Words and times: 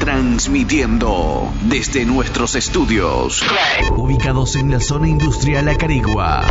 Transmitiendo 0.00 1.52
desde 1.64 2.06
nuestros 2.06 2.54
estudios. 2.54 3.42
Ubicados 3.94 4.56
en 4.56 4.70
la 4.70 4.80
zona 4.80 5.06
industrial 5.08 5.68
Acarigua. 5.68 6.46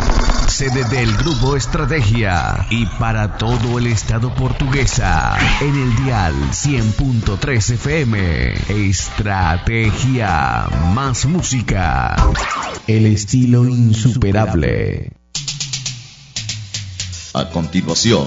Sede 0.46 0.84
del 0.84 1.12
Grupo 1.16 1.56
Estrategia. 1.56 2.64
Y 2.70 2.86
para 2.86 3.38
todo 3.38 3.80
el 3.80 3.88
estado 3.88 4.32
portuguesa. 4.36 5.36
En 5.60 5.74
el 5.74 5.96
dial 5.96 6.34
100.3 6.52 7.74
FM. 7.74 8.54
Estrategia. 8.88 10.68
Más 10.94 11.26
música. 11.26 12.14
El 12.86 13.06
estilo 13.06 13.66
insuperable. 13.66 15.10
A 17.34 17.50
continuación, 17.50 18.26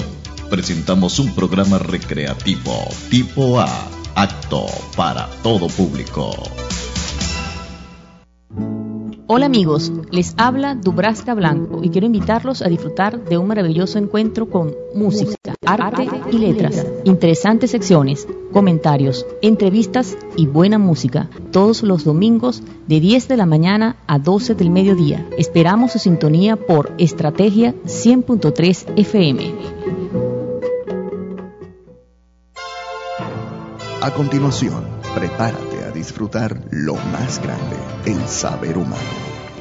presentamos 0.49 1.17
un 1.19 1.33
programa 1.33 1.79
recreativo 1.79 2.89
tipo 3.09 3.61
A 3.61 4.02
Acto 4.15 4.67
para 4.95 5.27
todo 5.41 5.67
público. 5.67 6.31
Hola 9.25 9.47
amigos, 9.47 9.91
les 10.11 10.35
habla 10.37 10.75
Dubraska 10.75 11.33
Blanco 11.33 11.79
y 11.81 11.89
quiero 11.89 12.05
invitarlos 12.05 12.61
a 12.61 12.69
disfrutar 12.69 13.23
de 13.25 13.39
un 13.39 13.47
maravilloso 13.47 13.97
encuentro 13.97 14.49
con 14.49 14.75
música, 14.93 15.55
arte 15.65 16.07
y 16.31 16.37
letras, 16.37 16.85
interesantes 17.05 17.71
secciones, 17.71 18.27
comentarios, 18.51 19.25
entrevistas 19.41 20.15
y 20.37 20.45
buena 20.45 20.77
música, 20.77 21.31
todos 21.51 21.81
los 21.81 22.03
domingos 22.03 22.61
de 22.87 22.99
10 22.99 23.27
de 23.27 23.37
la 23.37 23.47
mañana 23.47 23.95
a 24.05 24.19
12 24.19 24.53
del 24.53 24.69
mediodía. 24.69 25.27
Esperamos 25.39 25.93
su 25.93 25.99
sintonía 25.99 26.55
por 26.55 26.93
Estrategia 26.99 27.73
100.3 27.85 28.93
FM. 28.95 29.82
A 34.03 34.11
continuación, 34.11 34.83
prepárate 35.15 35.85
a 35.85 35.89
disfrutar 35.89 36.61
lo 36.71 36.95
más 36.95 37.41
grande, 37.41 37.77
el 38.05 38.27
saber 38.27 38.77
humano. 38.77 38.97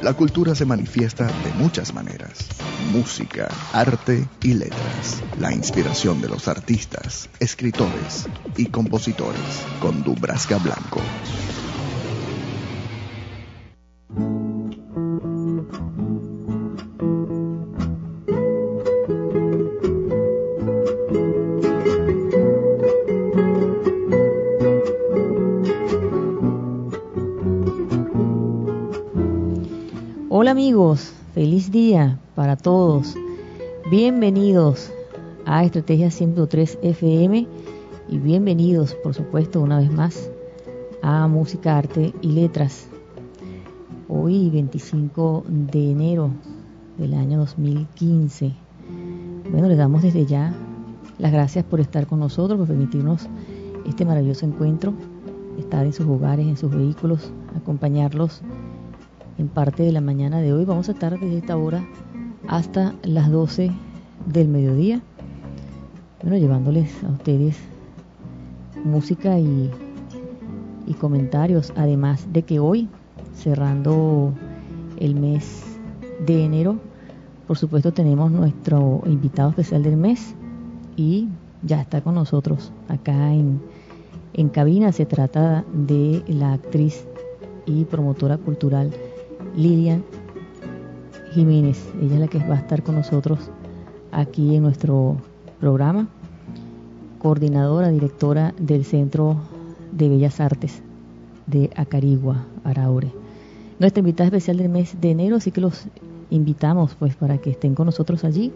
La 0.01 0.15
cultura 0.15 0.53
se 0.53 0.65
manifiesta 0.65 1.27
de 1.27 1.53
muchas 1.53 1.93
maneras. 1.93 2.49
Música, 2.91 3.47
arte 3.71 4.27
y 4.41 4.55
letras. 4.55 5.23
La 5.39 5.53
inspiración 5.53 6.19
de 6.19 6.27
los 6.27 6.49
artistas, 6.49 7.29
escritores 7.39 8.27
y 8.57 8.65
compositores 8.65 9.63
con 9.79 10.03
Dubrasca 10.03 10.57
Blanco. 10.57 10.99
Amigos, 30.63 31.11
feliz 31.33 31.73
día 31.73 32.17
para 32.35 32.55
todos. 32.55 33.15
Bienvenidos 33.91 34.93
a 35.45 35.65
Estrategia 35.65 36.09
103 36.09 36.79
FM 36.81 37.45
y 38.07 38.17
bienvenidos, 38.17 38.95
por 39.03 39.13
supuesto, 39.13 39.59
una 39.59 39.79
vez 39.79 39.91
más 39.91 40.31
a 41.01 41.27
Música, 41.27 41.77
Arte 41.77 42.13
y 42.21 42.29
Letras. 42.29 42.87
Hoy, 44.07 44.49
25 44.51 45.43
de 45.49 45.91
enero 45.91 46.29
del 46.97 47.13
año 47.15 47.39
2015. 47.39 48.53
Bueno, 49.51 49.67
les 49.67 49.77
damos 49.77 50.01
desde 50.03 50.25
ya 50.25 50.55
las 51.17 51.33
gracias 51.33 51.65
por 51.65 51.81
estar 51.81 52.07
con 52.07 52.21
nosotros, 52.21 52.57
por 52.57 52.69
permitirnos 52.69 53.27
este 53.85 54.05
maravilloso 54.05 54.45
encuentro, 54.45 54.93
estar 55.59 55.85
en 55.85 55.91
sus 55.91 56.05
hogares, 56.07 56.47
en 56.47 56.55
sus 56.55 56.73
vehículos, 56.73 57.33
acompañarlos 57.53 58.41
en 59.37 59.47
parte 59.47 59.83
de 59.83 59.91
la 59.91 60.01
mañana 60.01 60.41
de 60.41 60.53
hoy. 60.53 60.65
Vamos 60.65 60.89
a 60.89 60.93
estar 60.93 61.19
desde 61.19 61.37
esta 61.37 61.57
hora 61.57 61.83
hasta 62.47 62.93
las 63.03 63.31
12 63.31 63.71
del 64.25 64.47
mediodía. 64.47 65.01
Bueno, 66.21 66.37
llevándoles 66.37 67.03
a 67.03 67.09
ustedes 67.09 67.57
música 68.83 69.39
y, 69.39 69.69
y 70.87 70.93
comentarios. 70.93 71.73
Además 71.75 72.27
de 72.31 72.43
que 72.43 72.59
hoy, 72.59 72.89
cerrando 73.35 74.33
el 74.97 75.15
mes 75.15 75.63
de 76.25 76.45
enero, 76.45 76.77
por 77.47 77.57
supuesto 77.57 77.91
tenemos 77.91 78.31
nuestro 78.31 79.01
invitado 79.05 79.49
especial 79.49 79.83
del 79.83 79.97
mes 79.97 80.33
y 80.95 81.27
ya 81.63 81.81
está 81.81 82.01
con 82.01 82.15
nosotros 82.15 82.71
acá 82.87 83.33
en, 83.33 83.61
en 84.33 84.49
cabina. 84.49 84.91
Se 84.91 85.05
trata 85.05 85.65
de 85.73 86.23
la 86.27 86.53
actriz 86.53 87.05
y 87.65 87.85
promotora 87.85 88.37
cultural 88.37 88.91
Lilian 89.55 90.03
Jiménez. 91.33 91.83
Ella 92.01 92.15
es 92.15 92.19
la 92.19 92.27
que 92.27 92.39
va 92.39 92.55
a 92.55 92.59
estar 92.59 92.83
con 92.83 92.95
nosotros 92.95 93.39
aquí 94.11 94.55
en 94.55 94.63
nuestro 94.63 95.17
programa, 95.59 96.07
coordinadora, 97.19 97.89
directora 97.89 98.53
del 98.59 98.85
Centro 98.85 99.37
de 99.91 100.09
Bellas 100.09 100.39
Artes 100.39 100.81
de 101.47 101.69
Acarigua, 101.75 102.45
Araure. 102.63 103.11
Nuestra 103.79 103.99
invitada 103.99 104.27
especial 104.27 104.57
del 104.57 104.69
mes 104.69 104.99
de 104.99 105.11
enero, 105.11 105.37
así 105.37 105.51
que 105.51 105.61
los 105.61 105.85
invitamos 106.29 106.95
pues 106.95 107.15
para 107.15 107.37
que 107.37 107.51
estén 107.51 107.75
con 107.75 107.85
nosotros 107.85 108.23
allí, 108.23 108.51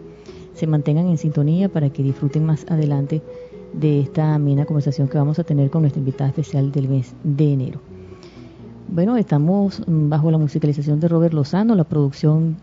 se 0.54 0.66
mantengan 0.66 1.06
en 1.06 1.18
sintonía 1.18 1.68
para 1.68 1.90
que 1.90 2.02
disfruten 2.02 2.44
más 2.44 2.66
adelante 2.68 3.22
de 3.72 4.00
esta 4.00 4.34
amena 4.34 4.64
conversación 4.64 5.08
que 5.08 5.18
vamos 5.18 5.38
a 5.38 5.44
tener 5.44 5.70
con 5.70 5.82
nuestra 5.82 6.00
invitada 6.00 6.30
especial 6.30 6.72
del 6.72 6.88
mes 6.88 7.14
de 7.22 7.52
enero. 7.52 7.87
Bueno, 8.90 9.18
estamos 9.18 9.82
bajo 9.86 10.30
la 10.30 10.38
musicalización 10.38 10.98
de 10.98 11.08
Robert 11.08 11.34
Lozano, 11.34 11.74
la 11.74 11.84
producción 11.84 12.56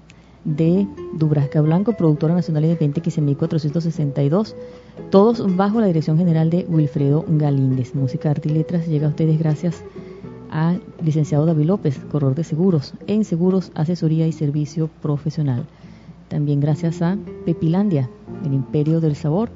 de 0.44 0.88
Dubrasca 1.14 1.62
Blanco, 1.62 1.94
productora 1.94 2.34
nacional 2.34 2.64
independiente 2.64 3.02
15462, 3.02 4.56
todos 5.12 5.56
bajo 5.56 5.80
la 5.80 5.86
dirección 5.86 6.18
general 6.18 6.50
de 6.50 6.66
Wilfredo 6.68 7.26
Galíndez. 7.28 7.94
Música, 7.94 8.32
arte 8.32 8.50
y 8.50 8.54
letras 8.54 8.88
llega 8.88 9.06
a 9.06 9.12
ustedes 9.12 9.38
gracias 9.38 9.84
al 10.50 10.82
licenciado 11.04 11.46
David 11.46 11.66
López, 11.66 12.00
corredor 12.12 12.34
de 12.34 12.44
seguros, 12.44 12.96
en 13.06 13.24
seguros, 13.24 13.72
asesoría 13.76 14.26
y 14.26 14.32
servicio 14.32 14.90
profesional. 15.04 15.68
También 16.28 16.60
gracias 16.60 17.04
a 17.04 17.18
Pepilandia, 17.46 18.10
el 18.44 18.54
imperio 18.56 19.00
del 19.00 19.16
sabor, 19.16 19.50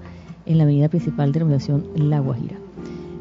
en 0.46 0.59
la 0.59 0.66
avenida 0.66 0.88
principal 0.88 1.31
de 1.31 1.40
la 1.40 1.46
Universidad 1.46 1.81
La 1.96 2.19
Guajira. 2.19 2.69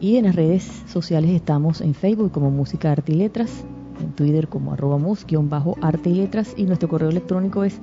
y 0.00 0.18
en 0.18 0.26
las 0.26 0.36
redes 0.36 0.70
sociales 0.86 1.30
estamos 1.30 1.80
en 1.80 1.94
Facebook 1.94 2.30
como 2.30 2.50
Música, 2.50 2.92
Arte 2.92 3.12
y 3.12 3.14
Letras, 3.14 3.64
en 4.02 4.12
Twitter 4.12 4.48
como 4.48 4.74
arroba 4.74 4.98
mus-arte 4.98 6.10
y 6.10 6.14
letras 6.14 6.52
y 6.58 6.64
nuestro 6.64 6.90
correo 6.90 7.08
electrónico 7.08 7.64
es 7.64 7.80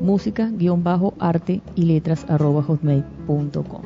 música-arte 0.00 1.60
y 1.74 1.82
letras 1.82 2.24
arroba 2.30 2.62
hotmail.com. 2.62 3.82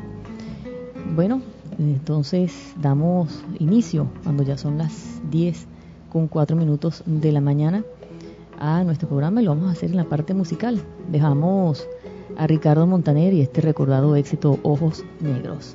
Bueno, 1.16 1.42
entonces 1.80 2.72
damos 2.80 3.42
inicio 3.58 4.06
cuando 4.22 4.44
ya 4.44 4.58
son 4.58 4.78
las 4.78 5.20
10 5.32 5.66
con 6.12 6.28
4 6.28 6.56
minutos 6.56 7.02
de 7.04 7.32
la 7.32 7.40
mañana 7.40 7.82
a 8.58 8.84
nuestro 8.84 9.08
programa 9.08 9.40
y 9.40 9.44
lo 9.44 9.54
vamos 9.54 9.68
a 9.68 9.72
hacer 9.72 9.90
en 9.90 9.96
la 9.96 10.04
parte 10.04 10.34
musical. 10.34 10.80
Dejamos 11.10 11.86
a 12.36 12.46
Ricardo 12.46 12.86
Montaner 12.86 13.32
y 13.32 13.40
este 13.40 13.60
recordado 13.60 14.16
éxito 14.16 14.58
Ojos 14.62 15.04
Negros. 15.20 15.74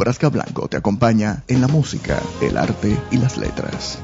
Dubrasca 0.00 0.30
Blanco 0.30 0.66
te 0.66 0.78
acompaña 0.78 1.44
en 1.46 1.60
la 1.60 1.68
música, 1.68 2.18
el 2.40 2.56
arte 2.56 2.96
y 3.10 3.18
las 3.18 3.36
letras. 3.36 3.98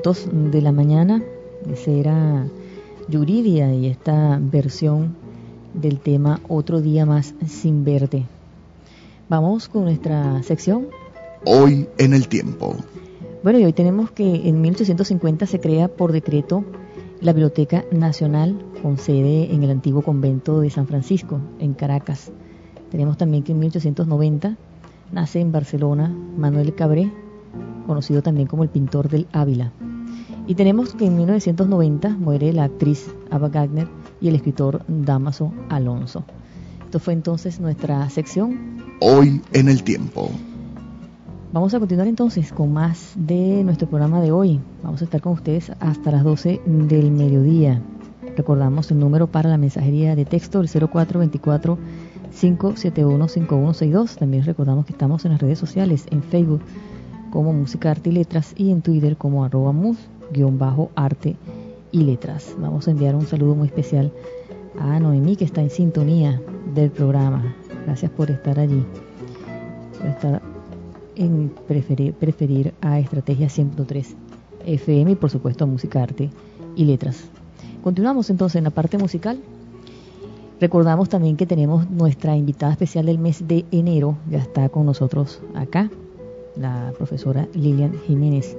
Minutos 0.00 0.28
de 0.32 0.62
la 0.62 0.72
mañana. 0.72 1.22
Ese 1.70 2.00
era 2.00 2.46
Yuridia 3.08 3.74
y 3.74 3.86
esta 3.86 4.38
versión 4.40 5.14
del 5.74 6.00
tema 6.00 6.40
Otro 6.48 6.80
día 6.80 7.04
más 7.04 7.34
sin 7.46 7.84
verte. 7.84 8.24
Vamos 9.28 9.68
con 9.68 9.84
nuestra 9.84 10.42
sección. 10.42 10.86
Hoy 11.44 11.86
en 11.98 12.14
el 12.14 12.28
tiempo. 12.28 12.76
Bueno, 13.42 13.58
y 13.58 13.64
hoy 13.64 13.74
tenemos 13.74 14.10
que 14.10 14.48
en 14.48 14.62
1850 14.62 15.44
se 15.44 15.60
crea 15.60 15.88
por 15.88 16.12
decreto 16.12 16.64
la 17.20 17.34
Biblioteca 17.34 17.84
Nacional 17.92 18.58
con 18.82 18.96
sede 18.96 19.52
en 19.52 19.62
el 19.64 19.70
antiguo 19.70 20.00
convento 20.00 20.60
de 20.60 20.70
San 20.70 20.86
Francisco, 20.86 21.40
en 21.58 21.74
Caracas. 21.74 22.32
Tenemos 22.90 23.18
también 23.18 23.42
que 23.42 23.52
en 23.52 23.58
1890 23.58 24.56
nace 25.12 25.40
en 25.40 25.52
Barcelona 25.52 26.08
Manuel 26.38 26.74
Cabré, 26.74 27.12
conocido 27.86 28.22
también 28.22 28.48
como 28.48 28.62
el 28.62 28.70
pintor 28.70 29.10
del 29.10 29.26
Ávila. 29.32 29.72
Y 30.50 30.56
tenemos 30.56 30.94
que 30.94 31.06
en 31.06 31.14
1990 31.14 32.08
muere 32.08 32.52
la 32.52 32.64
actriz 32.64 33.14
Ava 33.30 33.50
Gagner 33.50 33.86
y 34.20 34.26
el 34.26 34.34
escritor 34.34 34.82
Damaso 34.88 35.52
Alonso. 35.68 36.24
Esto 36.84 36.98
fue 36.98 37.12
entonces 37.12 37.60
nuestra 37.60 38.10
sección. 38.10 38.82
Hoy 39.00 39.40
en 39.52 39.68
el 39.68 39.84
tiempo. 39.84 40.28
Vamos 41.52 41.72
a 41.72 41.78
continuar 41.78 42.08
entonces 42.08 42.52
con 42.52 42.72
más 42.72 43.12
de 43.14 43.62
nuestro 43.62 43.88
programa 43.88 44.20
de 44.20 44.32
hoy. 44.32 44.58
Vamos 44.82 45.02
a 45.02 45.04
estar 45.04 45.20
con 45.20 45.34
ustedes 45.34 45.70
hasta 45.78 46.10
las 46.10 46.24
12 46.24 46.60
del 46.66 47.12
mediodía. 47.12 47.80
Recordamos 48.36 48.90
el 48.90 48.98
número 48.98 49.28
para 49.28 49.50
la 49.50 49.56
mensajería 49.56 50.16
de 50.16 50.24
texto, 50.24 50.60
el 50.60 50.68
0424 50.68 51.78
571 52.40 53.28
5162. 53.28 54.16
También 54.16 54.44
recordamos 54.44 54.84
que 54.84 54.94
estamos 54.94 55.24
en 55.24 55.30
las 55.30 55.40
redes 55.40 55.60
sociales, 55.60 56.06
en 56.10 56.24
Facebook 56.24 56.62
como 57.30 57.52
Música, 57.52 57.92
Arte 57.92 58.10
y 58.10 58.14
Letras 58.14 58.52
y 58.56 58.72
en 58.72 58.82
Twitter 58.82 59.16
como 59.16 59.44
arroba 59.44 59.70
mus-arte 60.36 61.36
y 61.92 62.02
letras. 62.02 62.54
Vamos 62.58 62.88
a 62.88 62.90
enviar 62.90 63.14
un 63.14 63.26
saludo 63.26 63.54
muy 63.54 63.66
especial 63.68 64.12
a 64.78 64.98
Noemí 65.00 65.36
que 65.36 65.44
está 65.44 65.60
en 65.60 65.70
sintonía 65.70 66.40
del 66.74 66.90
programa. 66.90 67.54
Gracias 67.86 68.10
por 68.12 68.30
estar 68.30 68.58
allí, 68.58 68.84
por 69.98 70.06
estar 70.06 70.42
en 71.16 71.52
preferir, 71.66 72.14
preferir 72.14 72.74
a 72.80 72.98
Estrategia 72.98 73.48
103 73.48 74.14
FM 74.66 75.12
y 75.12 75.14
por 75.16 75.30
supuesto 75.30 75.64
a 75.64 75.66
Música, 75.66 76.02
Arte 76.02 76.30
y 76.76 76.84
Letras. 76.84 77.24
Continuamos 77.82 78.30
entonces 78.30 78.56
en 78.56 78.64
la 78.64 78.70
parte 78.70 78.98
musical. 78.98 79.40
Recordamos 80.60 81.08
también 81.08 81.36
que 81.36 81.46
tenemos 81.46 81.88
nuestra 81.90 82.36
invitada 82.36 82.72
especial 82.72 83.06
del 83.06 83.18
mes 83.18 83.48
de 83.48 83.64
enero, 83.70 84.16
ya 84.30 84.38
está 84.38 84.68
con 84.68 84.84
nosotros 84.84 85.40
acá, 85.54 85.90
la 86.54 86.92
profesora 86.98 87.48
Lilian 87.54 87.94
Jiménez, 88.06 88.56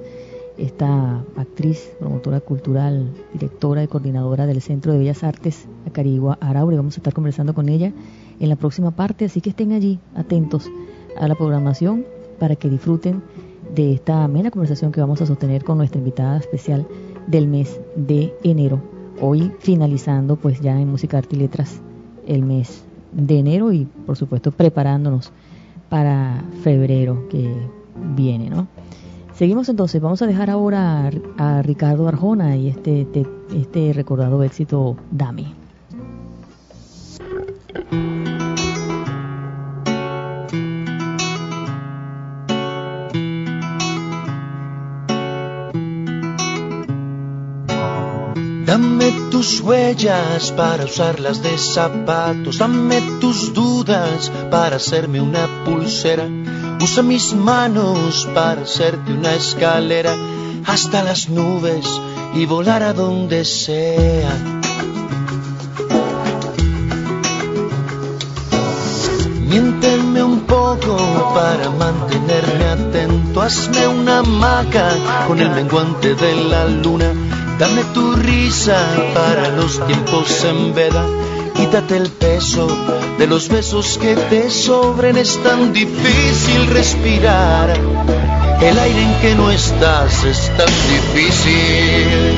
esta 0.58 1.24
actriz, 1.36 1.92
promotora 1.98 2.40
cultural, 2.40 3.10
directora 3.32 3.82
y 3.82 3.88
coordinadora 3.88 4.46
del 4.46 4.60
Centro 4.60 4.92
de 4.92 4.98
Bellas 4.98 5.24
Artes 5.24 5.66
Acarigua 5.86 6.38
Araure. 6.40 6.76
Vamos 6.76 6.96
a 6.96 7.00
estar 7.00 7.14
conversando 7.14 7.54
con 7.54 7.68
ella 7.68 7.92
en 8.38 8.48
la 8.48 8.56
próxima 8.56 8.90
parte, 8.90 9.24
así 9.24 9.40
que 9.40 9.50
estén 9.50 9.72
allí 9.72 9.98
atentos 10.14 10.70
a 11.16 11.28
la 11.28 11.34
programación 11.34 12.04
para 12.38 12.56
que 12.56 12.68
disfruten 12.68 13.22
de 13.74 13.94
esta 13.94 14.24
amena 14.24 14.50
conversación 14.50 14.92
que 14.92 15.00
vamos 15.00 15.22
a 15.22 15.26
sostener 15.26 15.64
con 15.64 15.78
nuestra 15.78 15.98
invitada 15.98 16.38
especial 16.38 16.86
del 17.26 17.46
mes 17.46 17.80
de 17.96 18.34
enero. 18.42 18.80
Hoy 19.20 19.52
finalizando 19.60 20.36
pues 20.36 20.60
ya 20.60 20.80
en 20.80 20.88
Música, 20.88 21.18
Arte 21.18 21.36
y 21.36 21.38
Letras 21.38 21.80
el 22.26 22.42
mes 22.42 22.84
de 23.12 23.38
enero 23.38 23.72
y 23.72 23.86
por 24.06 24.16
supuesto 24.16 24.50
preparándonos 24.50 25.32
para 25.88 26.42
febrero 26.62 27.28
que 27.28 27.52
viene, 28.16 28.50
¿no? 28.50 28.66
Seguimos 29.42 29.68
entonces, 29.68 30.00
vamos 30.00 30.22
a 30.22 30.28
dejar 30.28 30.50
ahora 30.50 31.10
a, 31.36 31.62
Ricardo 31.62 32.06
Arjona 32.06 32.56
y 32.56 32.68
este, 32.68 33.00
este, 33.00 33.26
este 33.52 33.92
recordado 33.92 34.40
éxito 34.44 34.96
Dame. 35.10 35.52
Dame 48.64 49.12
tus 49.32 49.60
huellas 49.60 50.52
para 50.52 50.84
usarlas 50.84 51.42
de 51.42 51.58
zapatos, 51.58 52.58
dame 52.58 53.00
tus 53.20 53.52
dudas 53.52 54.30
para 54.52 54.76
hacerme 54.76 55.20
una 55.20 55.64
pulsera, 55.64 56.28
usa 56.82 57.02
mis 57.02 57.32
manos 57.32 58.28
para 58.34 58.62
hacerte 58.62 59.12
una 59.12 59.34
escalera 59.34 60.14
hasta 60.66 61.02
las 61.02 61.28
nubes 61.28 61.86
y 62.34 62.46
volar 62.46 62.82
a 62.82 62.92
donde 62.92 63.44
sea. 63.44 64.32
Miénteme 69.48 70.22
un 70.22 70.40
poco 70.40 70.96
para 71.34 71.70
mantenerme 71.70 72.64
atento, 72.64 73.42
hazme 73.42 73.86
una 73.86 74.18
hamaca 74.18 74.88
con 75.28 75.38
el 75.38 75.50
menguante 75.50 76.14
de 76.14 76.34
la 76.50 76.66
luna 76.66 77.12
Dame 77.62 77.84
tu 77.94 78.16
risa 78.16 78.76
para 79.14 79.50
los 79.50 79.86
tiempos 79.86 80.44
en 80.44 80.74
veda. 80.74 81.06
Quítate 81.54 81.96
el 81.96 82.08
peso 82.10 82.66
de 83.18 83.26
los 83.26 83.48
besos 83.48 83.98
que 83.98 84.14
te 84.14 84.50
sobren. 84.50 85.16
Es 85.16 85.42
tan 85.42 85.72
difícil 85.72 86.66
respirar. 86.68 87.70
El 88.60 88.78
aire 88.78 89.02
en 89.02 89.14
que 89.20 89.34
no 89.34 89.50
estás 89.50 90.24
es 90.24 90.50
tan 90.56 90.72
difícil. 90.88 92.36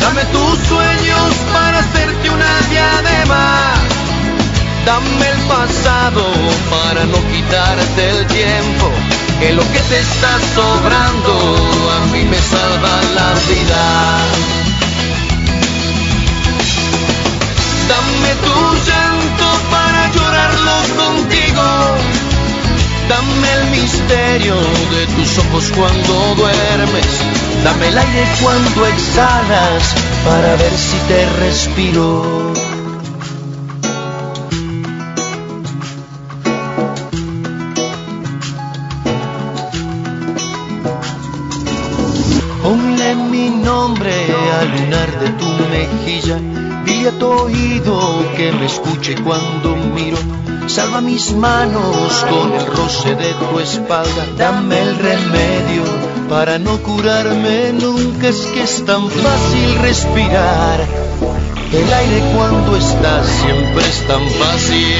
Dame 0.00 0.24
tus 0.26 0.58
sueños 0.68 1.34
para 1.52 1.78
hacerte 1.78 2.30
una 2.30 2.60
diadema. 2.70 3.74
Dame 4.84 5.30
el 5.30 5.38
pasado 5.48 6.24
para 6.70 7.04
no 7.06 7.16
quitarte 7.32 8.10
el 8.10 8.26
tiempo 8.26 8.90
que 9.40 9.52
lo 9.52 9.62
que 9.62 9.80
te 9.80 9.98
está 9.98 10.38
sobrando 10.54 11.32
a 11.96 12.06
mí 12.12 12.24
me 12.24 12.38
salva 12.38 13.02
la 13.14 13.34
vida. 13.48 14.63
Dame 17.88 18.30
tu 18.44 18.56
llanto 18.86 19.48
para 19.70 20.10
llorarlo 20.12 20.76
contigo. 20.96 21.64
Dame 23.08 23.52
el 23.52 23.70
misterio 23.70 24.54
de 24.94 25.06
tus 25.14 25.38
ojos 25.38 25.64
cuando 25.76 26.34
duermes. 26.36 27.06
Dame 27.62 27.88
el 27.88 27.98
aire 27.98 28.24
cuando 28.42 28.86
exhalas 28.86 29.82
para 30.24 30.56
ver 30.56 30.72
si 30.76 30.96
te 31.08 31.26
respiro. 31.40 32.54
al 44.60 44.70
lunar 44.70 45.20
de 45.20 45.28
tu 45.30 45.46
mejilla. 45.70 46.63
Dile 46.84 47.08
a 47.08 47.18
tu 47.18 47.26
oído 47.26 48.24
que 48.36 48.52
me 48.52 48.66
escuche 48.66 49.14
cuando 49.16 49.76
miro. 49.76 50.18
Salva 50.66 51.00
mis 51.00 51.32
manos 51.32 52.24
con 52.28 52.52
el 52.52 52.66
roce 52.66 53.14
de 53.14 53.32
tu 53.34 53.58
espalda. 53.60 54.26
Dame 54.36 54.80
el 54.80 54.96
remedio 54.98 55.84
para 56.28 56.58
no 56.58 56.78
curarme 56.82 57.72
nunca. 57.72 58.28
Es 58.28 58.40
que 58.52 58.62
es 58.62 58.84
tan 58.84 59.08
fácil 59.08 59.78
respirar. 59.80 60.80
El 61.72 61.92
aire 61.92 62.22
cuando 62.36 62.76
estás 62.76 63.26
siempre 63.26 63.82
es 63.88 64.06
tan 64.06 64.28
fácil. 64.40 64.94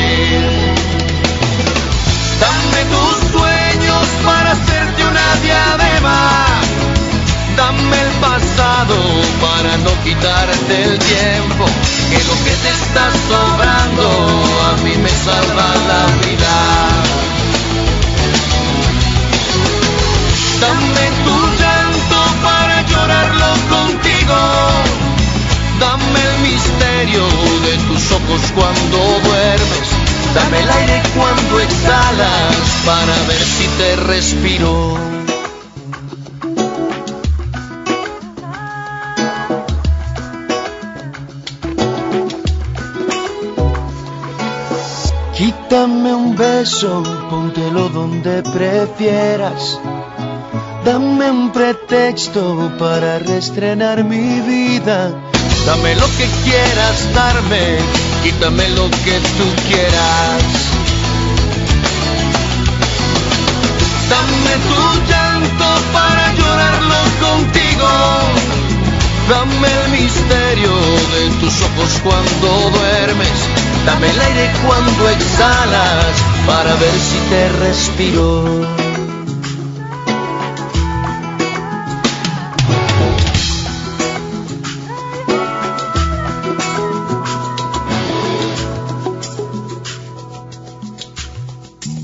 Dame 2.40 2.80
tus 2.92 3.30
sueños 3.32 4.06
para 4.24 4.52
hacerte 4.52 5.02
una 5.04 5.34
diadema 5.42 6.54
Dame 7.56 8.00
el 8.00 8.10
pasado 8.20 8.96
para 9.40 9.76
no 9.78 9.90
quitarte 10.02 10.82
el 10.82 10.98
tiempo, 10.98 11.64
que 12.10 12.18
lo 12.24 12.34
que 12.44 12.50
te 12.50 12.68
está 12.68 13.10
sobrando 13.28 14.06
a 14.68 14.82
mí 14.82 14.96
me 14.96 15.08
salva 15.08 15.68
la 15.90 16.06
vida. 16.26 16.54
Dame 20.60 21.06
tu 21.24 21.36
llanto 21.60 22.20
para 22.42 22.82
llorarlo 22.82 23.50
contigo. 23.68 24.36
Dame 25.78 26.20
el 26.30 26.38
misterio 26.40 27.24
de 27.66 27.78
tus 27.86 28.12
ojos 28.12 28.40
cuando 28.54 28.98
duermes. 29.28 29.88
Dame 30.34 30.60
el 30.60 30.70
aire 30.70 31.02
cuando 31.14 31.60
exhalas 31.60 32.56
para 32.84 33.14
ver 33.28 33.44
si 33.44 33.68
te 33.78 33.96
respiro. 33.96 35.13
Dame 45.74 46.14
un 46.14 46.36
beso, 46.36 47.02
póntelo 47.28 47.88
donde 47.88 48.44
prefieras. 48.44 49.80
Dame 50.84 51.28
un 51.32 51.50
pretexto 51.50 52.70
para 52.78 53.18
restrenar 53.18 54.04
mi 54.04 54.40
vida. 54.40 55.10
Dame 55.66 55.96
lo 55.96 56.06
que 56.16 56.28
quieras 56.44 57.12
darme, 57.12 57.78
quítame 58.22 58.68
lo 58.68 58.88
que 59.04 59.16
tú 59.36 59.46
quieras. 59.66 60.44
Dame 64.14 64.54
tu 64.68 64.82
llanto 65.10 65.68
para 65.92 66.24
llorarlo 66.38 67.00
contigo. 67.26 68.63
Dame 69.28 69.68
el 69.84 69.90
misterio 69.90 70.70
de 71.14 71.30
tus 71.40 71.62
ojos 71.62 72.00
cuando 72.02 72.70
duermes. 72.78 73.38
Dame 73.86 74.10
el 74.10 74.20
aire 74.20 74.52
cuando 74.66 75.08
exhalas 75.08 76.22
para 76.46 76.74
ver 76.76 76.92
si 76.92 77.18
te 77.30 77.48
respiro. 77.48 78.44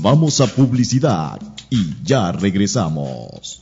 Vamos 0.01 0.41
a 0.41 0.47
publicidad 0.47 1.39
y 1.69 2.03
ya 2.03 2.31
regresamos. 2.31 3.60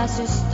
Sol 0.08 0.53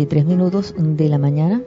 23 0.00 0.24
minutos 0.24 0.74
de 0.78 1.10
la 1.10 1.18
mañana. 1.18 1.60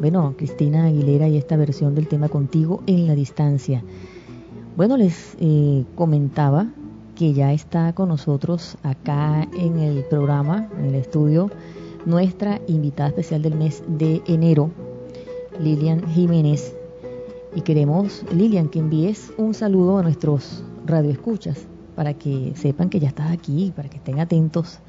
Bueno, 0.00 0.34
Cristina 0.36 0.86
Aguilera 0.86 1.28
y 1.28 1.36
esta 1.36 1.56
versión 1.56 1.94
del 1.94 2.08
tema 2.08 2.28
contigo 2.28 2.82
en 2.88 3.06
la 3.06 3.14
distancia. 3.14 3.84
Bueno, 4.76 4.96
les 4.96 5.36
eh, 5.38 5.84
comentaba 5.94 6.66
que 7.14 7.32
ya 7.32 7.52
está 7.52 7.92
con 7.92 8.08
nosotros 8.08 8.76
acá 8.82 9.46
en 9.56 9.78
el 9.78 10.02
programa, 10.06 10.68
en 10.80 10.86
el 10.86 10.94
estudio, 10.96 11.48
nuestra 12.06 12.60
invitada 12.66 13.10
especial 13.10 13.40
del 13.40 13.54
mes 13.54 13.84
de 13.86 14.20
enero, 14.26 14.72
Lilian 15.60 16.04
Jiménez. 16.08 16.74
Y 17.54 17.60
queremos, 17.60 18.24
Lilian, 18.34 18.68
que 18.68 18.80
envíes 18.80 19.32
un 19.38 19.54
saludo 19.54 19.98
a 19.98 20.02
nuestros 20.02 20.64
radioescuchas 20.86 21.68
para 21.94 22.14
que 22.14 22.52
sepan 22.56 22.90
que 22.90 22.98
ya 22.98 23.06
estás 23.06 23.30
aquí, 23.30 23.72
para 23.76 23.88
que 23.88 23.98
estén 23.98 24.18
atentos 24.18 24.80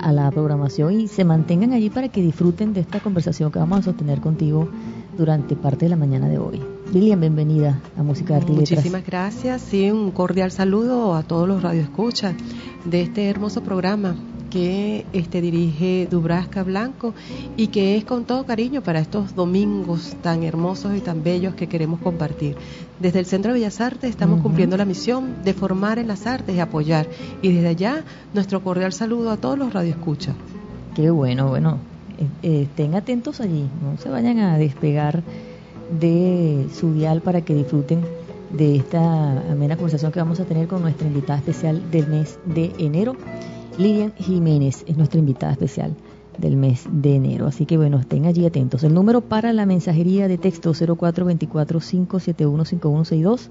a 0.00 0.12
la 0.12 0.30
programación 0.30 1.00
y 1.00 1.08
se 1.08 1.24
mantengan 1.24 1.72
allí 1.72 1.90
para 1.90 2.08
que 2.08 2.22
disfruten 2.22 2.72
de 2.72 2.80
esta 2.80 3.00
conversación 3.00 3.52
que 3.52 3.58
vamos 3.58 3.80
a 3.80 3.82
sostener 3.82 4.20
contigo 4.20 4.68
durante 5.16 5.56
parte 5.56 5.86
de 5.86 5.90
la 5.90 5.96
mañana 5.96 6.28
de 6.28 6.38
hoy. 6.38 6.60
Lilian, 6.92 7.20
bienvenida 7.20 7.80
a 7.96 8.02
Música 8.02 8.36
Arte 8.36 8.52
Muchísimas 8.52 9.04
gracias, 9.04 9.62
sí, 9.62 9.90
un 9.90 10.10
cordial 10.10 10.50
saludo 10.50 11.14
a 11.14 11.22
todos 11.22 11.46
los 11.46 11.62
radioescuchas 11.62 12.34
de 12.84 13.02
este 13.02 13.28
hermoso 13.28 13.62
programa 13.62 14.16
que 14.50 15.06
este 15.12 15.40
dirige 15.40 16.08
Dubrasca 16.10 16.62
Blanco 16.64 17.14
y 17.56 17.68
que 17.68 17.96
es 17.96 18.04
con 18.04 18.24
todo 18.24 18.44
cariño 18.44 18.82
para 18.82 19.00
estos 19.00 19.34
domingos 19.34 20.16
tan 20.22 20.42
hermosos 20.42 20.96
y 20.96 21.00
tan 21.00 21.22
bellos 21.22 21.54
que 21.54 21.68
queremos 21.68 22.00
compartir. 22.00 22.56
Desde 22.98 23.20
el 23.20 23.26
Centro 23.26 23.52
de 23.52 23.60
Bellas 23.60 23.80
Artes 23.80 24.10
estamos 24.10 24.42
cumpliendo 24.42 24.76
la 24.76 24.84
misión 24.84 25.42
de 25.44 25.54
formar 25.54 25.98
en 25.98 26.08
las 26.08 26.26
artes 26.26 26.54
y 26.54 26.60
apoyar. 26.60 27.06
Y 27.40 27.52
desde 27.52 27.68
allá 27.68 28.04
nuestro 28.34 28.62
cordial 28.62 28.92
saludo 28.92 29.30
a 29.30 29.36
todos 29.36 29.56
los 29.56 29.72
radioescuchas. 29.72 30.34
Qué 30.94 31.10
bueno, 31.10 31.48
bueno, 31.48 31.78
eh, 32.18 32.26
eh, 32.42 32.62
estén 32.62 32.94
atentos 32.94 33.40
allí, 33.40 33.66
no 33.82 33.96
se 33.96 34.10
vayan 34.10 34.40
a 34.40 34.58
despegar 34.58 35.22
de 35.98 36.66
su 36.74 36.92
dial 36.92 37.22
para 37.22 37.40
que 37.40 37.54
disfruten 37.54 38.00
de 38.50 38.76
esta 38.76 39.30
amena 39.50 39.76
conversación 39.76 40.12
que 40.12 40.18
vamos 40.18 40.40
a 40.40 40.44
tener 40.44 40.66
con 40.66 40.82
nuestra 40.82 41.06
invitada 41.06 41.38
especial 41.38 41.90
del 41.90 42.08
mes 42.08 42.38
de 42.44 42.72
enero. 42.78 43.16
Lilian 43.78 44.12
Jiménez 44.16 44.84
es 44.86 44.96
nuestra 44.96 45.18
invitada 45.18 45.52
especial 45.52 45.94
del 46.38 46.56
mes 46.56 46.86
de 46.90 47.16
enero. 47.16 47.46
Así 47.46 47.66
que 47.66 47.76
bueno, 47.76 47.98
estén 47.98 48.24
allí 48.26 48.46
atentos. 48.46 48.84
El 48.84 48.94
número 48.94 49.20
para 49.20 49.52
la 49.52 49.66
mensajería 49.66 50.28
de 50.28 50.38
texto 50.38 50.72
0424-571-5162. 50.72 53.48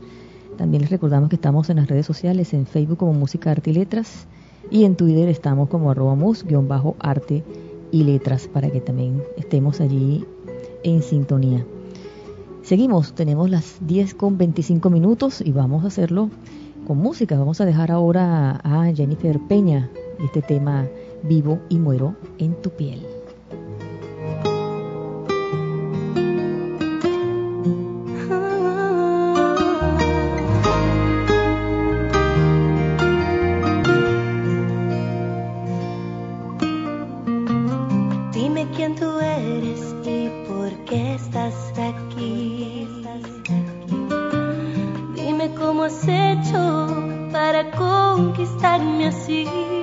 También 0.58 0.82
les 0.82 0.92
recordamos 0.92 1.30
que 1.30 1.36
estamos 1.36 1.70
en 1.70 1.78
las 1.78 1.88
redes 1.88 2.06
sociales, 2.06 2.54
en 2.54 2.66
Facebook 2.66 2.98
como 2.98 3.14
Música, 3.14 3.52
Arte 3.52 3.72
y 3.72 3.74
Letras 3.74 4.28
y 4.72 4.84
en 4.84 4.96
Twitter 4.96 5.28
estamos 5.30 5.70
como 5.70 5.92
arroba 5.92 6.16
mus-arte 6.16 7.44
y 7.92 8.04
letras 8.04 8.48
para 8.48 8.70
que 8.70 8.82
también 8.82 9.24
estemos 9.38 9.82
allí 9.82 10.26
en 10.84 11.02
sintonía. 11.02 11.66
Seguimos, 12.62 13.14
tenemos 13.14 13.50
las 13.50 13.78
10 13.88 14.14
con 14.14 14.38
25 14.38 14.90
minutos 14.90 15.42
y 15.42 15.52
vamos 15.52 15.86
a 15.86 15.88
hacerlo 15.88 16.30
con 16.86 16.98
música. 16.98 17.40
Vamos 17.40 17.62
a 17.62 17.66
dejar 17.66 17.90
ahora 17.90 18.60
a 18.64 18.94
Jennifer 18.94 19.40
Peña 19.40 19.90
este 20.24 20.42
tema 20.42 20.88
Vivo 21.24 21.60
y 21.70 21.78
muero 21.78 22.16
en 22.38 22.56
tu 22.62 22.70
piel. 22.70 23.06
Dime 38.34 38.68
quién 38.76 38.96
tú 38.96 39.20
eres 39.20 39.96
y 40.06 40.30
por 40.48 40.72
qué 40.86 41.16
estás 41.16 41.74
aquí. 41.78 42.88
Dime 45.16 45.54
cómo 45.56 45.84
has 45.84 46.08
hecho 46.08 46.88
para 47.32 47.70
conquistarme 47.72 49.08
así. 49.08 49.79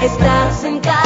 Estás 0.00 0.64
en 0.64 0.78
cada 0.80 0.99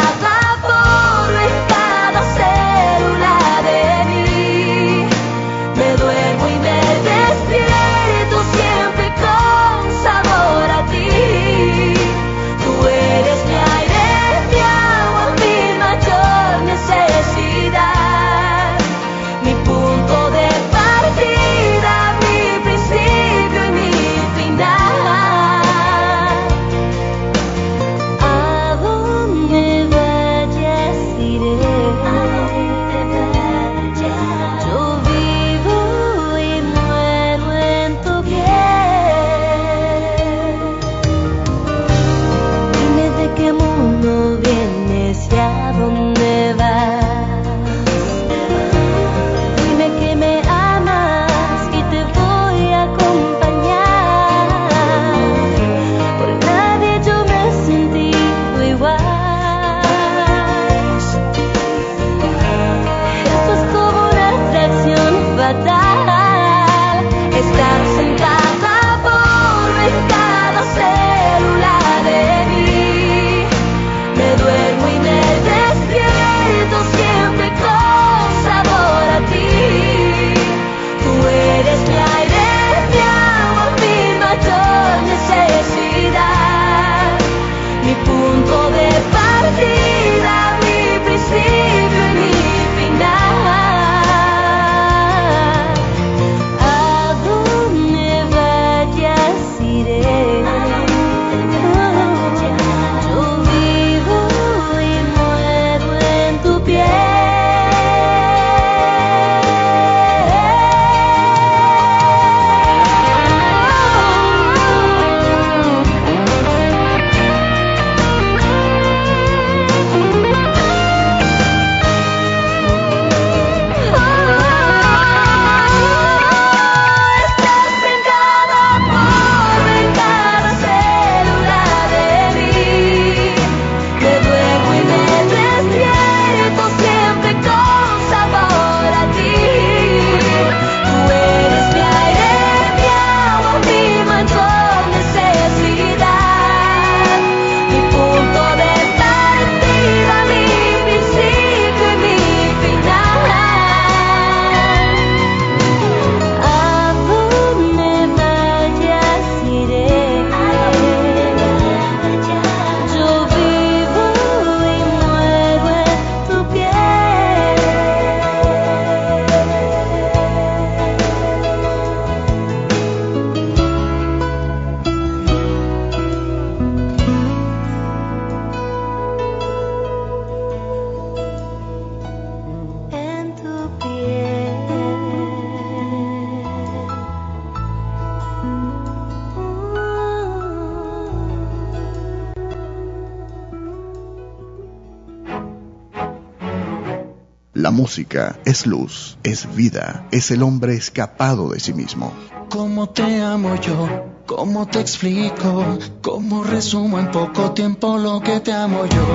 es 198.44 198.66
luz, 198.66 199.18
es 199.22 199.54
vida, 199.54 200.08
es 200.10 200.30
el 200.32 200.42
hombre 200.42 200.74
escapado 200.74 201.50
de 201.50 201.60
sí 201.60 201.72
mismo. 201.72 202.12
¿Cómo 202.50 202.88
te 202.88 203.22
amo 203.22 203.54
yo? 203.60 203.88
¿Cómo 204.26 204.66
te 204.66 204.80
explico? 204.80 205.78
¿Cómo 206.02 206.42
resumo 206.42 206.98
en 206.98 207.10
poco 207.12 207.52
tiempo 207.52 207.96
lo 207.98 208.20
que 208.20 208.40
te 208.40 208.52
amo 208.52 208.84
yo? 208.86 209.06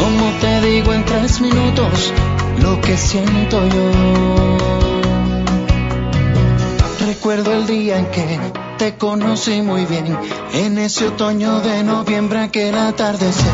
¿Cómo 0.00 0.32
te 0.40 0.60
digo 0.62 0.92
en 0.92 1.04
tres 1.04 1.40
minutos 1.40 2.12
lo 2.60 2.80
que 2.80 2.96
siento 2.96 3.68
yo? 3.68 4.58
Recuerdo 7.06 7.52
el 7.52 7.66
día 7.66 7.98
en 7.98 8.06
que 8.06 8.38
te 8.78 8.96
conocí 8.96 9.62
muy 9.62 9.86
bien, 9.86 10.18
en 10.52 10.78
ese 10.78 11.06
otoño 11.06 11.60
de 11.60 11.84
noviembre, 11.84 12.40
aquel 12.40 12.74
atardecer, 12.74 13.52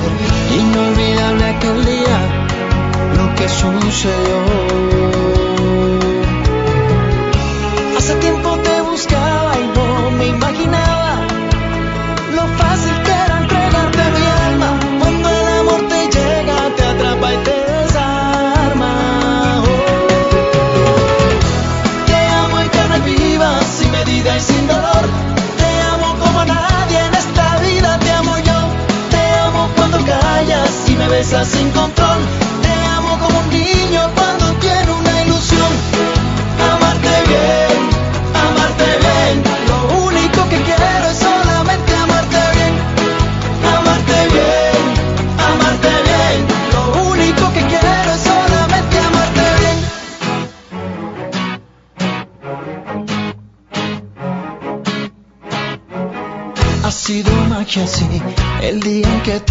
inolvidable 0.58 1.44
aquel 1.44 1.84
día 1.84 2.09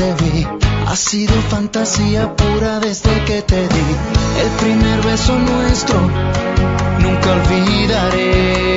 Ha 0.02 0.96
sido 0.96 1.34
fantasía 1.50 2.34
pura 2.34 2.80
desde 2.80 3.22
que 3.26 3.42
te 3.42 3.68
di. 3.68 3.96
El 4.42 4.50
primer 4.62 5.02
beso 5.02 5.38
nuestro, 5.38 6.00
nunca 7.02 7.32
olvidaré. 7.34 8.70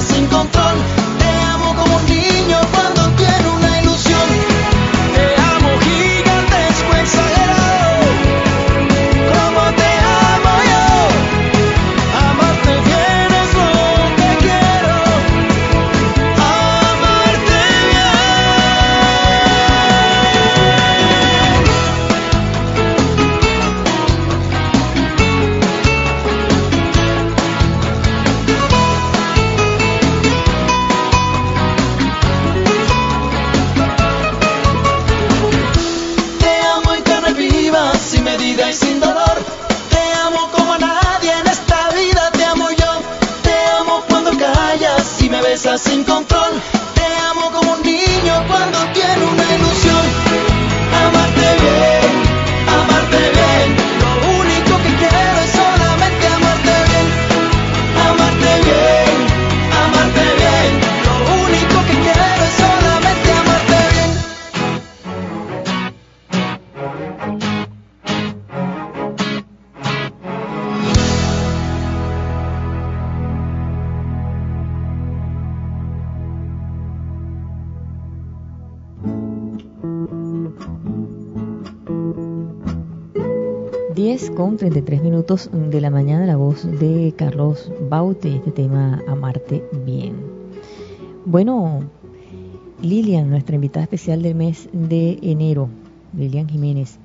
Sin 0.00 0.26
control. 0.28 0.59
De 85.30 85.80
la 85.80 85.90
mañana, 85.90 86.26
la 86.26 86.34
voz 86.34 86.64
de 86.80 87.14
Carlos 87.16 87.70
Baute, 87.88 88.34
este 88.34 88.50
tema 88.50 89.00
Amarte 89.06 89.64
Bien. 89.86 90.16
Bueno, 91.24 91.84
Lilian, 92.82 93.30
nuestra 93.30 93.54
invitada 93.54 93.84
especial 93.84 94.22
del 94.22 94.34
mes 94.34 94.68
de 94.72 95.20
enero, 95.22 95.68
Lilian 96.18 96.48
Jiménez. 96.48 96.98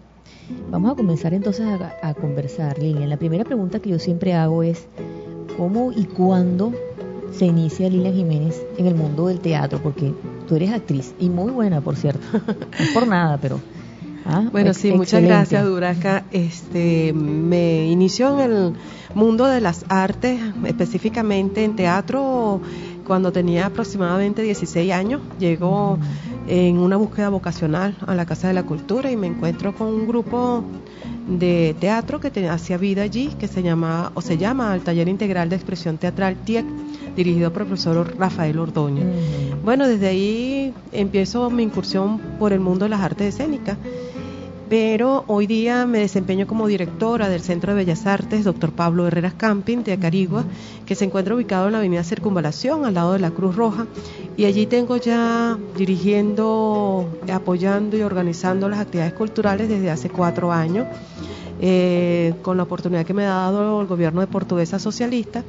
Vamos 0.72 0.94
a 0.94 0.96
comenzar 0.96 1.36
entonces 1.36 1.68
a, 1.68 1.94
a 2.02 2.16
conversar, 2.16 2.80
Lilian. 2.80 3.12
La 3.12 3.18
primera 3.18 3.44
pregunta 3.44 3.80
que 3.80 3.92
yo 3.92 4.00
siempre 4.00 4.34
hago 4.34 4.64
es, 4.64 4.88
¿cómo 5.56 5.92
y 5.92 6.06
cuándo 6.06 6.74
se 7.32 7.46
inicia 7.46 7.92
Lilian 7.92 8.16
Jiménez 8.16 8.66
en 8.80 8.88
el 8.88 8.96
mundo 8.96 9.28
del 9.28 9.40
teatro? 9.40 9.80
Porque 9.84 10.12
tú 10.48 10.56
eres 10.56 10.72
actriz 10.72 11.14
y 11.20 11.30
muy 11.30 11.52
buena, 11.52 11.80
por 11.80 11.96
cierto. 11.96 12.26
No 12.48 12.86
es 12.86 12.90
por 12.92 13.06
nada, 13.06 13.38
pero... 13.40 13.60
ah, 14.26 14.50
Bueno, 14.52 14.74
sí, 14.74 14.92
muchas 14.92 15.24
gracias, 15.24 15.66
Duraca. 15.66 16.26
Este, 16.32 17.14
me 17.14 17.88
inició 17.88 18.40
en 18.40 18.52
el 18.52 18.74
mundo 19.14 19.46
de 19.46 19.62
las 19.62 19.86
artes, 19.90 20.40
específicamente 20.66 21.64
en 21.64 21.76
teatro, 21.76 22.62
cuando 23.06 23.32
tenía 23.32 23.68
aproximadamente 23.68 24.42
16 24.42 24.92
años. 24.92 25.22
Llego 25.40 25.98
en 26.48 26.78
una 26.78 26.98
búsqueda 26.98 27.30
vocacional 27.30 27.98
a 28.06 28.16
la 28.16 28.26
Casa 28.26 28.48
de 28.48 28.54
la 28.54 28.64
Cultura 28.64 29.12
y 29.12 29.16
me 29.16 29.28
encuentro 29.28 29.74
con 29.76 29.88
un 29.88 30.08
grupo 30.08 30.64
de 31.28 31.76
teatro 31.80 32.20
que 32.20 32.48
hacía 32.48 32.78
vida 32.78 33.02
allí, 33.02 33.30
que 33.40 33.48
se 33.48 33.64
llama 33.64 34.12
o 34.14 34.22
se 34.22 34.38
llama 34.38 34.76
el 34.76 34.82
Taller 34.82 35.08
Integral 35.08 35.50
de 35.50 35.56
Expresión 35.56 35.98
Teatral 35.98 36.36
TIEC, 36.36 36.66
dirigido 37.16 37.52
por 37.52 37.64
el 37.64 37.68
profesor 37.70 38.16
Rafael 38.18 38.60
Ordóñez. 38.60 39.06
Ujú. 39.06 39.62
Bueno, 39.64 39.88
desde 39.88 40.08
ahí 40.08 40.74
empiezo 40.92 41.50
mi 41.50 41.64
incursión 41.64 42.20
por 42.38 42.54
el 42.54 42.60
mundo 42.60 42.86
de 42.86 42.90
las 42.90 43.02
artes 43.02 43.34
escénicas, 43.34 43.78
pero 44.70 45.24
hoy 45.28 45.48
día 45.48 45.86
me 45.86 46.00
desempeño 46.00 46.48
como 46.48 46.68
directora 46.68 47.30
del 47.30 47.42
Centro 47.42 47.74
de 47.74 47.84
Bellas 47.84 48.06
Artes 48.06 48.44
Dr. 48.44 48.72
Pablo 48.72 49.08
Herreras 49.08 49.34
Camping 49.34 49.84
de 49.84 49.94
Acarigua, 49.94 50.44
que 50.86 50.96
se 50.96 51.06
encuentra 51.06 51.36
ubicado 51.36 51.68
en 51.68 51.74
la 51.74 51.78
avenida 51.80 52.04
Circunvalación, 52.04 52.86
al 52.86 52.96
lado 52.96 53.14
de 53.14 53.20
la 53.20 53.32
Cruz 53.32 53.56
Roja, 53.56 53.86
y 54.38 54.46
allí 54.46 54.66
tengo 54.66 54.98
ya 54.98 55.58
dirigiendo, 55.78 57.08
apoyando 57.32 57.96
y 57.98 58.02
organizando 58.02 58.68
las 58.68 58.80
actividades 58.80 59.14
culturales 59.14 59.70
desde 59.70 59.92
hace 59.92 60.10
cuatro 60.10 60.52
años. 60.52 60.88
Eh, 61.62 62.34
con 62.42 62.58
la 62.58 62.64
oportunidad 62.64 63.06
que 63.06 63.14
me 63.14 63.24
ha 63.24 63.30
dado 63.30 63.82
el 63.82 63.88
gobierno 63.88 64.22
de 64.22 64.28
Portuguesa 64.28 64.80
Socialista 64.80 65.44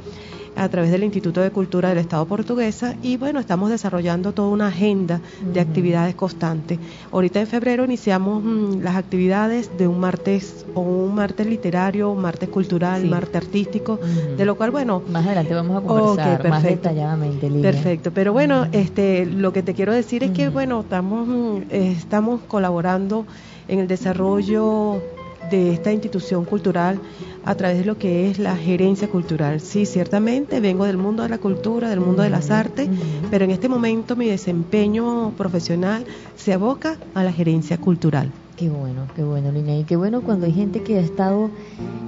a 0.56 0.68
través 0.68 0.90
del 0.90 1.04
Instituto 1.04 1.40
de 1.42 1.50
Cultura 1.50 1.90
del 1.90 1.98
Estado 1.98 2.24
portuguesa 2.24 2.96
y 3.02 3.18
bueno, 3.18 3.38
estamos 3.38 3.70
desarrollando 3.70 4.32
toda 4.32 4.48
una 4.48 4.68
agenda 4.68 5.20
de 5.52 5.60
actividades 5.60 6.14
constantes. 6.14 6.78
Ahorita 7.12 7.40
en 7.40 7.46
febrero 7.46 7.84
iniciamos 7.84 8.42
mm, 8.42 8.82
las 8.82 8.96
actividades 8.96 9.76
de 9.76 9.86
un 9.86 10.00
martes 10.00 10.64
o 10.74 10.80
un 10.80 11.14
martes 11.14 11.46
literario, 11.46 12.10
un 12.10 12.22
martes 12.22 12.48
cultural, 12.48 13.04
martes 13.04 13.36
artístico, 13.36 14.00
de 14.36 14.44
lo 14.44 14.56
cual 14.56 14.70
bueno, 14.70 15.02
más 15.10 15.26
adelante 15.26 15.54
vamos 15.54 15.76
a 15.76 15.86
conversar 15.86 16.48
más 16.48 16.62
detalladamente. 16.62 17.50
Perfecto, 17.50 18.10
pero 18.12 18.32
bueno, 18.32 18.66
este 18.72 19.26
lo 19.26 19.52
que 19.52 19.62
te 19.62 19.74
quiero 19.74 19.92
decir 19.92 20.24
es 20.24 20.30
que 20.30 20.48
bueno, 20.48 20.80
estamos 20.80 21.28
mm, 21.28 21.62
estamos 21.70 22.40
colaborando 22.48 23.26
en 23.68 23.80
el 23.80 23.88
desarrollo 23.88 25.02
de 25.50 25.72
esta 25.72 25.92
institución 25.92 26.44
cultural 26.44 26.98
a 27.44 27.54
través 27.54 27.78
de 27.78 27.84
lo 27.84 27.98
que 27.98 28.30
es 28.30 28.38
la 28.38 28.56
gerencia 28.56 29.08
cultural. 29.08 29.60
Sí, 29.60 29.86
ciertamente 29.86 30.60
vengo 30.60 30.84
del 30.84 30.96
mundo 30.96 31.22
de 31.22 31.28
la 31.28 31.38
cultura, 31.38 31.88
del 31.88 32.00
mundo 32.00 32.22
de 32.22 32.30
las 32.30 32.50
artes, 32.50 32.88
pero 33.30 33.44
en 33.44 33.50
este 33.50 33.68
momento 33.68 34.16
mi 34.16 34.26
desempeño 34.26 35.32
profesional 35.36 36.04
se 36.36 36.52
aboca 36.52 36.96
a 37.14 37.22
la 37.22 37.32
gerencia 37.32 37.78
cultural. 37.78 38.30
Qué 38.56 38.68
bueno, 38.70 39.06
qué 39.14 39.22
bueno, 39.22 39.52
Lina. 39.52 39.76
Y 39.76 39.84
qué 39.84 39.96
bueno 39.96 40.22
cuando 40.22 40.46
hay 40.46 40.52
gente 40.52 40.82
que 40.82 40.96
ha 40.96 41.00
estado, 41.00 41.50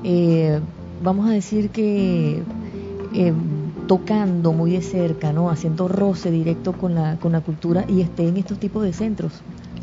eh, 0.02 0.60
vamos 1.02 1.28
a 1.28 1.32
decir 1.32 1.70
que 1.70 2.42
eh, 3.14 3.32
tocando 3.86 4.52
muy 4.52 4.72
de 4.72 4.82
cerca, 4.82 5.32
¿no? 5.32 5.50
Haciendo 5.50 5.88
roce 5.88 6.30
directo 6.30 6.72
con 6.72 6.94
la, 6.94 7.16
con 7.16 7.32
la 7.32 7.40
cultura 7.40 7.84
y 7.88 8.00
esté 8.00 8.28
en 8.28 8.36
estos 8.36 8.58
tipos 8.58 8.82
de 8.82 8.92
centros. 8.92 9.32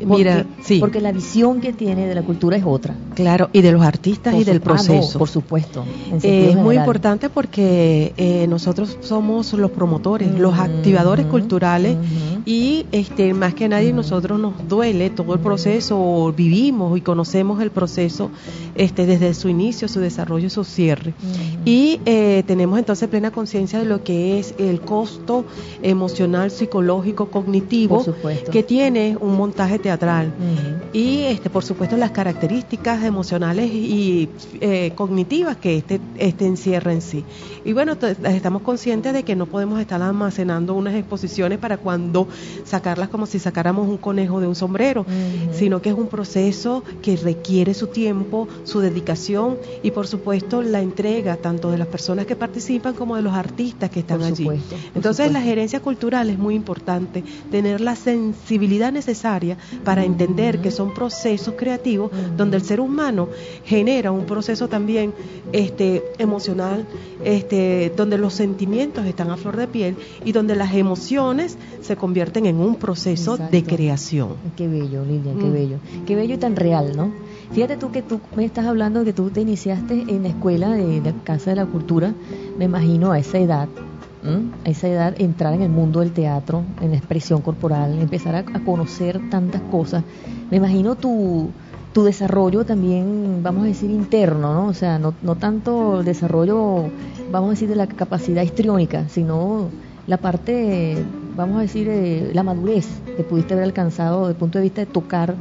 Mira, 0.04 0.46
sí. 0.62 0.78
Porque 0.80 1.00
la 1.00 1.12
visión 1.12 1.60
que 1.60 1.72
tiene 1.72 2.06
de 2.06 2.14
la 2.14 2.22
cultura 2.22 2.56
es 2.56 2.64
otra. 2.64 2.94
Claro, 3.14 3.48
y 3.52 3.62
de 3.62 3.72
los 3.72 3.82
artistas 3.82 4.34
y 4.34 4.44
del 4.44 4.60
proceso. 4.60 5.18
por 5.18 5.28
supuesto. 5.28 5.84
Eh, 6.22 6.50
es 6.50 6.56
muy 6.56 6.76
importante 6.76 7.30
porque 7.30 8.12
eh, 8.16 8.46
nosotros 8.48 8.98
somos 9.00 9.52
los 9.54 9.70
promotores, 9.70 10.38
los 10.38 10.58
activadores 10.58 11.26
culturales 11.26 11.96
y 12.44 12.86
este 12.92 13.34
más 13.34 13.54
que 13.54 13.68
nadie 13.68 13.92
nosotros 13.92 14.38
nos 14.38 14.68
duele 14.68 15.10
todo 15.10 15.34
el 15.34 15.40
proceso, 15.40 16.32
vivimos 16.36 16.96
y 16.96 17.00
conocemos 17.00 17.60
el 17.60 17.70
proceso 17.70 18.30
este 18.74 19.06
desde 19.06 19.34
su 19.34 19.48
inicio, 19.48 19.88
su 19.88 20.00
desarrollo, 20.00 20.50
su 20.50 20.64
cierre. 20.64 21.14
Y 21.64 22.00
eh, 22.04 22.44
tenemos 22.46 22.78
entonces 22.78 23.08
plena 23.08 23.30
conciencia 23.30 23.78
de 23.78 23.86
lo 23.86 24.04
que 24.04 24.38
es 24.38 24.54
el 24.58 24.80
costo 24.80 25.44
emocional, 25.82 26.50
psicológico, 26.50 27.26
cognitivo 27.26 28.04
que 28.52 28.62
tiene 28.62 29.16
un 29.20 29.36
montaje 29.36 29.78
teatral. 29.86 30.32
Y 30.92 31.22
este 31.22 31.48
por 31.48 31.62
supuesto 31.62 31.96
las 31.96 32.10
características 32.10 33.04
emocionales 33.04 33.70
y 33.72 34.28
eh, 34.60 34.90
cognitivas 34.96 35.58
que 35.58 35.76
este, 35.76 36.00
este 36.18 36.44
encierra 36.44 36.92
en 36.92 37.00
sí. 37.00 37.24
Y 37.64 37.72
bueno, 37.72 37.96
estamos 38.24 38.62
conscientes 38.62 39.12
de 39.12 39.22
que 39.22 39.36
no 39.36 39.46
podemos 39.46 39.78
estar 39.80 40.02
almacenando 40.02 40.74
unas 40.74 40.94
exposiciones 40.94 41.58
para 41.58 41.76
cuando 41.76 42.26
sacarlas 42.64 43.10
como 43.10 43.26
si 43.26 43.38
sacáramos 43.38 43.88
un 43.88 43.96
conejo 43.96 44.40
de 44.40 44.48
un 44.48 44.56
sombrero, 44.56 45.06
sino 45.52 45.80
que 45.80 45.90
es 45.90 45.96
un 45.96 46.08
proceso 46.08 46.82
que 47.00 47.16
requiere 47.16 47.72
su 47.72 47.86
tiempo, 47.86 48.48
su 48.64 48.80
dedicación 48.80 49.58
y 49.84 49.92
por 49.92 50.08
supuesto 50.08 50.62
la 50.62 50.80
entrega 50.80 51.36
tanto 51.36 51.70
de 51.70 51.78
las 51.78 51.86
personas 51.86 52.26
que 52.26 52.34
participan 52.34 52.94
como 52.94 53.14
de 53.14 53.22
los 53.22 53.34
artistas 53.34 53.90
que 53.90 54.00
están 54.00 54.22
allí. 54.22 54.48
Entonces 54.96 55.30
la 55.30 55.40
gerencia 55.40 55.78
cultural 55.78 56.30
es 56.30 56.38
muy 56.38 56.54
importante, 56.56 57.22
tener 57.52 57.80
la 57.80 57.94
sensibilidad 57.94 58.92
necesaria 58.92 59.56
para 59.84 60.04
entender 60.04 60.60
que 60.60 60.70
son 60.70 60.92
procesos 60.94 61.54
creativos 61.56 62.10
donde 62.36 62.56
el 62.56 62.62
ser 62.62 62.80
humano 62.80 63.28
genera 63.64 64.12
un 64.12 64.26
proceso 64.26 64.68
también 64.68 65.12
este 65.52 66.02
emocional, 66.18 66.86
este 67.24 67.92
donde 67.96 68.18
los 68.18 68.34
sentimientos 68.34 69.06
están 69.06 69.30
a 69.30 69.36
flor 69.36 69.56
de 69.56 69.68
piel 69.68 69.96
y 70.24 70.32
donde 70.32 70.54
las 70.56 70.74
emociones 70.74 71.58
se 71.80 71.96
convierten 71.96 72.46
en 72.46 72.56
un 72.56 72.76
proceso 72.76 73.36
de 73.36 73.64
creación. 73.64 74.34
Qué 74.56 74.68
bello, 74.68 75.04
Lilian, 75.04 75.38
qué 75.38 75.46
mm. 75.46 75.52
bello. 75.52 75.76
Qué 76.06 76.14
bello 76.14 76.34
y 76.34 76.38
tan 76.38 76.56
real, 76.56 76.96
¿no? 76.96 77.12
Fíjate 77.52 77.76
tú 77.76 77.92
que 77.92 78.02
tú 78.02 78.20
me 78.34 78.44
estás 78.44 78.66
hablando 78.66 79.00
de 79.00 79.06
que 79.06 79.12
tú 79.12 79.30
te 79.30 79.40
iniciaste 79.40 80.04
en 80.08 80.24
la 80.24 80.28
escuela 80.28 80.70
de 80.70 81.00
la 81.00 81.12
Casa 81.24 81.50
de 81.50 81.56
la 81.56 81.66
Cultura, 81.66 82.12
me 82.58 82.64
imagino 82.64 83.12
a 83.12 83.18
esa 83.18 83.38
edad, 83.38 83.68
a 84.64 84.68
esa 84.68 84.88
edad 84.88 85.14
entrar 85.18 85.54
en 85.54 85.62
el 85.62 85.68
mundo 85.68 86.00
del 86.00 86.12
teatro, 86.12 86.62
en 86.80 86.90
la 86.90 86.96
expresión 86.96 87.42
corporal, 87.42 87.98
empezar 88.00 88.34
a, 88.34 88.44
conocer 88.64 89.20
tantas 89.30 89.60
cosas. 89.62 90.04
Me 90.50 90.56
imagino 90.56 90.94
tu, 90.96 91.50
tu 91.92 92.04
desarrollo 92.04 92.64
también, 92.64 93.42
vamos 93.42 93.64
a 93.64 93.66
decir, 93.66 93.90
interno, 93.90 94.54
¿no? 94.54 94.66
O 94.66 94.74
sea, 94.74 94.98
no, 94.98 95.14
no 95.22 95.36
tanto 95.36 96.00
el 96.00 96.04
desarrollo, 96.04 96.84
vamos 97.30 97.48
a 97.48 97.50
decir, 97.50 97.68
de 97.68 97.76
la 97.76 97.86
capacidad 97.86 98.42
histriónica, 98.42 99.08
sino 99.08 99.68
la 100.06 100.18
parte, 100.18 100.96
vamos 101.36 101.58
a 101.58 101.60
decir, 101.62 101.88
eh, 101.88 102.30
la 102.32 102.42
madurez 102.42 102.86
que 103.16 103.24
pudiste 103.24 103.54
haber 103.54 103.64
alcanzado 103.64 104.20
desde 104.22 104.32
el 104.32 104.36
punto 104.36 104.58
de 104.58 104.64
vista 104.64 104.80
de 104.80 104.86
tocar 104.86 105.34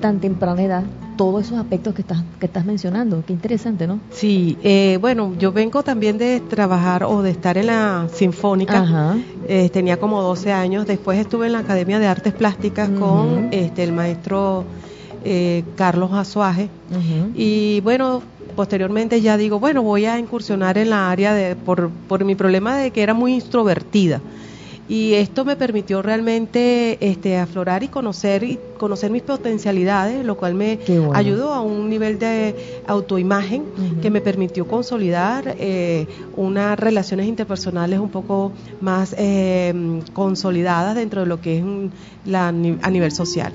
tan 0.00 0.20
temprana 0.20 0.62
edad 0.62 0.84
todos 1.18 1.44
esos 1.44 1.58
aspectos 1.58 1.94
que 1.94 2.00
estás, 2.00 2.22
que 2.40 2.46
estás 2.46 2.64
mencionando. 2.64 3.22
Qué 3.26 3.34
interesante, 3.34 3.86
¿no? 3.86 4.00
Sí, 4.10 4.56
eh, 4.62 4.96
bueno, 5.00 5.34
yo 5.38 5.52
vengo 5.52 5.82
también 5.82 6.16
de 6.16 6.40
trabajar 6.40 7.04
o 7.04 7.20
de 7.20 7.30
estar 7.30 7.58
en 7.58 7.66
la 7.66 8.08
Sinfónica. 8.10 9.16
Eh, 9.46 9.68
tenía 9.68 9.98
como 9.98 10.22
12 10.22 10.52
años. 10.52 10.86
Después 10.86 11.18
estuve 11.18 11.46
en 11.46 11.52
la 11.52 11.58
Academia 11.58 11.98
de 11.98 12.06
Artes 12.06 12.32
Plásticas 12.32 12.88
con 12.88 13.48
este, 13.50 13.84
el 13.84 13.92
maestro 13.92 14.64
Carlos 15.76 16.12
Azuaje. 16.12 16.70
Y 17.34 17.80
bueno, 17.82 18.22
posteriormente 18.56 19.20
ya 19.20 19.36
digo, 19.36 19.60
bueno, 19.60 19.82
voy 19.82 20.06
a 20.06 20.18
incursionar 20.18 20.78
en 20.78 20.90
la 20.90 21.10
área 21.10 21.34
de, 21.34 21.54
por, 21.56 21.90
por 21.90 22.24
mi 22.24 22.34
problema 22.34 22.78
de 22.78 22.92
que 22.92 23.02
era 23.02 23.12
muy 23.12 23.34
introvertida. 23.34 24.20
Y 24.88 25.14
esto 25.14 25.44
me 25.44 25.54
permitió 25.54 26.00
realmente 26.00 26.96
este, 27.00 27.36
aflorar 27.36 27.82
y 27.82 27.88
conocer, 27.88 28.42
y 28.42 28.58
conocer 28.78 29.10
mis 29.10 29.22
potencialidades, 29.22 30.24
lo 30.24 30.38
cual 30.38 30.54
me 30.54 30.78
ayudó 31.12 31.52
a 31.52 31.60
un 31.60 31.90
nivel 31.90 32.18
de 32.18 32.54
autoimagen 32.86 33.64
que 34.00 34.10
me 34.10 34.22
permitió 34.22 34.66
consolidar 34.66 35.56
eh, 35.58 36.06
unas 36.36 36.78
relaciones 36.78 37.26
interpersonales 37.26 37.98
un 37.98 38.08
poco 38.08 38.52
más 38.80 39.14
eh, 39.18 39.74
consolidadas 40.14 40.94
dentro 40.94 41.20
de 41.20 41.26
lo 41.26 41.38
que 41.40 41.58
es 41.58 41.64
la, 42.24 42.48
a 42.48 42.52
nivel 42.90 43.12
social. 43.12 43.52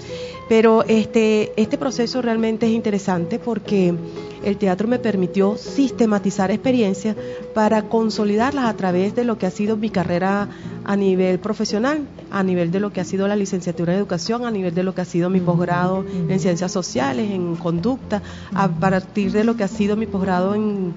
Pero 0.50 0.84
este, 0.84 1.52
este 1.56 1.80
proceso 1.80 2.22
realmente 2.22 2.68
es 2.68 2.74
interesante 2.74 3.40
porque 3.40 3.96
el 4.44 4.58
teatro 4.58 4.88
me 4.88 5.00
permitió 5.00 5.58
sistematizar 5.58 6.52
experiencias 6.52 7.16
para 7.54 7.84
consolidarlas 7.84 8.66
a 8.66 8.74
través 8.76 9.16
de 9.16 9.24
lo 9.24 9.38
que 9.38 9.46
ha 9.46 9.52
sido 9.52 9.78
mi 9.78 9.90
carrera 9.90 10.50
a 10.84 10.96
nivel 10.96 11.40
profesional, 11.40 12.02
a 12.32 12.44
nivel 12.44 12.72
de 12.72 12.80
lo 12.80 12.92
que 12.92 13.02
ha 13.02 13.06
sido 13.06 13.28
la 13.28 13.36
licenciatura 13.36 13.94
en 13.94 14.00
educación, 14.00 14.46
a 14.46 14.52
nivel 14.52 14.74
de 14.74 14.84
lo 14.84 14.94
que 14.94 15.02
ha 15.02 15.06
sido 15.06 15.30
mi 15.30 15.40
posgrado 15.40 16.06
en 16.28 16.40
ciencias 16.40 16.72
sociales, 16.72 17.32
en 17.32 17.56
conducta, 17.56 18.22
a 18.54 18.68
partir 18.68 19.32
de 19.32 19.44
lo 19.44 19.56
que 19.56 19.64
ha 19.64 19.68
sido 19.68 19.96
mi 19.96 20.08
posgrado 20.08 20.56
en, 20.56 20.94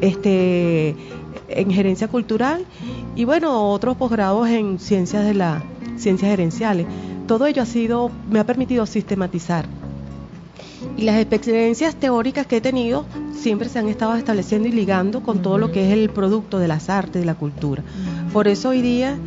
este 0.00 0.96
en 1.48 1.70
gerencia 1.70 2.08
cultural 2.08 2.64
y 3.14 3.24
bueno, 3.24 3.70
otros 3.70 3.96
posgrados 3.96 4.48
en 4.48 4.78
ciencias 4.78 5.24
de 5.24 5.34
la 5.34 5.62
ciencias 5.96 6.30
gerenciales. 6.30 6.86
Todo 7.26 7.46
ello 7.46 7.62
ha 7.62 7.66
sido 7.66 8.10
me 8.30 8.40
ha 8.40 8.46
permitido 8.46 8.86
sistematizar 8.86 9.66
y 10.96 11.02
las 11.02 11.20
experiencias 11.20 11.94
teóricas 11.96 12.46
que 12.46 12.58
he 12.58 12.60
tenido 12.60 13.04
siempre 13.32 13.68
se 13.68 13.78
han 13.78 13.88
estado 13.88 14.14
estableciendo 14.14 14.68
y 14.68 14.72
ligando 14.72 15.22
con 15.22 15.42
todo 15.42 15.58
lo 15.58 15.72
que 15.72 15.86
es 15.86 15.92
el 15.92 16.10
producto 16.10 16.58
de 16.58 16.68
las 16.68 16.88
artes, 16.88 17.22
de 17.22 17.26
la 17.26 17.34
cultura. 17.34 17.82
Por 18.32 18.48
eso 18.48 18.70
hoy 18.70 18.82
día 18.82 19.18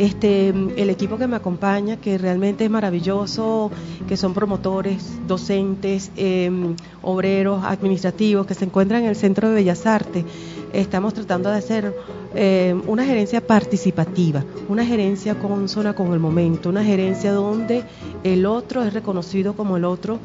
este, 0.00 0.48
el 0.48 0.88
equipo 0.88 1.18
que 1.18 1.26
me 1.26 1.36
acompaña, 1.36 1.96
que 1.96 2.16
realmente 2.16 2.64
es 2.64 2.70
maravilloso, 2.70 3.70
que 4.08 4.16
son 4.16 4.32
promotores, 4.32 5.18
docentes, 5.26 6.10
em, 6.16 6.74
obreros, 7.02 7.62
administrativos, 7.64 8.46
que 8.46 8.54
se 8.54 8.64
encuentran 8.64 9.02
en 9.02 9.10
el 9.10 9.16
Centro 9.16 9.50
de 9.50 9.56
Bellas 9.56 9.84
Artes, 9.84 10.24
estamos 10.72 11.12
tratando 11.12 11.50
de 11.50 11.58
hacer 11.58 11.94
em, 12.34 12.80
una 12.86 13.04
gerencia 13.04 13.46
participativa, 13.46 14.42
una 14.70 14.86
gerencia 14.86 15.34
consona 15.34 15.92
con 15.92 16.14
el 16.14 16.18
momento, 16.18 16.70
una 16.70 16.82
gerencia 16.82 17.32
donde 17.32 17.84
el 18.24 18.46
otro 18.46 18.82
es 18.82 18.94
reconocido 18.94 19.54
como 19.54 19.76
el 19.76 19.84
otro 19.84 20.18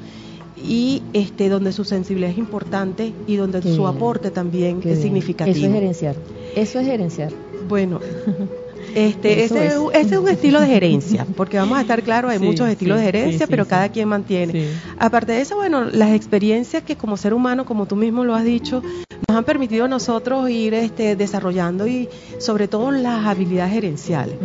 y 0.56 1.04
este 1.14 1.50
donde 1.50 1.72
su 1.72 1.84
sensibilidad 1.84 2.32
es 2.32 2.38
importante 2.38 3.14
y 3.28 3.36
donde 3.36 3.62
su 3.62 3.88
aporte 3.88 4.32
también 4.32 4.82
es 4.84 5.02
significativo. 5.02 5.58
Eso 5.58 5.68
es 5.68 5.74
gerenciar. 5.74 6.16
Eso 6.56 6.80
es 6.80 6.86
gerenciar. 6.86 7.34
Bueno, 7.68 8.00
este, 8.94 9.44
ese, 9.44 9.68
es. 9.68 10.12
un 10.18 10.28
estilo 10.28 10.62
de 10.62 10.68
gerencia, 10.68 11.26
porque 11.36 11.58
vamos 11.58 11.78
a 11.78 11.82
estar 11.82 12.04
claros, 12.04 12.32
hay 12.32 12.40
muchos 12.40 12.70
estilos 12.70 13.00
de 13.00 13.06
gerencia, 13.06 13.48
pero 13.48 13.66
cada 13.68 13.90
quien 13.90 14.08
mantiene. 14.08 14.70
Aparte 15.00 15.34
de 15.34 15.42
eso, 15.42 15.56
bueno, 15.56 15.86
las 15.86 16.12
experiencias 16.12 16.84
que 16.84 16.96
como 16.96 17.18
ser 17.18 17.34
humano, 17.34 17.66
como 17.66 17.86
tú 17.86 17.96
mismo 17.96 18.24
lo 18.24 18.36
has 18.36 18.44
dicho, 18.44 18.82
nos 19.28 19.38
han 19.38 19.44
permitido 19.44 19.86
a 19.86 19.88
nosotros 19.88 20.50
ir 20.50 20.74
este, 20.74 21.16
desarrollando 21.16 21.88
y 21.88 22.10
sobre 22.38 22.68
todo 22.68 22.92
las 22.92 23.26
habilidades 23.26 23.74
gerenciales. 23.74 24.36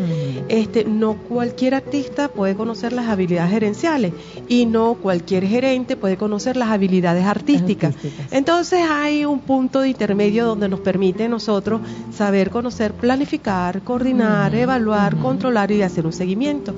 Este, 0.48 0.84
no 0.84 1.14
cualquier 1.14 1.74
artista 1.74 2.28
puede 2.28 2.54
conocer 2.54 2.92
las 2.92 3.08
habilidades 3.08 3.50
gerenciales 3.50 4.12
y 4.48 4.66
no 4.66 4.94
cualquier 4.94 5.46
gerente 5.46 5.96
puede 5.96 6.16
conocer 6.16 6.56
las 6.56 6.70
habilidades 6.70 7.24
artísticas. 7.24 7.94
Entonces 8.30 8.80
hay 8.88 9.24
un 9.24 9.40
punto 9.40 9.80
de 9.80 9.88
intermedio 9.88 10.46
donde 10.46 10.68
nos 10.68 10.80
permite 10.80 11.24
a 11.24 11.28
nosotros 11.28 11.80
saber 12.12 12.50
conocer, 12.50 12.92
planificar, 12.92 13.82
coordinar, 13.82 14.29
evaluar, 14.52 15.18
controlar 15.18 15.70
y 15.72 15.82
hacer 15.82 16.06
un 16.06 16.12
seguimiento. 16.12 16.76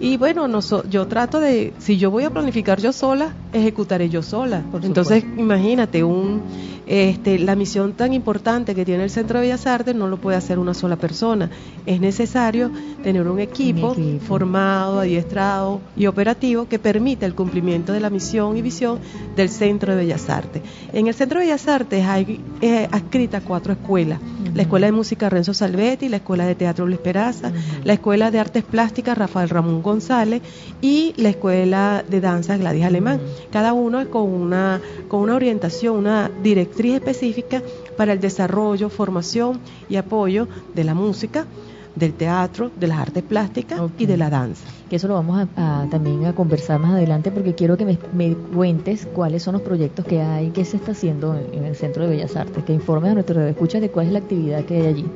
Y 0.00 0.16
bueno, 0.16 0.48
no 0.48 0.60
yo 0.88 1.06
trato 1.08 1.40
de, 1.40 1.74
si 1.78 1.98
yo 1.98 2.10
voy 2.10 2.24
a 2.24 2.30
planificar 2.30 2.80
yo 2.80 2.90
sola, 2.90 3.34
ejecutaré 3.52 4.08
yo 4.08 4.22
sola. 4.22 4.64
Entonces, 4.82 5.24
imagínate, 5.36 6.02
un, 6.02 6.40
este, 6.86 7.38
la 7.38 7.54
misión 7.54 7.92
tan 7.92 8.14
importante 8.14 8.74
que 8.74 8.86
tiene 8.86 9.04
el 9.04 9.10
Centro 9.10 9.38
de 9.38 9.44
Bellas 9.44 9.66
Artes 9.66 9.94
no 9.94 10.08
lo 10.08 10.16
puede 10.16 10.38
hacer 10.38 10.58
una 10.58 10.72
sola 10.72 10.96
persona. 10.96 11.50
Es 11.84 12.00
necesario 12.00 12.70
tener 13.02 13.28
un 13.28 13.40
equipo, 13.40 13.94
formado, 14.26 15.00
adiestrado 15.00 15.82
y 15.94 16.06
operativo 16.06 16.66
que 16.66 16.78
permita 16.78 17.26
el 17.26 17.34
cumplimiento 17.34 17.92
de 17.92 18.00
la 18.00 18.08
misión 18.08 18.56
y 18.56 18.62
visión 18.62 19.00
del 19.36 19.50
Centro 19.50 19.94
de 19.94 19.98
Bellas 19.98 20.30
Artes. 20.30 20.62
En 20.94 21.08
el 21.08 21.14
Centro 21.14 21.40
de 21.40 21.44
Bellas 21.44 21.68
Artes 21.68 22.06
hay 22.06 22.40
eh, 22.62 22.88
adscritas 22.90 23.42
cuatro 23.46 23.74
escuelas 23.74 24.18
la 24.54 24.62
Escuela 24.62 24.86
de 24.86 24.92
Música 24.92 25.28
Renzo 25.28 25.54
Salvetti, 25.54 26.08
la 26.08 26.16
Escuela 26.16 26.46
de 26.46 26.54
Teatro 26.54 26.86
Luis 26.86 26.98
Peraza, 26.98 27.52
la 27.84 27.92
Escuela 27.92 28.30
de 28.30 28.38
Artes 28.38 28.64
Plásticas 28.64 29.16
Rafael 29.16 29.48
Ramón 29.48 29.82
González 29.90 30.42
y 30.80 31.12
la 31.16 31.30
Escuela 31.30 32.04
de 32.08 32.20
Danza 32.20 32.56
Gladys 32.56 32.84
Alemán. 32.84 33.20
Cada 33.50 33.72
uno 33.72 34.08
con 34.10 34.28
una, 34.28 34.80
con 35.08 35.20
una 35.20 35.34
orientación, 35.34 35.96
una 35.96 36.30
directriz 36.42 36.94
específica 36.94 37.62
para 37.96 38.12
el 38.12 38.20
desarrollo, 38.20 38.88
formación 38.88 39.60
y 39.88 39.96
apoyo 39.96 40.48
de 40.74 40.84
la 40.84 40.94
música, 40.94 41.46
del 41.94 42.14
teatro, 42.14 42.70
de 42.78 42.86
las 42.86 42.98
artes 42.98 43.22
plásticas 43.22 43.80
y 43.98 44.06
de 44.06 44.16
la 44.16 44.30
danza 44.30 44.66
que 44.90 44.96
eso 44.96 45.06
lo 45.06 45.14
vamos 45.14 45.48
a, 45.56 45.86
también 45.88 46.26
a 46.26 46.34
conversar 46.34 46.80
más 46.80 46.94
adelante 46.94 47.30
porque 47.30 47.54
quiero 47.54 47.76
que 47.76 47.84
me, 48.12 48.34
cuentes 48.52 49.06
cuáles 49.14 49.44
son 49.44 49.52
los 49.52 49.62
proyectos 49.62 50.04
que 50.04 50.20
hay, 50.20 50.50
qué 50.50 50.64
se 50.64 50.78
está 50.78 50.90
haciendo 50.92 51.38
en, 51.52 51.64
el 51.64 51.76
Centro 51.76 52.02
de 52.02 52.10
Bellas 52.10 52.34
Artes, 52.34 52.64
que 52.64 52.72
informes 52.72 53.12
a 53.12 53.14
nuestros 53.14 53.38
escuchas 53.48 53.80
de 53.80 53.90
cuál 53.90 54.08
es 54.08 54.12
la 54.12 54.18
actividad 54.18 54.64
que 54.64 54.74
hay 54.74 54.86
allí. 54.88 55.06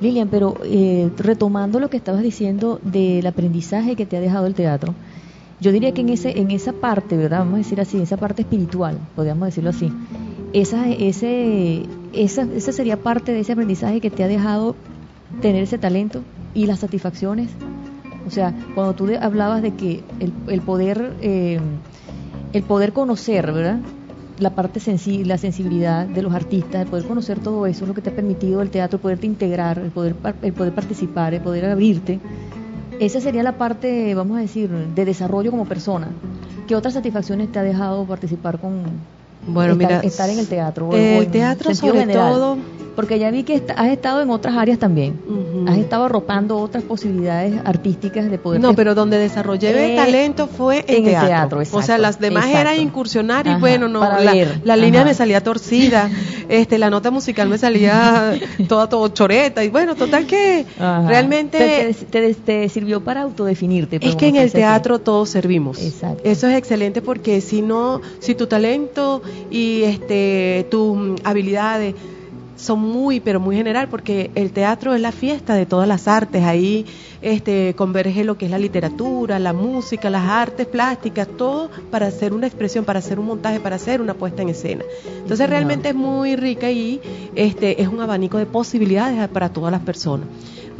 Lilian, 0.00 0.28
pero 0.28 0.56
eh, 0.64 1.10
retomando 1.18 1.80
lo 1.80 1.90
que 1.90 1.96
estabas 1.96 2.22
diciendo 2.22 2.80
del 2.82 3.26
aprendizaje 3.26 3.96
que 3.96 4.06
te 4.06 4.16
ha 4.16 4.20
dejado 4.20 4.46
el 4.46 4.54
teatro, 4.54 4.94
yo 5.60 5.72
diría 5.72 5.92
que 5.92 6.00
en 6.00 6.08
ese 6.08 6.38
en 6.38 6.50
esa 6.50 6.72
parte, 6.72 7.16
¿verdad? 7.16 7.40
Vamos 7.40 7.54
a 7.54 7.58
decir 7.58 7.80
así, 7.80 8.00
esa 8.00 8.16
parte 8.16 8.42
espiritual, 8.42 8.98
podríamos 9.14 9.46
decirlo 9.46 9.70
así. 9.70 9.92
Esa 10.52 10.88
ese 10.88 11.82
esa, 12.12 12.42
esa 12.42 12.72
sería 12.72 12.96
parte 12.96 13.32
de 13.32 13.40
ese 13.40 13.52
aprendizaje 13.52 14.00
que 14.00 14.10
te 14.10 14.24
ha 14.24 14.28
dejado 14.28 14.74
tener 15.42 15.62
ese 15.62 15.78
talento 15.78 16.22
y 16.54 16.66
las 16.66 16.80
satisfacciones 16.80 17.50
o 18.26 18.30
sea, 18.30 18.54
cuando 18.74 18.94
tú 18.94 19.08
hablabas 19.20 19.62
de 19.62 19.74
que 19.74 20.02
el, 20.20 20.60
poder 20.60 21.16
eh, 21.20 21.58
el 22.52 22.62
poder 22.62 22.92
conocer, 22.92 23.52
¿verdad? 23.52 23.78
La 24.40 24.48
parte 24.48 24.80
sensible, 24.80 25.26
la 25.26 25.36
sensibilidad 25.36 26.06
de 26.06 26.22
los 26.22 26.32
artistas, 26.32 26.80
el 26.82 26.88
poder 26.88 27.04
conocer 27.04 27.38
todo 27.40 27.66
eso 27.66 27.84
es 27.84 27.88
lo 27.88 27.94
que 27.94 28.00
te 28.00 28.08
ha 28.08 28.16
permitido 28.16 28.62
el 28.62 28.70
teatro, 28.70 28.98
poderte 28.98 29.26
integrar, 29.26 29.78
el 29.78 29.90
poder, 29.90 30.16
el 30.40 30.54
poder 30.54 30.74
participar, 30.74 31.34
el 31.34 31.42
poder 31.42 31.66
abrirte. 31.66 32.18
Esa 33.00 33.20
sería 33.20 33.42
la 33.42 33.58
parte, 33.58 34.14
vamos 34.14 34.38
a 34.38 34.40
decir, 34.40 34.70
de 34.70 35.04
desarrollo 35.04 35.50
como 35.50 35.66
persona. 35.66 36.08
¿Qué 36.66 36.74
otras 36.74 36.94
satisfacciones 36.94 37.52
te 37.52 37.58
ha 37.58 37.62
dejado 37.62 38.06
participar 38.06 38.58
con 38.58 38.84
bueno, 39.46 39.72
estar, 39.72 39.88
mira, 39.88 40.00
estar 40.00 40.30
en 40.30 40.38
el 40.38 40.48
teatro? 40.48 40.94
El 40.94 41.30
teatro 41.30 41.74
sobre 41.74 42.06
todo 42.06 42.58
porque 43.00 43.18
ya 43.18 43.30
vi 43.30 43.44
que 43.44 43.62
has 43.76 43.88
estado 43.88 44.20
en 44.20 44.28
otras 44.28 44.56
áreas 44.56 44.78
también. 44.78 45.18
Has 45.66 45.78
estado 45.78 46.04
arropando 46.04 46.58
otras 46.58 46.84
posibilidades 46.84 47.54
artísticas 47.64 48.30
de 48.30 48.38
poder. 48.38 48.60
No, 48.60 48.74
pero 48.74 48.94
donde 48.94 49.16
desarrollé 49.16 49.70
el 49.70 49.92
eh, 49.92 49.96
talento 49.96 50.46
fue 50.46 50.84
en, 50.86 51.04
teatro. 51.04 51.62
o 51.72 51.82
sea, 51.82 51.96
las 51.96 52.20
demás 52.20 52.48
eran 52.48 52.78
incursionar 52.78 53.46
y 53.46 53.54
bueno, 53.54 53.88
no, 53.88 54.00
la, 54.00 54.76
línea 54.76 55.04
me 55.04 55.14
salía 55.14 55.42
torcida, 55.42 56.10
este, 56.48 56.76
la 56.76 56.90
nota 56.90 57.10
musical 57.10 57.48
me 57.48 57.56
salía 57.56 58.38
toda 58.68 58.88
todo 58.88 59.08
choreta 59.08 59.64
y 59.64 59.68
bueno, 59.68 59.94
total 59.94 60.26
que 60.26 60.66
realmente 60.78 61.94
te, 62.10 62.68
sirvió 62.68 63.02
para 63.02 63.22
autodefinirte. 63.22 63.98
Es 64.02 64.16
que 64.16 64.28
en 64.28 64.36
el 64.36 64.52
teatro 64.52 64.98
todos 64.98 65.30
servimos. 65.30 65.80
Exacto. 65.80 66.22
Eso 66.24 66.48
es 66.48 66.56
excelente 66.56 67.00
porque 67.02 67.40
si 67.40 67.62
no, 67.62 68.02
si 68.18 68.34
tu 68.34 68.46
talento 68.46 69.22
y 69.50 69.82
este 69.82 70.66
tus 70.70 71.20
habilidades 71.24 71.94
son 72.60 72.80
muy, 72.80 73.20
pero 73.20 73.40
muy 73.40 73.56
general, 73.56 73.88
porque 73.88 74.30
el 74.34 74.52
teatro 74.52 74.94
es 74.94 75.00
la 75.00 75.12
fiesta 75.12 75.54
de 75.54 75.64
todas 75.64 75.88
las 75.88 76.06
artes. 76.06 76.44
Ahí 76.44 76.84
este, 77.22 77.74
converge 77.74 78.22
lo 78.22 78.36
que 78.36 78.44
es 78.44 78.50
la 78.50 78.58
literatura, 78.58 79.38
la 79.38 79.52
música, 79.52 80.10
las 80.10 80.28
artes 80.28 80.66
plásticas, 80.66 81.26
todo 81.26 81.70
para 81.90 82.06
hacer 82.06 82.34
una 82.34 82.46
expresión, 82.46 82.84
para 82.84 82.98
hacer 82.98 83.18
un 83.18 83.26
montaje, 83.26 83.60
para 83.60 83.76
hacer 83.76 84.00
una 84.02 84.14
puesta 84.14 84.42
en 84.42 84.50
escena. 84.50 84.84
Entonces 85.22 85.48
realmente 85.48 85.88
es 85.88 85.94
muy 85.94 86.36
rica 86.36 86.70
y 86.70 87.00
este, 87.34 87.80
es 87.80 87.88
un 87.88 88.00
abanico 88.00 88.36
de 88.36 88.46
posibilidades 88.46 89.26
para 89.28 89.48
todas 89.48 89.72
las 89.72 89.80
personas. 89.80 90.26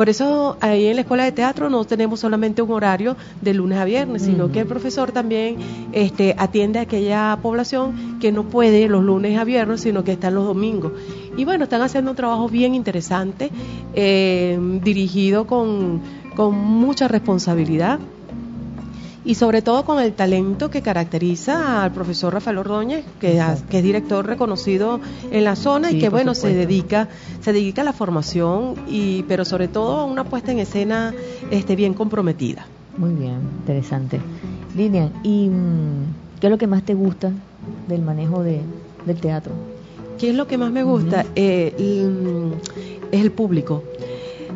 Por 0.01 0.09
eso 0.09 0.57
ahí 0.63 0.87
en 0.87 0.95
la 0.97 1.03
escuela 1.03 1.25
de 1.25 1.33
teatro 1.33 1.69
no 1.69 1.85
tenemos 1.85 2.21
solamente 2.21 2.63
un 2.63 2.71
horario 2.71 3.19
de 3.43 3.53
lunes 3.53 3.77
a 3.77 3.85
viernes, 3.85 4.23
sino 4.23 4.51
que 4.51 4.61
el 4.61 4.67
profesor 4.67 5.13
también 5.13 5.59
este, 5.93 6.35
atiende 6.39 6.79
a 6.79 6.83
aquella 6.83 7.39
población 7.43 8.19
que 8.19 8.33
no 8.33 8.45
puede 8.45 8.89
los 8.89 9.05
lunes 9.05 9.39
a 9.39 9.45
viernes, 9.45 9.83
sino 9.83 10.03
que 10.03 10.13
está 10.13 10.31
los 10.31 10.47
domingos. 10.47 10.93
Y 11.37 11.45
bueno, 11.45 11.65
están 11.65 11.83
haciendo 11.83 12.13
un 12.13 12.17
trabajo 12.17 12.49
bien 12.49 12.75
interesante, 12.75 13.51
eh, 13.93 14.59
dirigido 14.83 15.47
con, 15.47 16.01
con 16.35 16.55
mucha 16.55 17.07
responsabilidad 17.07 17.99
y 19.25 19.35
sobre 19.35 19.63
todo 19.63 19.85
con 19.85 20.01
el 20.01 20.13
talento 20.13 20.71
que 20.71 20.83
caracteriza 20.83 21.85
al 21.85 21.93
profesor 21.93 22.33
Rafael 22.33 22.59
Ordóñez, 22.59 23.05
que, 23.21 23.39
es 23.39 23.83
director 23.83 24.27
reconocido 24.27 25.01
en 25.31 25.45
la 25.45 25.57
zona 25.57 25.91
y 25.91 25.99
que 25.99 26.09
bueno 26.09 26.35
se 26.35 26.55
dedica 26.55 27.09
se 27.41 27.53
dedica 27.53 27.83
a 27.83 27.85
la 27.85 27.93
formación 27.93 28.75
y 28.89 29.23
pero 29.25 29.45
sobre 29.45 29.69
todo 29.69 30.01
a 30.01 30.05
una 30.05 30.25
puesta 30.25 30.53
en 30.53 30.59
escena 30.59 31.15
este 31.51 31.77
bien 31.77 31.95
comprometida. 31.95 32.67
Muy 32.97 33.13
bien, 33.13 33.41
interesante. 33.61 34.21
Lilian, 34.77 35.13
¿y 35.23 35.49
mm, 35.49 36.41
qué 36.41 36.47
es 36.47 36.51
lo 36.51 36.59
que 36.59 36.67
más 36.67 36.83
te 36.83 36.95
gusta 36.95 37.33
del 37.89 38.03
manejo 38.03 38.43
de, 38.43 38.61
del 39.07 39.21
teatro? 39.21 39.53
¿Qué 40.19 40.31
es 40.31 40.37
lo 40.37 40.47
que 40.47 40.59
más 40.59 40.71
me 40.71 40.83
gusta? 40.83 41.25
Eh, 41.35 41.75
es 43.11 43.21
el 43.21 43.33
público. 43.33 43.83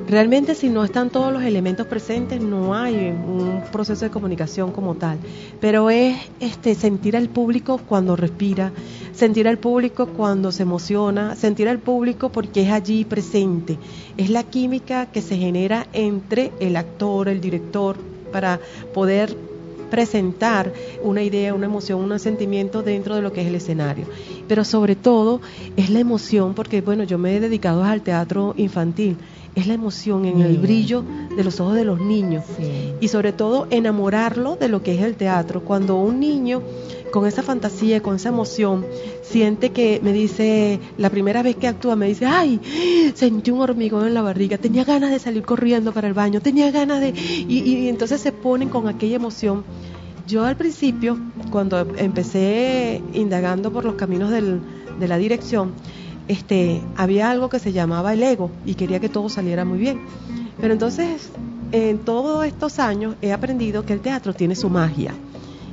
Realmente 0.07 0.55
si 0.55 0.69
no 0.69 0.85
están 0.85 1.09
todos 1.09 1.33
los 1.33 1.43
elementos 1.43 1.87
presentes 1.87 2.39
no 2.41 2.75
hay 2.75 2.95
un 2.95 3.63
proceso 3.73 4.05
de 4.05 4.11
comunicación 4.11 4.71
como 4.71 4.97
tal, 4.97 5.19
pero 5.61 5.89
es 5.89 6.17
este 6.41 6.75
sentir 6.75 7.17
al 7.17 7.31
público 7.31 7.79
cuando 7.79 8.15
respira, 8.15 8.71
sentir 9.15 9.49
al 9.49 9.57
público 9.57 10.07
cuando 10.09 10.53
se 10.53 10.65
emociona, 10.65 11.35
sentir 11.37 11.71
al 11.71 11.79
público 11.79 12.31
porque 12.31 12.65
es 12.65 12.71
allí 12.71 13.07
presente. 13.07 13.79
Es 14.19 14.29
la 14.29 14.43
química 14.43 15.07
que 15.07 15.23
se 15.23 15.39
genera 15.39 15.87
entre 15.95 16.53
el 16.61 16.77
actor, 16.77 17.29
el 17.29 17.41
director 17.41 17.97
para 18.31 18.61
poder 18.93 19.35
presentar 19.91 20.73
una 21.03 21.23
idea, 21.23 21.55
una 21.55 21.67
emoción, 21.67 22.01
un 22.01 22.19
sentimiento 22.19 22.83
dentro 22.83 23.15
de 23.15 23.23
lo 23.23 23.33
que 23.33 23.41
es 23.41 23.47
el 23.47 23.55
escenario. 23.55 24.07
Pero 24.49 24.65
sobre 24.65 24.97
todo 24.97 25.41
es 25.77 25.89
la 25.89 26.01
emoción, 26.01 26.55
porque 26.55 26.83
bueno, 26.83 27.05
yo 27.05 27.17
me 27.17 27.37
he 27.37 27.41
dedicado 27.41 27.85
al 27.85 28.03
teatro 28.03 28.55
infantil 28.59 29.17
es 29.55 29.67
la 29.67 29.75
emoción 29.75 30.25
en 30.25 30.41
el 30.41 30.59
brillo 30.59 31.05
de 31.37 31.45
los 31.45 31.61
ojos 31.61 31.75
de 31.75 31.85
los 31.85 32.01
niños 32.01 32.45
y 33.01 33.09
sobre 33.09 33.33
todo 33.33 33.67
enamorarlo 33.71 34.57
de 34.57 34.69
lo 34.69 34.83
que 34.83 34.95
es 34.95 35.03
el 35.03 35.17
teatro. 35.17 35.63
Cuando 35.63 35.97
un 35.97 36.21
niño 36.21 36.63
con 37.13 37.27
esa 37.27 37.43
fantasía, 37.43 38.03
con 38.03 38.17
esa 38.17 38.31
emoción, 38.31 38.85
siente 39.23 39.71
que 39.71 40.01
me 40.03 40.13
dice, 40.13 40.81
la 40.99 41.11
primera 41.11 41.45
vez 41.45 41.55
que 41.55 41.69
actúa, 41.69 41.95
me 41.95 42.09
dice, 42.09 42.27
ay, 42.27 42.61
sentí 43.15 43.53
un 43.53 43.61
hormigón 43.61 44.07
en 44.07 44.15
la 44.15 44.23
barriga, 44.23 44.59
tenía 44.59 44.83
ganas 44.83 45.13
de 45.13 45.21
salir 45.21 45.45
corriendo 45.45 45.93
para 45.93 46.09
el 46.09 46.15
baño, 46.15 46.41
tenía 46.41 46.73
ganas 46.73 47.01
de... 47.01 47.11
Y, 47.11 47.61
y 47.61 47.89
entonces 47.89 48.21
se 48.21 48.33
ponen 48.33 48.69
con 48.69 48.89
aquella 48.89 49.15
emoción. 49.15 49.63
Yo 50.27 50.45
al 50.45 50.57
principio, 50.57 51.19
cuando 51.53 51.87
empecé 51.97 53.01
indagando 53.13 53.71
por 53.71 53.85
los 53.85 53.95
caminos 53.95 54.31
del, 54.31 54.61
de 54.99 55.07
la 55.07 55.19
dirección, 55.19 55.73
este, 56.29 56.83
había 56.97 57.31
algo 57.31 57.49
que 57.49 57.59
se 57.59 57.73
llamaba 57.73 58.13
el 58.13 58.23
ego 58.23 58.51
y 58.65 58.75
quería 58.75 59.01
que 59.01 59.09
todo 59.09 59.29
saliera 59.29 59.65
muy 59.65 59.79
bien. 59.79 60.01
Pero 60.61 60.73
entonces, 60.73 61.31
en 61.73 61.99
todos 61.99 62.47
estos 62.47 62.79
años 62.79 63.17
he 63.21 63.33
aprendido 63.33 63.85
que 63.85 63.93
el 63.93 64.01
teatro 64.01 64.33
tiene 64.33 64.55
su 64.55 64.71
magia 64.71 65.13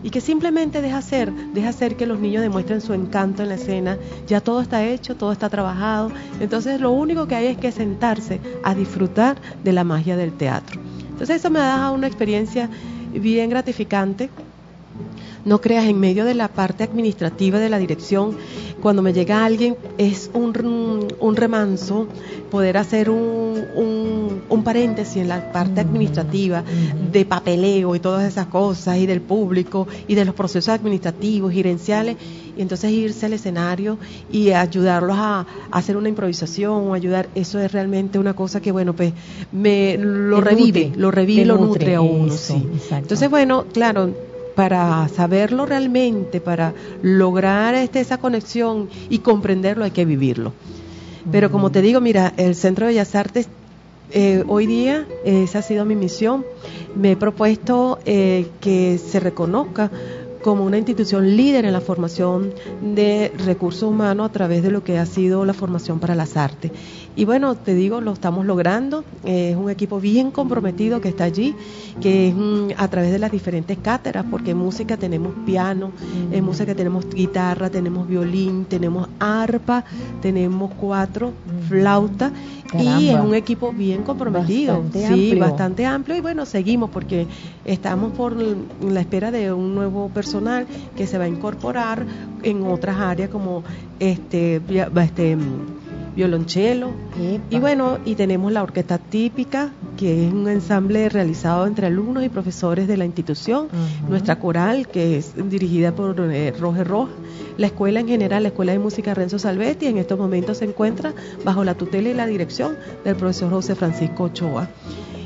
y 0.04 0.10
que 0.10 0.20
simplemente 0.20 0.82
deja 0.82 1.02
ser, 1.02 1.32
deja 1.54 1.72
ser 1.72 1.96
que 1.96 2.08
los 2.08 2.20
niños 2.20 2.42
demuestren 2.42 2.82
su 2.82 2.94
encanto 2.94 3.44
en 3.44 3.50
la 3.50 3.56
escena, 3.56 3.98
ya 4.26 4.42
todo 4.42 4.62
está 4.62 4.84
hecho, 4.84 5.16
todo 5.16 5.32
está 5.32 5.50
trabajado, 5.50 6.12
entonces 6.40 6.82
lo 6.82 6.92
único 6.92 7.28
que 7.28 7.36
hay 7.36 7.48
es 7.48 7.58
que 7.58 7.72
sentarse 7.72 8.40
a 8.64 8.74
disfrutar 8.74 9.38
de 9.64 9.74
la 9.74 9.84
magia 9.84 10.18
del 10.18 10.34
teatro. 10.34 10.80
Entonces 11.12 11.38
eso 11.38 11.52
me 11.52 11.60
ha 11.60 11.78
dado 11.78 11.94
una 11.94 12.08
experiencia 12.08 12.68
bien 13.14 13.52
gratificante 13.52 14.32
no 15.46 15.62
creas, 15.62 15.86
en 15.86 16.00
medio 16.00 16.26
de 16.26 16.36
la 16.36 16.48
parte 16.48 16.84
administrativa 16.84 17.60
de 17.60 17.70
la 17.70 17.80
dirección, 17.80 18.36
cuando 18.82 19.02
me 19.02 19.14
llega 19.14 19.46
alguien 19.46 19.78
es 19.98 20.30
un, 20.34 21.08
un 21.20 21.36
remanso 21.36 22.08
poder 22.50 22.78
hacer 22.78 23.10
un, 23.10 23.64
un, 24.50 24.64
paréntesis 24.64 25.18
en 25.18 25.28
la 25.28 25.52
parte 25.52 25.82
administrativa 25.82 26.64
de 27.12 27.26
papeleo 27.26 27.96
y 27.96 28.00
todas 28.00 28.28
esas 28.28 28.46
cosas 28.48 28.98
y 28.98 29.08
del 29.08 29.22
público 29.22 29.88
y 30.08 30.14
de 30.14 30.24
los 30.26 30.36
procesos 30.36 30.70
administrativos, 30.70 31.52
gerenciales 31.52 32.18
y 32.56 32.62
entonces 32.62 32.92
irse 32.92 33.26
al 33.26 33.34
escenario 33.34 33.98
y 34.32 34.52
ayudarlos 34.52 35.18
a, 35.18 35.48
hacer 35.72 35.98
una 35.98 36.10
improvisación 36.10 36.90
o 36.90 36.94
ayudar, 36.94 37.30
eso 37.34 37.60
es 37.60 37.72
realmente 37.72 38.20
una 38.20 38.36
cosa 38.36 38.62
que 38.62 38.72
bueno, 38.72 38.94
pues 38.94 39.14
me 39.52 39.98
lo 39.98 40.42
revive, 40.42 40.92
lo 40.96 41.10
revive, 41.12 41.46
lo 41.46 41.58
nutre, 41.58 41.96
a 41.96 42.02
uno, 42.02 42.34
sí. 42.34 42.68
Entonces 42.92 43.30
bueno, 43.30 43.66
claro, 43.74 44.12
para 44.56 45.08
saberlo 45.10 45.66
realmente, 45.66 46.42
para 46.42 46.74
lograr 47.02 47.76
este, 47.76 48.00
esa 48.00 48.18
conexión 48.18 48.90
y 49.10 49.20
comprenderlo 49.20 49.84
hay 49.84 49.92
que 49.92 50.06
vivirlo. 50.06 50.54
Pero 51.32 51.52
como 51.52 51.72
te 51.72 51.82
digo, 51.82 52.02
mira, 52.02 52.34
el 52.38 52.56
Centro 52.56 52.86
de 52.86 52.94
Bellas 52.94 53.16
Artes 53.16 53.48
eh, 54.12 54.44
hoy 54.48 54.66
día, 54.66 55.08
esa 55.24 55.60
ha 55.60 55.62
sido 55.62 55.86
mi 55.86 55.96
misión, 55.96 56.46
me 56.96 57.12
he 57.12 57.16
propuesto 57.16 58.00
eh, 58.06 58.48
que 58.60 58.98
se 58.98 59.20
reconozca 59.20 59.90
como 60.42 60.66
una 60.66 60.78
institución 60.78 61.38
líder 61.38 61.66
en 61.66 61.74
la 61.74 61.82
formación 61.82 62.54
de 62.82 63.32
recursos 63.46 63.84
humanos 63.84 64.30
a 64.30 64.34
través 64.34 64.64
de 64.64 64.72
lo 64.72 64.84
que 64.84 64.98
ha 64.98 65.06
sido 65.06 65.46
la 65.46 65.54
formación 65.54 66.00
para 66.00 66.16
las 66.16 66.36
artes. 66.36 66.72
Y 67.16 67.26
bueno, 67.26 67.56
te 67.56 67.74
digo, 67.74 68.00
lo 68.00 68.14
estamos 68.14 68.46
logrando. 68.46 69.04
es 69.26 69.56
un 69.56 69.70
equipo 69.70 70.00
bien 70.00 70.32
comprometido 70.32 71.02
que 71.02 71.10
está 71.10 71.26
allí, 71.26 71.56
que 72.00 72.30
es 72.30 72.36
a 72.78 72.88
través 72.88 73.12
de 73.12 73.20
las 73.20 73.32
diferentes 73.32 73.78
cátedras, 73.78 74.26
porque 74.30 74.52
en 74.52 74.58
música 74.58 74.98
tenemos 74.98 75.34
piano, 75.46 75.92
en 76.32 76.44
música 76.44 76.74
tenemos 76.74 77.08
guitarra, 77.10 77.70
tenemos 77.70 78.08
violín, 78.08 78.66
tenemos 78.66 79.10
arpa, 79.20 79.84
tenemos 80.22 80.72
cuatro, 80.80 81.34
flauta, 81.68 82.32
y 82.74 83.10
es 83.10 83.20
un 83.20 83.36
equipo 83.36 83.74
bien 83.74 84.04
comprometido. 84.04 84.84
sí, 84.94 85.36
bastante 85.36 85.86
amplio. 85.86 86.16
Y 86.16 86.22
bueno, 86.22 86.46
seguimos 86.46 86.90
porque 86.90 87.28
estamos 87.66 88.14
por 88.14 88.36
la 88.36 89.02
espera 89.02 89.32
de 89.32 89.52
un 89.52 89.76
nuevo 89.76 90.10
personal 90.10 90.66
que 90.96 91.08
se 91.08 91.18
va 91.18 91.26
a 91.26 91.28
incorporar 91.28 92.06
en 92.44 92.64
otras 92.64 92.98
áreas 92.98 93.30
como 93.30 93.64
este, 94.00 94.62
este 94.96 95.38
violonchelo. 96.16 96.92
Y 97.50 97.60
bueno, 97.60 98.00
y 98.06 98.16
tenemos 98.16 98.52
la 98.52 98.64
orquesta 98.64 98.98
típica, 98.98 99.72
que 99.98 100.28
es 100.28 100.34
un 100.34 100.48
ensamble 100.48 101.10
realizado 101.10 101.68
entre 101.68 101.88
alumnos 101.88 102.24
y 102.24 102.30
profesores 102.30 102.88
de 102.88 102.98
la 102.98 103.06
institución. 103.06 103.68
Nuestra 104.08 104.40
coral, 104.40 104.88
que 104.88 105.18
es 105.18 105.34
dirigida 105.50 105.94
por 105.94 106.20
eh, 106.20 106.54
Roger 106.60 106.88
Roja. 106.88 107.12
La 107.58 107.68
escuela 107.68 108.00
en 108.00 108.08
general, 108.08 108.44
la 108.44 108.50
Escuela 108.50 108.72
de 108.72 108.80
Música 108.80 109.14
Renzo 109.14 109.38
Salvetti, 109.38 109.86
en 109.86 109.98
estos 109.98 110.18
momentos 110.18 110.58
se 110.58 110.66
encuentra 110.66 111.14
bajo 111.44 111.64
la 111.64 111.76
tutela 111.76 112.10
y 112.10 112.14
la 112.14 112.26
dirección 112.26 112.76
del 113.04 113.16
profesor 113.16 113.52
José 113.52 113.76
Francisco 113.76 114.24
Ochoa 114.24 114.70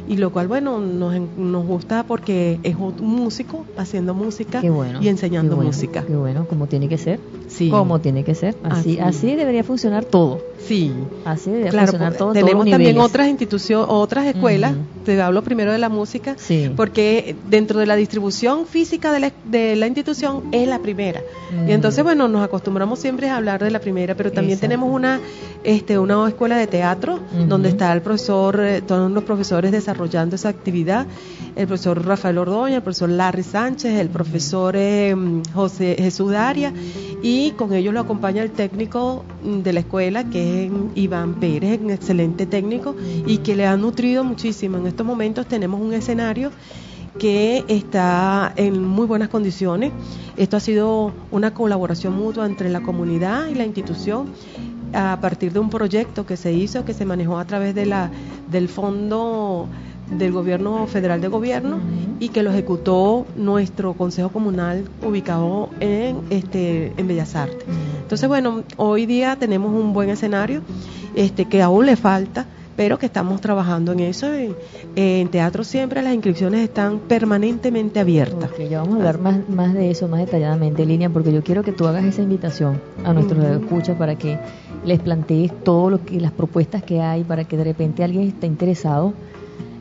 y 0.07 0.17
lo 0.17 0.31
cual, 0.31 0.47
bueno, 0.47 0.79
nos, 0.79 1.19
nos 1.37 1.65
gusta 1.65 2.03
porque 2.03 2.59
es 2.63 2.75
un 2.75 2.95
músico 3.01 3.65
haciendo 3.77 4.13
música 4.13 4.61
y 5.01 5.07
enseñando 5.07 5.57
música. 5.57 6.03
Qué 6.05 6.15
bueno, 6.15 6.47
como 6.47 6.67
tiene 6.67 6.87
que 6.87 6.97
ser. 6.97 7.19
Sí. 7.47 7.69
Como 7.69 7.99
tiene 7.99 8.23
que 8.23 8.35
ser. 8.35 8.55
Así, 8.63 8.99
así, 8.99 9.35
debería 9.35 9.63
funcionar 9.63 10.05
todo. 10.05 10.41
Sí. 10.67 10.91
Así 11.23 11.51
funcionar 11.69 12.17
todo. 12.17 12.33
Tenemos 12.33 12.69
también 12.69 12.97
otras 12.99 13.29
instituciones, 13.29 13.87
otras 13.89 14.25
escuelas. 14.25 14.73
Te 15.05 15.21
hablo 15.21 15.43
primero 15.43 15.71
de 15.71 15.77
la 15.77 15.89
música, 15.89 16.35
sí. 16.37 16.71
porque 16.75 17.35
dentro 17.47 17.79
de 17.79 17.85
la 17.85 17.95
distribución 17.95 18.65
física 18.65 19.11
de 19.11 19.19
la, 19.19 19.31
de 19.45 19.75
la 19.75 19.87
institución 19.87 20.43
es 20.51 20.67
la 20.67 20.79
primera. 20.79 21.21
Y 21.67 21.71
entonces, 21.71 22.03
bueno, 22.03 22.27
nos 22.27 22.43
acostumbramos 22.43 22.99
siempre 22.99 23.29
a 23.29 23.37
hablar 23.37 23.63
de 23.63 23.71
la 23.71 23.79
primera, 23.79 24.15
pero 24.15 24.31
también 24.31 24.59
tenemos 24.59 24.91
una, 24.91 25.19
este, 25.63 25.97
una 25.99 26.27
escuela 26.27 26.57
de 26.57 26.67
teatro 26.67 27.19
donde 27.47 27.69
está 27.69 27.93
el 27.93 28.01
profesor, 28.01 28.59
eh, 28.59 28.81
todos 28.81 29.11
los 29.11 29.23
profesores 29.23 29.71
de 29.71 29.79
desarrollando 29.85 30.35
esa 30.35 30.49
actividad, 30.49 31.05
el 31.55 31.67
profesor 31.67 32.03
Rafael 32.03 32.39
Ordoña, 32.39 32.77
el 32.77 32.81
profesor 32.81 33.09
Larry 33.09 33.43
Sánchez, 33.43 33.99
el 33.99 34.09
profesor 34.09 34.75
eh, 34.75 35.15
José 35.53 35.95
Jesús 35.99 36.31
Daria, 36.31 36.73
y 37.21 37.51
con 37.51 37.71
ellos 37.73 37.93
lo 37.93 37.99
acompaña 37.99 38.41
el 38.41 38.51
técnico 38.51 39.23
mm, 39.43 39.59
de 39.59 39.73
la 39.73 39.81
escuela, 39.81 40.23
que 40.23 40.41
es 40.41 40.54
Iván 40.95 41.35
Pérez, 41.35 41.79
un 41.81 41.91
excelente 41.91 42.45
técnico, 42.45 42.95
y 43.25 43.39
que 43.39 43.55
le 43.55 43.65
ha 43.65 43.77
nutrido 43.77 44.23
muchísimo. 44.23 44.77
En 44.77 44.87
estos 44.87 45.05
momentos 45.05 45.47
tenemos 45.47 45.81
un 45.81 45.93
escenario 45.93 46.51
que 47.17 47.63
está 47.67 48.53
en 48.55 48.83
muy 48.83 49.07
buenas 49.07 49.29
condiciones. 49.29 49.91
Esto 50.37 50.57
ha 50.57 50.59
sido 50.59 51.13
una 51.31 51.53
colaboración 51.53 52.15
mutua 52.15 52.45
entre 52.45 52.69
la 52.69 52.81
comunidad 52.81 53.47
y 53.47 53.55
la 53.55 53.65
institución 53.65 54.27
a 54.93 55.19
partir 55.21 55.51
de 55.51 55.59
un 55.59 55.69
proyecto 55.69 56.25
que 56.25 56.37
se 56.37 56.53
hizo, 56.53 56.85
que 56.85 56.93
se 56.93 57.05
manejó 57.05 57.37
a 57.37 57.45
través 57.45 57.75
de 57.75 57.85
la, 57.85 58.11
del 58.49 58.67
Fondo 58.69 59.67
del 60.09 60.31
Gobierno 60.31 60.85
Federal 60.87 61.21
de 61.21 61.27
Gobierno 61.27 61.79
y 62.19 62.29
que 62.29 62.43
lo 62.43 62.51
ejecutó 62.51 63.25
nuestro 63.35 63.93
Consejo 63.93 64.29
Comunal 64.29 64.85
ubicado 65.05 65.69
en, 65.79 66.17
este, 66.29 66.93
en 66.97 67.07
Bellas 67.07 67.35
Artes. 67.35 67.65
Entonces, 68.01 68.27
bueno, 68.27 68.63
hoy 68.77 69.05
día 69.05 69.35
tenemos 69.35 69.73
un 69.73 69.93
buen 69.93 70.09
escenario 70.09 70.61
este, 71.15 71.45
que 71.45 71.61
aún 71.61 71.85
le 71.85 71.95
falta 71.95 72.45
pero 72.75 72.99
que 72.99 73.05
estamos 73.05 73.41
trabajando 73.41 73.93
en 73.93 74.01
eso. 74.01 74.27
En, 74.95 75.27
teatro 75.29 75.63
siempre 75.63 76.01
las 76.01 76.13
inscripciones 76.13 76.61
están 76.61 76.99
permanentemente 76.99 77.99
abiertas. 77.99 78.49
ya 78.69 78.81
vamos 78.81 78.95
a 78.95 78.97
hablar 78.97 79.19
más, 79.19 79.49
más 79.49 79.73
de 79.73 79.91
eso 79.91 80.07
más 80.07 80.19
detalladamente, 80.19 80.85
Línea, 80.85 81.09
porque 81.09 81.33
yo 81.33 81.43
quiero 81.43 81.63
que 81.63 81.71
tú 81.71 81.87
hagas 81.87 82.03
esa 82.05 82.21
invitación 82.21 82.81
a 83.03 83.13
nuestros 83.13 83.43
escuchas 83.45 83.97
para 83.97 84.15
que 84.15 84.37
les 84.85 84.99
plantees 84.99 85.51
todo 85.63 85.89
lo 85.89 86.05
que 86.05 86.19
las 86.19 86.31
propuestas 86.31 86.83
que 86.83 87.01
hay 87.01 87.23
para 87.23 87.45
que 87.45 87.57
de 87.57 87.63
repente 87.63 88.03
alguien 88.03 88.27
esté 88.27 88.45
interesado 88.47 89.13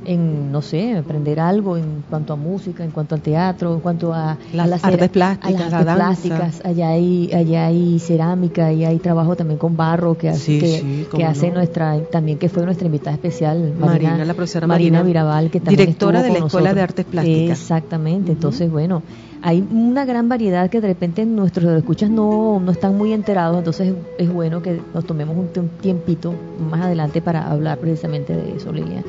en, 0.04 0.52
no 0.52 0.62
sé, 0.62 0.96
aprender 0.96 1.40
algo 1.40 1.76
en 1.76 2.04
cuanto 2.08 2.32
a 2.32 2.36
música, 2.36 2.84
en 2.84 2.90
cuanto 2.90 3.14
al 3.14 3.20
teatro, 3.20 3.74
en 3.74 3.80
cuanto 3.80 4.12
a, 4.12 4.36
las, 4.52 4.84
artes 4.84 5.08
plásticas, 5.10 5.72
a 5.72 5.84
las 5.84 5.96
plásticas. 5.96 6.62
Allá 6.64 6.88
hay, 6.88 7.30
allá 7.32 7.66
hay 7.66 7.98
cerámica 7.98 8.72
y 8.72 8.84
hay 8.84 8.98
trabajo 8.98 9.36
también 9.36 9.58
con 9.58 9.76
barro 9.76 10.16
que, 10.16 10.28
hace, 10.28 11.06
que, 11.14 11.24
hace 11.24 11.50
nuestra, 11.50 11.98
también 12.10 12.38
que 12.38 12.48
fue 12.48 12.64
nuestra 12.64 12.86
invitada 12.86 13.14
especial, 13.14 13.74
Marina, 13.78 14.24
la 14.24 14.34
profesora 14.34 14.66
Marina, 14.66 15.02
Mirabal, 15.02 15.50
que 15.50 15.60
también 15.60 15.78
directora 15.78 16.22
de 16.22 16.30
la 16.30 16.38
Escuela 16.38 16.74
de 16.74 16.80
Artes 16.80 17.04
Plásticas. 17.04 17.60
Exactamente, 17.60 18.32
entonces 18.32 18.70
bueno, 18.70 19.02
hay 19.42 19.66
una 19.70 20.06
gran 20.06 20.28
variedad 20.30 20.70
que 20.70 20.80
de 20.80 20.88
repente 20.88 21.26
nuestros 21.26 21.76
escuchas 21.76 22.08
no, 22.08 22.60
no 22.60 22.72
están 22.72 22.96
muy 22.96 23.12
enterados, 23.12 23.58
entonces 23.58 23.94
es 24.16 24.32
bueno 24.32 24.62
que 24.62 24.80
nos 24.94 25.04
tomemos 25.04 25.36
un 25.36 25.68
tiempito 25.82 26.34
más 26.70 26.82
adelante 26.82 27.20
para 27.20 27.50
hablar 27.50 27.76
precisamente 27.78 28.34
de 28.34 28.56
eso, 28.56 28.72
Lilian. 28.72 29.04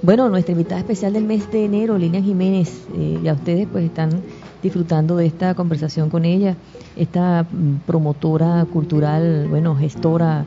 Bueno, 0.00 0.28
nuestra 0.28 0.52
invitada 0.52 0.80
especial 0.80 1.12
del 1.12 1.24
mes 1.24 1.50
de 1.50 1.64
enero, 1.64 1.98
Lina 1.98 2.22
Jiménez, 2.22 2.86
eh, 2.94 3.18
ya 3.20 3.32
ustedes 3.32 3.66
pues 3.66 3.84
están 3.84 4.22
disfrutando 4.62 5.16
de 5.16 5.26
esta 5.26 5.54
conversación 5.54 6.08
con 6.08 6.24
ella, 6.24 6.56
esta 6.94 7.42
mm, 7.42 7.80
promotora 7.84 8.64
cultural, 8.66 9.48
bueno, 9.48 9.74
gestora 9.74 10.46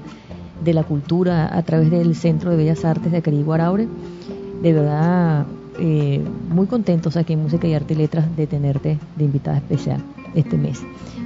de 0.64 0.74
la 0.74 0.84
cultura 0.84 1.56
a 1.56 1.64
través 1.64 1.92
del 1.92 2.16
Centro 2.16 2.52
de 2.52 2.58
Bellas 2.58 2.86
Artes 2.86 3.12
de 3.12 3.18
Acarigua 3.18 3.56
Araure. 3.56 3.90
De 4.62 4.72
verdad, 4.72 5.46
eh, 5.80 6.22
muy 6.50 6.68
contentos 6.68 7.18
aquí 7.18 7.34
en 7.34 7.44
Música 7.44 7.68
y 7.68 7.74
Arte 7.74 7.94
y 7.94 7.98
Letras 7.98 8.36
de 8.36 8.48
tenerte 8.48 8.98
de 9.16 9.24
invitada 9.24 9.58
especial 9.58 10.02
este 10.36 10.58
mes. 10.58 10.82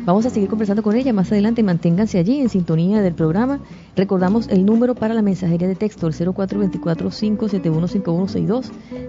Vamos 0.06 0.26
a 0.26 0.30
seguir 0.30 0.50
conversando 0.50 0.84
con 0.84 0.96
ella 0.96 1.12
más 1.14 1.32
adelante. 1.32 1.64
Manténganse 1.64 2.20
allí 2.20 2.40
en 2.40 2.50
sintonía 2.50 3.02
del 3.02 3.16
programa. 3.16 3.60
Recordamos 3.96 4.48
el 4.50 4.64
número 4.66 4.94
para 4.94 5.16
la 5.16 5.24
mensajería 5.24 5.68
de 5.68 5.76
texto, 5.76 6.08
el 6.08 6.14
0424-571-5162. 6.14 8.66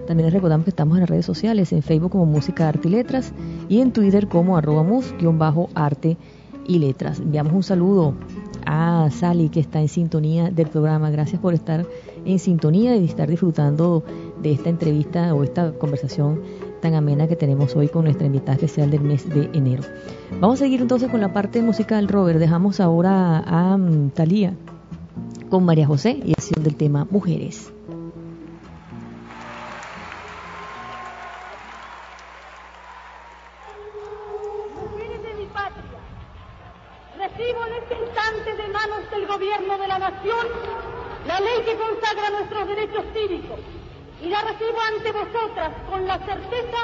También 0.07 0.25
les 0.25 0.33
recordamos 0.33 0.65
que 0.65 0.71
estamos 0.71 0.97
en 0.97 1.01
las 1.01 1.09
redes 1.09 1.25
sociales, 1.25 1.71
en 1.71 1.83
Facebook 1.83 2.11
como 2.11 2.25
Música, 2.25 2.67
Arte 2.67 2.87
y 2.87 2.91
Letras 2.91 3.31
y 3.69 3.81
en 3.81 3.91
Twitter 3.91 4.27
como 4.27 4.57
arroba 4.57 4.81
mus-arte 4.83 6.17
y 6.67 6.79
letras. 6.79 7.19
Enviamos 7.19 7.53
un 7.53 7.63
saludo 7.63 8.13
a 8.65 9.09
Sally 9.11 9.49
que 9.49 9.59
está 9.59 9.79
en 9.79 9.87
sintonía 9.87 10.49
del 10.49 10.67
programa. 10.67 11.09
Gracias 11.09 11.39
por 11.39 11.53
estar 11.53 11.85
en 12.25 12.39
sintonía 12.39 12.95
y 12.97 13.05
estar 13.05 13.29
disfrutando 13.29 14.03
de 14.41 14.51
esta 14.51 14.69
entrevista 14.69 15.33
o 15.33 15.43
esta 15.43 15.71
conversación 15.73 16.41
tan 16.81 16.93
amena 16.93 17.27
que 17.27 17.35
tenemos 17.35 17.75
hoy 17.75 17.87
con 17.87 18.03
nuestra 18.05 18.27
invitada 18.27 18.53
especial 18.53 18.91
del 18.91 19.01
mes 19.01 19.27
de 19.29 19.49
enero. 19.53 19.83
Vamos 20.39 20.61
a 20.61 20.65
seguir 20.65 20.81
entonces 20.81 21.09
con 21.09 21.21
la 21.21 21.33
parte 21.33 21.61
musical, 21.61 22.07
Robert. 22.07 22.39
Dejamos 22.39 22.79
ahora 22.79 23.39
a, 23.39 23.73
a 23.73 23.77
mm, 23.77 24.11
Talía 24.11 24.53
con 25.49 25.65
María 25.65 25.87
José 25.87 26.19
y 26.23 26.31
acción 26.33 26.63
del 26.63 26.75
tema 26.75 27.07
Mujeres. 27.09 27.73
Mujeres 34.75 35.23
de 35.23 35.33
mi 35.35 35.45
patria, 35.47 35.99
recibo 37.17 37.59
en 37.65 37.83
este 37.83 37.95
instante 38.05 38.61
de 38.61 38.73
manos 38.73 39.09
del 39.11 39.27
gobierno 39.27 39.77
de 39.77 39.87
la 39.87 39.99
nación 39.99 40.47
la 41.27 41.39
ley 41.39 41.63
que 41.65 41.75
consagra 41.75 42.29
nuestros 42.29 42.67
derechos 42.67 43.03
cívicos 43.13 43.76
y 44.21 44.29
la 44.29 44.41
recibo 44.41 44.77
ante 44.95 45.11
vosotras 45.11 45.71
con 45.89 46.07
la 46.07 46.17
certeza 46.19 46.77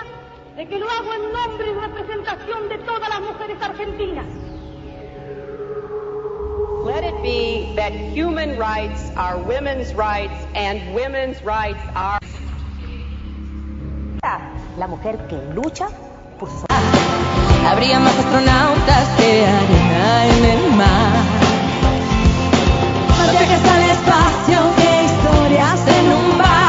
de 0.55 0.67
que 0.67 0.77
lo 0.77 0.89
hago 0.89 1.13
en 1.13 1.33
nombre 1.33 1.71
y 1.71 1.73
representación 1.73 2.69
de 2.69 2.77
todas 2.79 3.09
las 3.09 3.21
mujeres 3.21 3.57
argentinas. 3.61 4.25
Let 6.85 7.03
it 7.05 7.23
be 7.23 7.73
that 7.75 7.93
human 7.93 8.57
rights 8.57 9.09
are 9.15 9.37
women's 9.37 9.93
rights 9.95 10.35
and 10.53 10.93
women's 10.93 11.41
rights 11.43 11.79
are... 11.95 12.19
La 14.77 14.87
mujer 14.87 15.17
que 15.27 15.37
lucha 15.55 15.87
por 16.39 16.49
sus... 16.49 16.65
Habría 17.65 17.99
más 17.99 18.17
astronautas 18.17 19.07
que 19.17 19.45
arena 19.45 20.25
en 20.27 20.45
el 20.45 20.71
mar. 20.75 21.13
Viajes 23.31 23.65
al 23.65 23.81
espacio 23.89 24.59
que 24.75 25.03
historias 25.05 25.87
en 25.87 26.11
un 26.11 26.37
bar. 26.37 26.62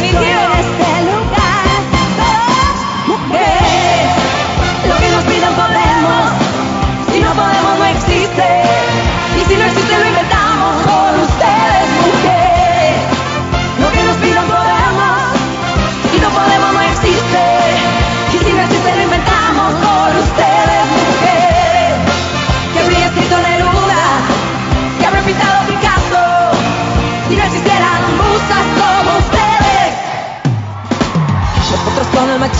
Que 0.00 0.59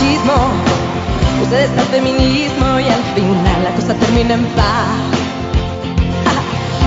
machismo. 0.01 0.33
Ustedes 1.43 1.69
al 1.77 1.85
feminismo 1.85 2.79
y 2.79 2.87
al 2.87 3.03
final 3.15 3.63
la 3.63 3.71
cosa 3.71 3.93
termina 3.95 4.35
en 4.35 4.45
paz. 4.47 4.87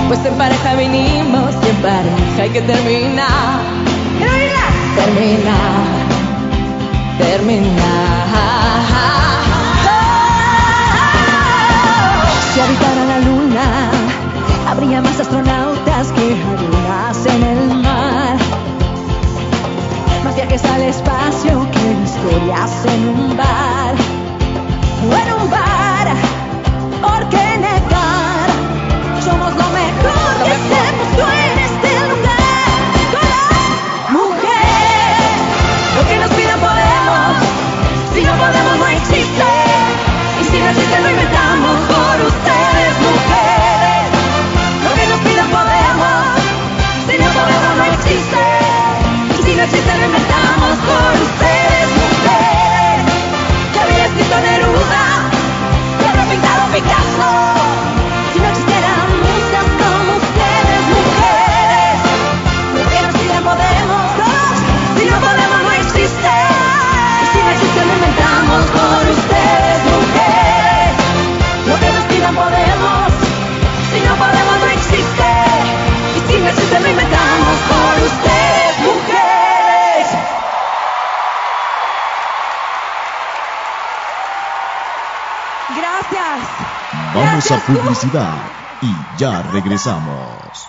Pues 0.09 0.25
en 0.25 0.35
pareja 0.35 0.75
vinimos 0.75 1.55
y 1.65 1.69
en 1.71 1.77
pareja 1.77 2.43
hay 2.43 2.51
que 2.51 2.63
terminar. 2.63 3.61
Terminar. 4.97 5.55
Terminar. 7.19 8.25
Si 12.55 12.61
habitara 12.61 13.05
la 13.05 13.19
luna, 13.19 13.91
habría 14.69 15.01
más 15.03 15.19
astronautas 15.19 16.13
que 16.13 16.37
arenas 16.37 17.27
en 17.27 17.43
el 17.43 17.75
mar. 17.83 18.37
Más 20.25 20.37
viajes 20.37 20.65
al 20.65 20.83
espacio 20.83 21.67
que 21.73 21.84
historias 22.05 22.85
en 22.87 23.09
un 23.09 23.37
bar. 23.37 23.95
Publicidad 87.47 88.39
y 88.81 89.19
ya 89.19 89.43
regresamos. 89.53 90.67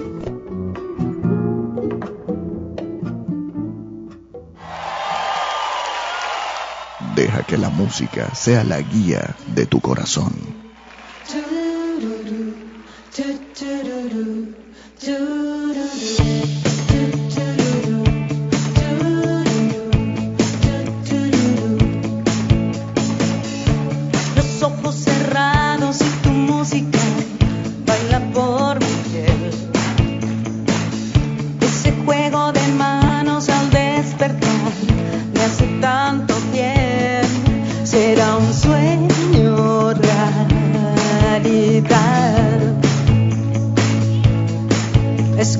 Deja 7.14 7.44
que 7.44 7.56
la 7.56 7.70
música 7.70 8.34
sea 8.34 8.64
la 8.64 8.80
guía 8.80 9.36
de 9.46 9.66
tu 9.66 9.80
corazón. 9.80 10.63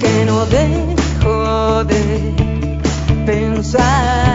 Que 0.05 0.25
no 0.27 0.45
dejo 0.47 1.85
de 1.85 2.35
pensar. 3.27 4.34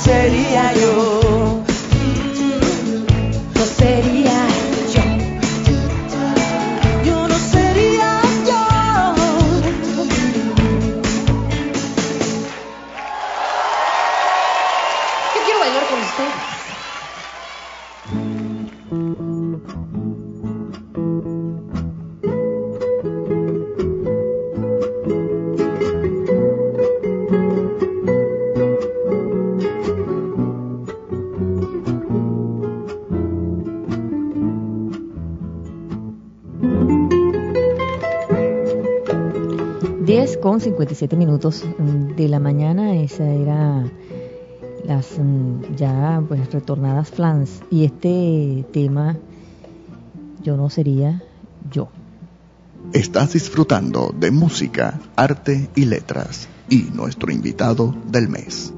seria 0.00 0.72
eu. 0.74 1.37
Con 40.58 40.64
57 40.64 41.14
minutos 41.14 41.64
mm, 41.78 42.16
de 42.16 42.28
la 42.28 42.40
mañana. 42.40 42.96
Esa 42.96 43.24
era 43.24 43.84
las 44.84 45.16
mm, 45.16 45.76
ya 45.76 46.20
pues 46.26 46.52
retornadas 46.52 47.10
flans 47.10 47.60
y 47.70 47.84
este 47.84 48.66
tema 48.72 49.16
yo 50.42 50.56
no 50.56 50.68
sería 50.68 51.22
yo. 51.70 51.88
Estás 52.92 53.34
disfrutando 53.34 54.12
de 54.18 54.32
música, 54.32 54.98
arte 55.14 55.68
y 55.76 55.84
letras 55.84 56.48
y 56.68 56.88
nuestro 56.92 57.30
invitado 57.30 57.94
del 58.10 58.28
mes. 58.28 58.72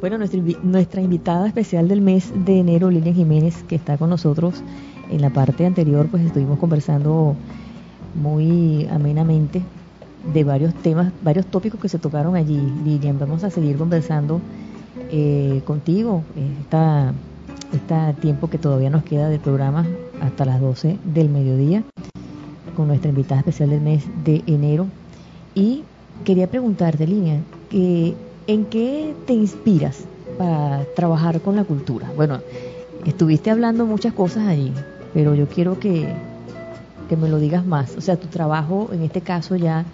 Bueno, 0.00 0.18
nuestra, 0.18 0.40
nuestra 0.62 1.00
invitada 1.00 1.46
especial 1.46 1.88
del 1.88 2.02
mes 2.02 2.30
de 2.44 2.58
enero, 2.58 2.90
Lilian 2.90 3.14
Jiménez, 3.14 3.64
que 3.66 3.76
está 3.76 3.96
con 3.96 4.10
nosotros 4.10 4.62
en 5.10 5.22
la 5.22 5.30
parte 5.30 5.64
anterior, 5.64 6.08
pues 6.10 6.22
estuvimos 6.22 6.58
conversando 6.58 7.34
muy 8.14 8.86
amenamente 8.90 9.62
de 10.32 10.44
varios 10.44 10.74
temas, 10.74 11.12
varios 11.22 11.46
tópicos 11.46 11.80
que 11.80 11.88
se 11.88 11.98
tocaron 11.98 12.36
allí. 12.36 12.60
Lilian, 12.84 13.18
vamos 13.18 13.44
a 13.44 13.50
seguir 13.50 13.76
conversando 13.76 14.40
eh, 15.10 15.62
contigo 15.64 16.22
este 17.72 18.20
tiempo 18.20 18.48
que 18.48 18.58
todavía 18.58 18.90
nos 18.90 19.02
queda 19.04 19.28
del 19.28 19.40
programa 19.40 19.86
hasta 20.20 20.44
las 20.44 20.60
12 20.60 20.98
del 21.04 21.28
mediodía 21.28 21.82
con 22.76 22.88
nuestra 22.88 23.10
invitada 23.10 23.40
especial 23.40 23.70
del 23.70 23.80
mes 23.80 24.04
de 24.24 24.42
enero. 24.46 24.86
Y 25.54 25.84
quería 26.24 26.48
preguntarte, 26.48 27.06
Lilian, 27.06 27.44
que, 27.70 28.14
¿en 28.46 28.64
qué 28.66 29.14
te 29.26 29.32
inspiras 29.32 30.04
para 30.38 30.84
trabajar 30.96 31.40
con 31.40 31.56
la 31.56 31.64
cultura? 31.64 32.10
Bueno, 32.16 32.40
estuviste 33.06 33.50
hablando 33.50 33.86
muchas 33.86 34.12
cosas 34.12 34.48
allí, 34.48 34.72
pero 35.12 35.34
yo 35.34 35.46
quiero 35.48 35.78
que, 35.78 36.08
que 37.08 37.16
me 37.16 37.28
lo 37.28 37.38
digas 37.38 37.64
más. 37.64 37.96
O 37.96 38.00
sea, 38.00 38.16
tu 38.16 38.26
trabajo 38.28 38.90
en 38.92 39.02
este 39.02 39.20
caso 39.20 39.56
ya 39.56 39.84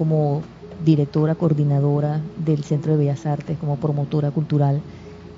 como 0.00 0.40
directora, 0.82 1.34
coordinadora 1.34 2.22
del 2.42 2.64
Centro 2.64 2.92
de 2.92 2.98
Bellas 2.98 3.26
Artes, 3.26 3.58
como 3.58 3.76
promotora 3.76 4.30
cultural, 4.30 4.80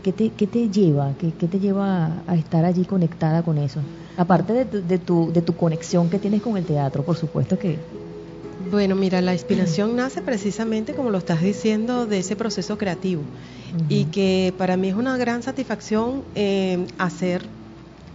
¿qué 0.04 0.12
te, 0.12 0.30
qué 0.30 0.46
te 0.46 0.68
lleva? 0.68 1.14
¿Qué, 1.18 1.32
¿Qué, 1.32 1.48
te 1.48 1.58
lleva 1.58 2.22
a 2.28 2.36
estar 2.36 2.64
allí 2.64 2.84
conectada 2.84 3.42
con 3.42 3.58
eso? 3.58 3.80
Aparte 4.16 4.52
de 4.52 4.64
tu, 4.64 4.86
de, 4.86 4.98
tu, 4.98 5.32
de 5.32 5.42
tu 5.42 5.56
conexión 5.56 6.08
que 6.08 6.20
tienes 6.20 6.42
con 6.42 6.56
el 6.56 6.64
teatro, 6.64 7.02
por 7.02 7.16
supuesto 7.16 7.58
que... 7.58 7.76
Bueno, 8.70 8.94
mira, 8.94 9.20
la 9.20 9.32
inspiración 9.32 9.96
nace 9.96 10.22
precisamente, 10.22 10.94
como 10.94 11.10
lo 11.10 11.18
estás 11.18 11.42
diciendo, 11.42 12.06
de 12.06 12.20
ese 12.20 12.36
proceso 12.36 12.78
creativo. 12.78 13.22
Y 13.88 14.04
que 14.04 14.54
para 14.56 14.76
mí 14.76 14.90
es 14.90 14.94
una 14.94 15.16
gran 15.16 15.42
satisfacción 15.42 16.22
eh, 16.36 16.86
hacer 16.98 17.42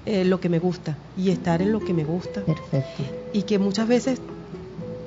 eh, 0.06 0.24
lo 0.24 0.40
que 0.40 0.48
me 0.48 0.60
gusta 0.60 0.96
y 1.18 1.30
estar 1.32 1.62
en 1.62 1.74
lo 1.74 1.82
que 1.82 1.94
me 1.94 2.06
gusta. 2.06 2.42
Perfecto. 2.46 3.04
Y 3.34 3.42
que 3.42 3.60
muchas 3.60 3.90
veces 3.90 4.22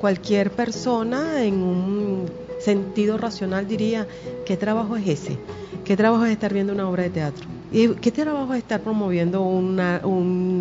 cualquier 0.00 0.50
persona 0.50 1.44
en 1.44 1.62
un 1.62 2.30
sentido 2.58 3.18
racional 3.18 3.68
diría, 3.68 4.08
¿qué 4.46 4.56
trabajo 4.56 4.96
es 4.96 5.06
ese? 5.06 5.38
¿Qué 5.84 5.94
trabajo 5.94 6.24
es 6.24 6.32
estar 6.32 6.54
viendo 6.54 6.72
una 6.72 6.88
obra 6.88 7.02
de 7.02 7.10
teatro? 7.10 7.46
¿Y 7.70 7.88
qué 7.96 8.10
trabajo 8.10 8.54
es 8.54 8.60
estar 8.60 8.80
promoviendo 8.80 9.42
una, 9.42 10.00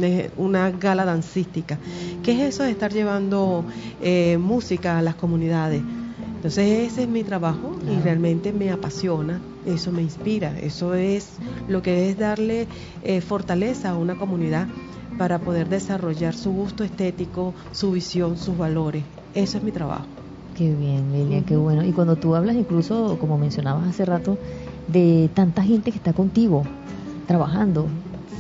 eh, 0.02 0.30
una 0.36 0.72
gala 0.72 1.06
dancística? 1.06 1.80
¿Qué 2.22 2.34
es 2.34 2.54
eso 2.54 2.64
de 2.64 2.72
estar 2.72 2.92
llevando 2.92 3.66
eh, 4.02 4.38
música 4.38 4.98
a 4.98 5.02
las 5.02 5.16
comunidades? 5.16 5.82
Entonces 6.36 6.92
ese 6.92 7.04
es 7.04 7.08
mi 7.08 7.24
trabajo 7.24 7.80
y 7.82 8.02
realmente 8.02 8.52
me 8.52 8.72
apasiona, 8.72 9.42
eso 9.66 9.92
me 9.92 10.02
inspira, 10.02 10.58
eso 10.60 10.96
es 10.96 11.38
lo 11.68 11.82
que 11.82 12.10
es 12.10 12.18
darle 12.18 12.68
eh, 13.04 13.22
fortaleza 13.22 13.92
a 13.92 13.96
una 13.96 14.18
comunidad 14.18 14.68
para 15.18 15.40
poder 15.40 15.70
desarrollar 15.70 16.34
su 16.34 16.52
gusto 16.52 16.84
estético, 16.84 17.56
su 17.72 17.92
visión, 17.92 18.38
sus 18.38 18.58
valores. 18.58 19.19
Eso 19.34 19.58
es 19.58 19.64
mi 19.64 19.72
trabajo. 19.72 20.06
Qué 20.56 20.74
bien, 20.74 21.14
Lilian, 21.14 21.44
qué 21.44 21.56
bueno. 21.56 21.86
Y 21.86 21.92
cuando 21.92 22.16
tú 22.16 22.36
hablas 22.36 22.56
incluso, 22.56 23.18
como 23.20 23.38
mencionabas 23.38 23.88
hace 23.88 24.06
rato, 24.06 24.38
de 24.88 25.30
tanta 25.34 25.64
gente 25.64 25.92
que 25.92 25.98
está 25.98 26.14
contigo 26.14 26.64
trabajando. 27.28 27.88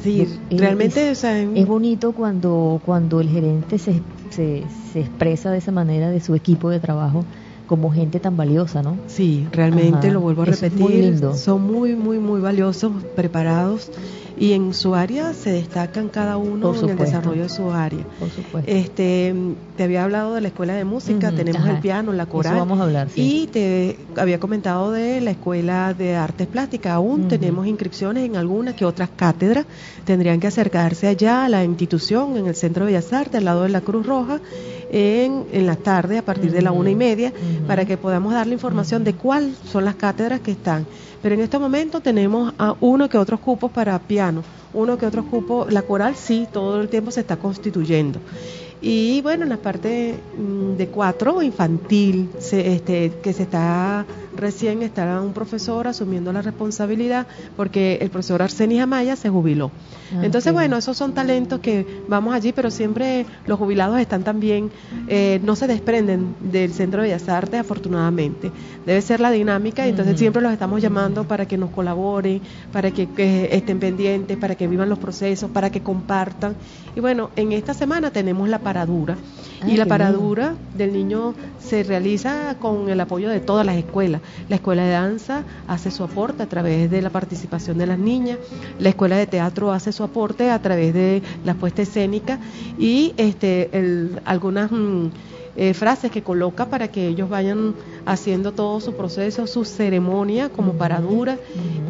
Sí, 0.04 0.28
realmente 0.50 1.12
es, 1.12 1.24
es, 1.24 1.68
bonito 1.68 2.14
cuando, 2.14 2.82
cuando 2.86 3.22
el 3.22 3.30
gerente 3.30 3.78
se, 3.78 4.02
se, 4.30 4.64
se 4.92 5.02
expresa 5.02 5.52
de 5.52 5.58
esa 5.58 5.72
manera 5.72 6.10
de 6.10 6.22
su 6.22 6.36
equipo 6.36 6.70
de 6.70 6.80
trabajo 6.80 7.26
como 7.70 7.92
gente 7.92 8.20
tan 8.20 8.36
valiosa, 8.36 8.82
¿no? 8.82 8.98
Sí, 9.06 9.48
realmente 9.52 10.10
lo 10.10 10.22
vuelvo 10.22 10.42
a 10.42 10.46
repetir. 10.46 11.22
Son 11.36 11.62
muy, 11.62 11.96
muy, 11.96 12.18
muy 12.18 12.42
valiosos, 12.42 12.92
preparados 13.16 13.92
y 14.40 14.54
en 14.54 14.74
su 14.74 14.96
área 14.96 15.34
se 15.34 15.52
destacan 15.52 16.08
cada 16.08 16.38
uno 16.38 16.74
en 16.74 16.90
el 16.90 16.98
desarrollo 16.98 17.44
de 17.44 17.50
su 17.50 17.72
área. 17.72 18.06
Por 18.20 18.30
supuesto. 18.30 18.72
Este, 18.72 19.36
te 19.76 19.84
había 19.84 20.06
hablado 20.06 20.34
de 20.34 20.42
la 20.42 20.48
escuela 20.48 20.74
de 20.74 20.86
música, 20.86 21.32
tenemos 21.32 21.68
el 21.68 21.80
piano, 21.80 22.14
la 22.14 22.26
coral. 22.26 22.56
vamos 22.56 22.80
a 22.80 22.84
hablar. 22.84 23.10
Y 23.16 23.48
te 23.48 23.98
había 24.16 24.40
comentado 24.40 24.92
de 24.92 25.20
la 25.20 25.32
escuela 25.32 25.94
de 25.94 26.16
artes 26.16 26.48
plásticas. 26.48 26.94
Aún 26.94 27.28
tenemos 27.28 27.68
inscripciones 27.68 28.26
en 28.26 28.38
algunas 28.38 28.76
que 28.76 28.86
otras 28.86 29.10
cátedras. 29.16 29.66
Tendrían 30.06 30.40
que 30.40 30.48
acercarse 30.48 31.08
allá 31.08 31.46
a 31.46 31.50
la 31.50 31.64
institución 31.66 32.38
en 32.38 32.48
el 32.48 32.56
Centro 32.56 32.86
de 32.86 32.94
Bellas 32.94 33.12
Artes, 33.12 33.36
al 33.36 33.46
lado 33.46 33.64
de 33.64 33.70
la 33.70 33.82
Cruz 33.82 34.06
Roja 34.06 34.40
en, 34.92 35.46
en 35.52 35.66
la 35.66 35.76
tarde 35.76 36.18
a 36.18 36.24
partir 36.24 36.52
de 36.52 36.62
la 36.62 36.72
una 36.72 36.90
y 36.90 36.96
media 36.96 37.34
para 37.68 37.86
que 37.86 37.98
podamos 37.98 38.34
dar 38.34 38.48
la 38.48 38.54
información 38.54 39.04
de 39.04 39.14
cuáles 39.14 39.58
son 39.66 39.86
las 39.86 39.96
cátedras 39.96 40.42
que 40.42 40.52
están. 40.52 40.86
Pero 41.22 41.36
en 41.36 41.42
este 41.42 41.60
momento 41.60 42.00
tenemos 42.00 42.54
a 42.58 42.76
uno 42.80 43.10
que 43.10 43.18
otros 43.18 43.40
cupos 43.40 43.72
para 43.72 44.00
piano, 44.00 44.44
uno 44.74 44.98
que 44.98 45.06
otros 45.06 45.26
cupos, 45.26 45.72
la 45.72 45.82
coral 45.82 46.16
sí, 46.16 46.48
todo 46.52 46.82
el 46.82 46.90
tiempo 46.90 47.12
se 47.12 47.22
está 47.22 47.38
constituyendo. 47.38 48.20
Y 48.82 49.22
bueno, 49.22 49.44
en 49.44 49.50
la 49.50 49.58
parte 49.58 50.18
mm, 50.38 50.78
de 50.78 50.88
cuatro, 50.88 51.42
infantil, 51.42 52.30
este, 52.40 53.12
que 53.22 53.34
se 53.34 53.44
está 53.44 54.06
recién 54.40 54.82
estará 54.82 55.22
un 55.22 55.34
profesor 55.34 55.88
asumiendo 55.88 56.34
la 56.34 56.42
responsabilidad 56.42 57.28
porque 57.56 58.00
el 58.02 58.10
profesor 58.10 58.42
Arsenis 58.42 58.82
Amaya 58.82 59.16
se 59.16 59.30
jubiló. 59.30 59.72
Ah, 60.14 60.22
Entonces, 60.24 60.54
bueno, 60.54 60.78
esos 60.78 60.98
son 60.98 61.14
talentos 61.14 61.60
que 61.60 61.86
vamos 62.08 62.34
allí, 62.34 62.52
pero 62.52 62.72
siempre 62.72 63.26
los 63.46 63.60
jubilados 63.60 64.00
están 64.00 64.24
también, 64.24 64.72
eh, 65.08 65.40
no 65.44 65.56
se 65.56 65.68
desprenden 65.68 66.36
del 66.40 66.72
Centro 66.72 67.02
de 67.02 67.10
Bellas 67.10 67.30
Artes, 67.30 67.60
afortunadamente. 67.60 68.52
Debe 68.86 69.02
ser 69.02 69.20
la 69.20 69.32
dinámica, 69.32 69.86
y 69.86 69.90
entonces 69.92 70.18
siempre 70.18 70.42
los 70.42 70.52
estamos 70.52 70.82
llamando 70.82 71.26
para 71.26 71.46
que 71.46 71.58
nos 71.58 71.70
colaboren, 71.70 72.42
para 72.72 72.92
que, 72.92 73.08
estén 73.52 73.80
pendientes, 73.80 74.38
para 74.38 74.56
que 74.56 74.68
vivan 74.68 74.90
los 74.90 75.00
procesos, 75.00 75.50
para 75.52 75.70
que 75.70 75.82
compartan. 75.82 76.56
Y 76.96 77.00
bueno, 77.00 77.30
en 77.36 77.52
esta 77.52 77.74
semana 77.74 78.12
tenemos 78.12 78.50
la 78.50 78.60
paradura. 78.60 79.18
y 79.68 79.76
la 79.76 79.86
paradura 79.86 80.56
del 80.78 80.94
niño 80.94 81.34
se 81.60 81.84
realiza 81.84 82.56
con 82.60 82.90
el 82.90 83.00
apoyo 83.00 83.30
de 83.30 83.42
todas 83.42 83.66
las 83.66 83.76
escuelas. 83.76 84.22
La 84.48 84.56
escuela 84.56 84.84
de 84.84 84.92
danza 84.92 85.44
hace 85.68 85.92
su 85.92 86.04
aporte 86.04 86.44
a 86.44 86.50
través 86.50 86.90
de 86.90 87.02
la 87.02 87.10
participación 87.10 87.78
de 87.78 87.88
las 87.88 88.00
niñas, 88.00 88.38
la 88.80 88.90
escuela 88.90 89.18
de 89.18 89.28
teatro 89.28 89.72
hace 89.72 89.92
su 89.92 90.04
aporte 90.04 90.50
a 90.50 90.62
través 90.62 90.94
de 90.94 91.22
la 91.46 91.54
puesta 91.54 91.82
escénica 91.82 92.40
y 92.78 93.14
este, 93.18 93.70
algunas 94.26 94.72
mm, 94.72 95.08
eh, 95.56 95.74
frases 95.74 96.10
que 96.10 96.24
coloca 96.24 96.68
para 96.70 96.88
que 96.88 97.08
ellos 97.08 97.28
vayan 97.28 97.76
haciendo 98.06 98.54
todo 98.54 98.80
su 98.80 98.94
proceso, 98.94 99.46
su 99.46 99.66
ceremonia 99.66 100.48
como 100.48 100.74
paradura. 100.74 101.38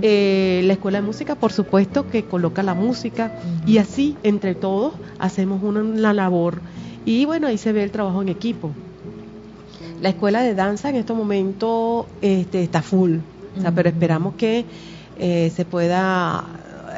Eh, 0.01 0.61
la 0.63 0.73
escuela 0.73 1.01
de 1.01 1.05
música, 1.05 1.35
por 1.35 1.51
supuesto, 1.51 2.07
que 2.09 2.23
coloca 2.23 2.63
la 2.63 2.73
música 2.73 3.31
y 3.67 3.77
así 3.77 4.17
entre 4.23 4.55
todos 4.55 4.93
hacemos 5.19 5.61
una, 5.61 6.13
labor. 6.13 6.61
Y 7.05 7.25
bueno, 7.25 7.45
ahí 7.45 7.59
se 7.59 7.71
ve 7.71 7.83
el 7.83 7.91
trabajo 7.91 8.21
en 8.21 8.29
equipo. 8.29 8.71
La 10.01 10.09
escuela 10.09 10.41
de 10.41 10.55
danza 10.55 10.89
en 10.89 10.95
este 10.95 11.13
momento 11.13 12.07
este, 12.21 12.63
está 12.63 12.81
full, 12.81 13.17
pero 13.75 13.89
esperamos 13.89 14.35
que 14.35 14.65
eh, 15.17 15.51
se 15.55 15.65
pueda 15.65 16.45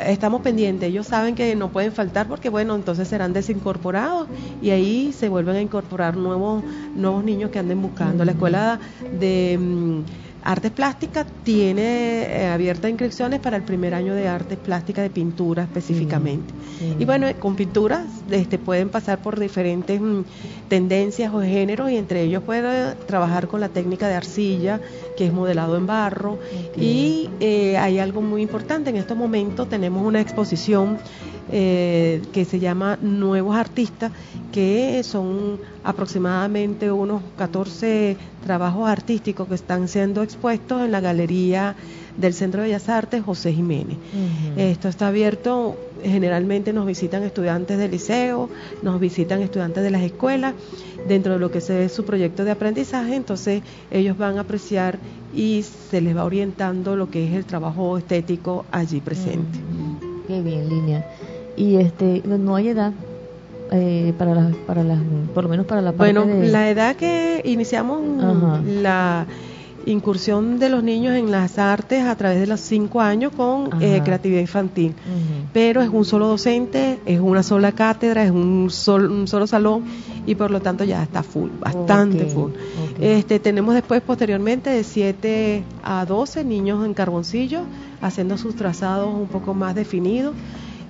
estamos 0.05 0.41
pendientes, 0.41 0.89
ellos 0.89 1.07
saben 1.07 1.35
que 1.35 1.55
no 1.55 1.69
pueden 1.69 1.91
faltar 1.91 2.27
porque 2.27 2.49
bueno, 2.49 2.75
entonces 2.75 3.07
serán 3.07 3.33
desincorporados 3.33 4.27
y 4.61 4.71
ahí 4.71 5.13
se 5.13 5.29
vuelven 5.29 5.55
a 5.57 5.61
incorporar 5.61 6.17
nuevos 6.17 6.63
nuevos 6.95 7.23
niños 7.23 7.51
que 7.51 7.59
anden 7.59 7.81
buscando. 7.81 8.25
La 8.25 8.31
escuela 8.31 8.79
de 9.19 9.57
mm, 9.59 9.99
Artes 10.43 10.71
Plásticas 10.71 11.27
tiene 11.43 12.23
eh, 12.23 12.47
abiertas 12.47 12.89
inscripciones 12.89 13.39
para 13.39 13.57
el 13.57 13.63
primer 13.63 13.93
año 13.93 14.15
de 14.15 14.27
Artes 14.27 14.57
Plásticas 14.57 15.03
de 15.03 15.09
pintura 15.09 15.63
específicamente. 15.63 16.53
Y 16.97 17.05
bueno, 17.05 17.27
con 17.39 17.55
pinturas 17.55 18.05
este, 18.31 18.57
pueden 18.57 18.89
pasar 18.89 19.21
por 19.21 19.39
diferentes 19.39 20.01
mm, 20.01 20.21
tendencias 20.67 21.31
o 21.33 21.41
géneros 21.41 21.91
y 21.91 21.97
entre 21.97 22.23
ellos 22.23 22.41
pueden 22.43 22.95
trabajar 23.05 23.47
con 23.47 23.61
la 23.61 23.69
técnica 23.69 24.07
de 24.07 24.15
arcilla, 24.15 24.81
que 25.15 25.27
es 25.27 25.33
modelado 25.33 25.77
en 25.77 25.85
barro. 25.85 26.39
Y 26.75 27.29
eh, 27.39 27.77
hay 27.77 27.99
algo 27.99 28.21
muy 28.21 28.41
importante, 28.41 28.89
en 28.89 28.95
estos 28.95 29.17
momentos 29.17 29.69
tenemos 29.69 30.03
una 30.03 30.21
exposición 30.21 30.97
eh, 31.51 32.21
que 32.33 32.45
se 32.45 32.59
llama 32.59 32.97
Nuevos 33.01 33.55
Artistas, 33.55 34.11
que 34.51 35.01
son 35.03 35.59
aproximadamente 35.83 36.91
unos 36.91 37.21
14 37.37 38.17
trabajos 38.45 38.89
artísticos 38.89 39.47
que 39.47 39.55
están 39.55 39.87
siendo 39.87 40.23
expuestos 40.23 40.81
en 40.81 40.91
la 40.91 41.01
galería 41.01 41.75
del 42.17 42.33
Centro 42.33 42.61
de 42.61 42.67
Bellas 42.67 42.89
Artes 42.89 43.23
José 43.23 43.53
Jiménez. 43.53 43.97
Esto 44.57 44.89
está 44.89 45.07
abierto, 45.07 45.77
generalmente 46.03 46.73
nos 46.73 46.85
visitan 46.85 47.23
estudiantes 47.23 47.77
del 47.77 47.91
liceo, 47.91 48.49
nos 48.83 48.99
visitan 48.99 49.41
estudiantes 49.41 49.83
de 49.83 49.91
las 49.91 50.01
escuelas, 50.01 50.53
dentro 51.07 51.33
de 51.33 51.39
lo 51.39 51.51
que 51.51 51.59
es 51.59 51.91
su 51.91 52.05
proyecto 52.05 52.43
de 52.43 52.51
aprendizaje, 52.51 53.15
entonces 53.15 53.63
ellos 53.89 54.17
van 54.17 54.37
a 54.37 54.41
apreciar 54.41 54.99
y 55.33 55.63
se 55.63 56.01
les 56.01 56.15
va 56.15 56.25
orientando 56.25 56.95
lo 56.95 57.09
que 57.09 57.27
es 57.27 57.33
el 57.33 57.45
trabajo 57.45 57.97
estético 57.97 58.65
allí 58.71 58.99
presente. 58.99 59.59
Qué 60.31 60.41
bien, 60.41 60.69
Línea. 60.69 61.05
Y 61.57 61.75
este, 61.75 62.23
no 62.25 62.55
hay 62.55 62.69
edad 62.69 62.93
eh, 63.69 64.13
para 64.17 64.33
las, 64.33 64.55
para 64.65 64.81
las, 64.81 64.97
por 65.33 65.43
lo 65.43 65.49
menos 65.49 65.65
para 65.65 65.81
la 65.81 65.91
parte 65.91 66.13
Bueno, 66.13 66.43
la 66.45 66.69
edad 66.69 66.95
que 66.95 67.41
iniciamos 67.43 68.01
la 68.65 69.25
incursión 69.85 70.59
de 70.59 70.69
los 70.69 70.83
niños 70.83 71.15
en 71.15 71.31
las 71.31 71.57
artes 71.57 72.03
a 72.03 72.15
través 72.15 72.39
de 72.39 72.47
los 72.47 72.59
cinco 72.59 73.01
años 73.01 73.31
con 73.35 73.69
eh, 73.81 74.01
creatividad 74.03 74.41
infantil. 74.41 74.93
Pero 75.53 75.81
es 75.81 75.89
un 75.89 76.05
solo 76.05 76.27
docente, 76.27 76.99
es 77.05 77.19
una 77.19 77.43
sola 77.43 77.71
cátedra, 77.71 78.23
es 78.23 78.31
un, 78.31 78.69
un 78.87 79.27
solo 79.27 79.47
salón 79.47 79.83
y 80.25 80.35
por 80.35 80.51
lo 80.51 80.61
tanto 80.61 80.83
ya 80.83 81.03
está 81.03 81.23
full, 81.23 81.49
bastante 81.59 82.25
full. 82.25 82.51
Este, 82.99 83.39
tenemos 83.39 83.73
después 83.73 84.01
posteriormente 84.01 84.69
de 84.69 84.83
7 84.83 85.63
a 85.83 86.05
12 86.05 86.43
niños 86.43 86.85
en 86.85 86.93
carboncillo 86.93 87.61
haciendo 88.01 88.37
sus 88.37 88.55
trazados 88.55 89.13
un 89.13 89.27
poco 89.27 89.53
más 89.53 89.75
definidos. 89.75 90.33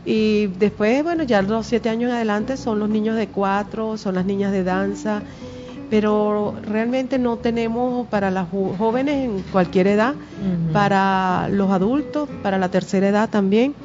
Y 0.04 0.48
después, 0.48 1.04
bueno, 1.04 1.24
ya 1.24 1.42
los 1.44 1.68
siete 1.68 1.90
años 1.90 2.10
en 2.10 2.16
adelante 2.16 2.58
son 2.58 2.80
los 2.80 2.90
niños 2.90 3.16
de 3.16 3.28
cuatro, 3.28 3.98
son 3.98 4.16
las 4.16 4.26
niñas 4.26 4.52
de 4.52 4.64
danza, 4.64 5.22
pero 5.92 6.56
realmente 6.66 7.20
no 7.20 7.36
tenemos 7.36 8.08
para 8.08 8.32
las 8.32 8.48
jóvenes 8.50 9.26
en 9.26 9.44
cualquier 9.52 9.88
edad, 9.88 10.16
para 10.72 11.50
los 11.52 11.70
adultos, 11.70 12.30
para 12.42 12.58
la 12.58 12.72
tercera 12.72 13.10
edad 13.10 13.30
también. 13.30 13.76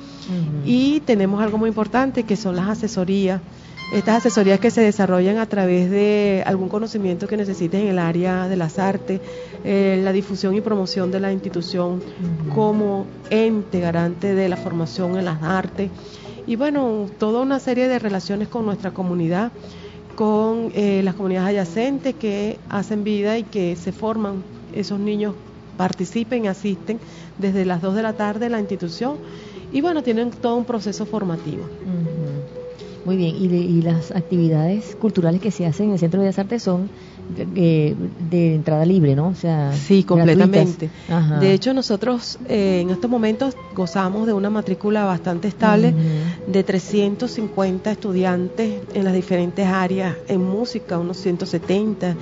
Y 0.64 1.00
tenemos 1.00 1.42
algo 1.42 1.58
muy 1.58 1.68
importante 1.68 2.22
que 2.22 2.36
son 2.36 2.54
las 2.54 2.68
asesorías. 2.68 3.40
Estas 3.92 4.18
asesorías 4.18 4.60
que 4.60 4.70
se 4.70 4.82
desarrollan 4.82 5.38
a 5.38 5.46
través 5.46 5.90
de 5.90 6.44
algún 6.46 6.68
conocimiento 6.68 7.26
que 7.26 7.36
necesiten 7.36 7.82
en 7.82 7.88
el 7.88 7.98
área 7.98 8.48
de 8.48 8.56
las 8.56 8.78
artes, 8.78 9.20
eh, 9.64 10.00
la 10.02 10.12
difusión 10.12 10.54
y 10.54 10.60
promoción 10.60 11.10
de 11.10 11.18
la 11.18 11.32
institución 11.32 12.00
como 12.54 13.06
ente 13.30 13.80
garante 13.80 14.34
de 14.34 14.48
la 14.48 14.56
formación 14.56 15.16
en 15.18 15.24
las 15.24 15.42
artes 15.42 15.90
y 16.46 16.54
bueno, 16.54 17.06
toda 17.18 17.42
una 17.42 17.58
serie 17.58 17.88
de 17.88 17.98
relaciones 17.98 18.46
con 18.48 18.64
nuestra 18.64 18.92
comunidad 18.92 19.50
con 20.16 20.72
eh, 20.74 21.02
las 21.04 21.14
comunidades 21.14 21.50
adyacentes 21.50 22.14
que 22.14 22.58
hacen 22.70 23.04
vida 23.04 23.38
y 23.38 23.44
que 23.44 23.76
se 23.76 23.92
forman, 23.92 24.42
esos 24.74 24.98
niños 24.98 25.34
participen, 25.76 26.48
asisten 26.48 26.98
desde 27.38 27.64
las 27.66 27.82
2 27.82 27.94
de 27.94 28.02
la 28.02 28.14
tarde 28.14 28.46
en 28.46 28.52
la 28.52 28.60
institución 28.60 29.18
y 29.72 29.82
bueno, 29.82 30.02
tienen 30.02 30.30
todo 30.30 30.56
un 30.56 30.64
proceso 30.64 31.04
formativo. 31.04 31.64
Muy 33.04 33.16
bien, 33.16 33.36
y, 33.36 33.44
y, 33.44 33.82
las 33.82 34.10
actividades 34.10 34.96
culturales 34.96 35.40
que 35.40 35.52
se 35.52 35.64
hacen 35.64 35.86
en 35.86 35.92
el 35.92 35.98
Centro 35.98 36.18
de 36.18 36.26
Bellas 36.26 36.38
Artes 36.40 36.62
son 36.62 36.88
de, 37.28 37.96
de 38.30 38.54
entrada 38.54 38.84
libre, 38.84 39.14
¿no? 39.16 39.28
O 39.28 39.34
sea, 39.34 39.72
sí, 39.72 40.04
completamente. 40.04 40.90
De 41.40 41.52
hecho, 41.52 41.74
nosotros 41.74 42.38
eh, 42.48 42.80
en 42.82 42.90
estos 42.90 43.10
momentos 43.10 43.56
gozamos 43.74 44.26
de 44.26 44.32
una 44.32 44.50
matrícula 44.50 45.04
bastante 45.04 45.48
estable 45.48 45.94
de 46.46 46.64
350 46.64 47.90
estudiantes 47.90 48.80
en 48.94 49.04
las 49.04 49.14
diferentes 49.14 49.66
áreas, 49.66 50.16
en 50.28 50.42
música 50.42 50.98
unos 50.98 51.16
170, 51.18 52.16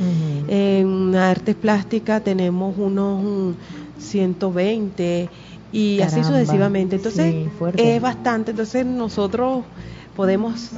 en 0.49 1.15
artes 1.15 1.55
plásticas 1.55 2.23
tenemos 2.25 2.77
unos 2.79 3.55
120 3.99 5.29
y 5.73 6.01
así 6.01 6.23
sucesivamente. 6.23 6.97
Entonces, 6.97 7.49
es 7.77 8.01
bastante. 8.01 8.53
Entonces, 8.53 8.87
nosotros 8.87 9.65
podemos 10.15 10.71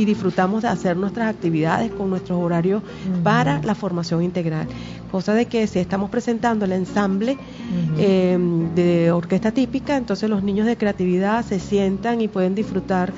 y 0.00 0.06
disfrutamos 0.06 0.62
de 0.62 0.68
hacer 0.68 0.96
nuestras 0.96 1.28
actividades 1.28 1.92
con 1.92 2.08
nuestros 2.08 2.38
horarios 2.40 2.82
para 3.22 3.60
la 3.62 3.74
formación 3.74 4.22
integral. 4.22 4.66
Cosa 5.10 5.34
de 5.34 5.44
que 5.44 5.66
si 5.66 5.78
estamos 5.78 6.08
presentando 6.08 6.64
el 6.64 6.72
ensamble 6.72 7.36
em, 7.98 8.74
de 8.74 9.12
orquesta 9.12 9.52
típica, 9.52 9.98
entonces 9.98 10.30
los 10.30 10.42
niños 10.42 10.66
de 10.66 10.78
creatividad 10.78 11.44
se 11.44 11.60
sientan 11.60 12.22
y 12.22 12.28
pueden 12.28 12.54
disfrutar 12.54 13.12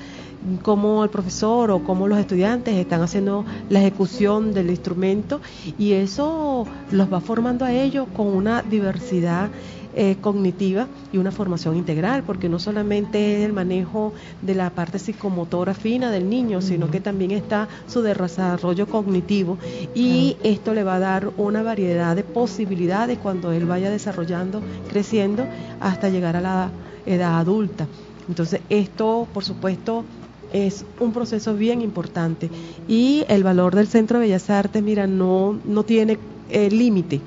cómo 0.62 1.04
el 1.04 1.10
profesor 1.10 1.70
o 1.70 1.84
cómo 1.84 2.08
los 2.08 2.18
estudiantes 2.18 2.74
están 2.74 3.00
haciendo 3.00 3.44
la 3.68 3.78
ejecución 3.78 4.52
del 4.52 4.70
instrumento 4.70 5.40
y 5.78 5.92
eso 5.92 6.66
los 6.90 7.12
va 7.12 7.20
formando 7.20 7.64
a 7.64 7.72
ellos 7.72 8.08
con 8.12 8.26
una 8.26 8.62
diversidad 8.62 9.50
eh, 9.94 10.16
cognitiva 10.20 10.86
y 11.12 11.18
una 11.18 11.30
formación 11.30 11.76
integral, 11.76 12.22
porque 12.22 12.48
no 12.48 12.58
solamente 12.58 13.36
es 13.36 13.44
el 13.44 13.52
manejo 13.52 14.12
de 14.40 14.54
la 14.54 14.70
parte 14.70 14.98
psicomotora 14.98 15.74
fina 15.74 16.10
del 16.10 16.30
niño, 16.30 16.62
sino 16.62 16.90
que 16.90 17.00
también 17.00 17.30
está 17.30 17.68
su 17.86 18.00
desarrollo 18.00 18.86
cognitivo 18.86 19.58
y 19.94 20.36
esto 20.42 20.72
le 20.72 20.82
va 20.82 20.96
a 20.96 20.98
dar 20.98 21.30
una 21.36 21.62
variedad 21.62 22.16
de 22.16 22.22
posibilidades 22.22 23.18
cuando 23.18 23.52
él 23.52 23.66
vaya 23.66 23.90
desarrollando, 23.90 24.62
creciendo 24.88 25.46
hasta 25.80 26.08
llegar 26.08 26.36
a 26.36 26.40
la 26.40 26.70
edad 27.04 27.38
adulta. 27.38 27.86
Entonces, 28.28 28.60
esto, 28.70 29.28
por 29.32 29.44
supuesto, 29.44 30.04
es 30.52 30.86
un 31.00 31.12
proceso 31.12 31.54
bien 31.54 31.82
importante 31.82 32.50
y 32.88 33.24
el 33.28 33.42
valor 33.42 33.74
del 33.74 33.88
Centro 33.88 34.18
de 34.18 34.26
Bellas 34.26 34.48
Artes, 34.48 34.82
mira, 34.82 35.06
no, 35.06 35.58
no 35.64 35.82
tiene 35.82 36.18
eh, 36.50 36.70
límite 36.70 37.20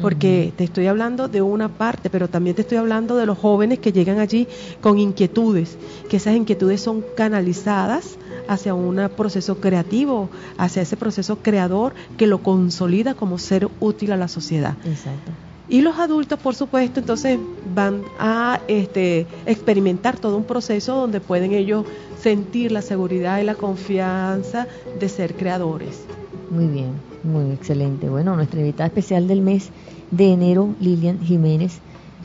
porque 0.00 0.52
te 0.56 0.64
estoy 0.64 0.86
hablando 0.86 1.28
de 1.28 1.42
una 1.42 1.68
parte, 1.68 2.10
pero 2.10 2.28
también 2.28 2.56
te 2.56 2.62
estoy 2.62 2.78
hablando 2.78 3.16
de 3.16 3.26
los 3.26 3.38
jóvenes 3.38 3.78
que 3.78 3.92
llegan 3.92 4.18
allí 4.18 4.48
con 4.80 4.98
inquietudes, 4.98 5.76
que 6.08 6.16
esas 6.16 6.34
inquietudes 6.34 6.80
son 6.80 7.04
canalizadas 7.16 8.16
hacia 8.48 8.74
un 8.74 9.08
proceso 9.16 9.60
creativo, 9.60 10.28
hacia 10.58 10.82
ese 10.82 10.96
proceso 10.96 11.36
creador 11.36 11.94
que 12.16 12.26
lo 12.26 12.42
consolida 12.42 13.14
como 13.14 13.38
ser 13.38 13.68
útil 13.80 14.12
a 14.12 14.16
la 14.16 14.28
sociedad. 14.28 14.76
Exacto. 14.84 15.32
Y 15.68 15.80
los 15.80 15.98
adultos, 15.98 16.38
por 16.38 16.54
supuesto, 16.54 17.00
entonces 17.00 17.38
van 17.74 18.02
a 18.18 18.60
este, 18.68 19.26
experimentar 19.46 20.18
todo 20.18 20.36
un 20.36 20.44
proceso 20.44 20.94
donde 20.94 21.20
pueden 21.20 21.52
ellos 21.52 21.86
sentir 22.20 22.70
la 22.70 22.82
seguridad 22.82 23.38
y 23.40 23.44
la 23.44 23.54
confianza 23.54 24.66
de 25.00 25.08
ser 25.08 25.34
creadores. 25.34 26.02
Muy 26.50 26.66
bien, 26.66 26.92
muy 27.24 27.50
excelente. 27.52 28.08
Bueno, 28.08 28.36
nuestra 28.36 28.60
invitada 28.60 28.86
especial 28.86 29.26
del 29.26 29.40
mes 29.40 29.70
de 30.10 30.32
enero, 30.32 30.68
Lilian 30.80 31.20
Jiménez, 31.20 31.78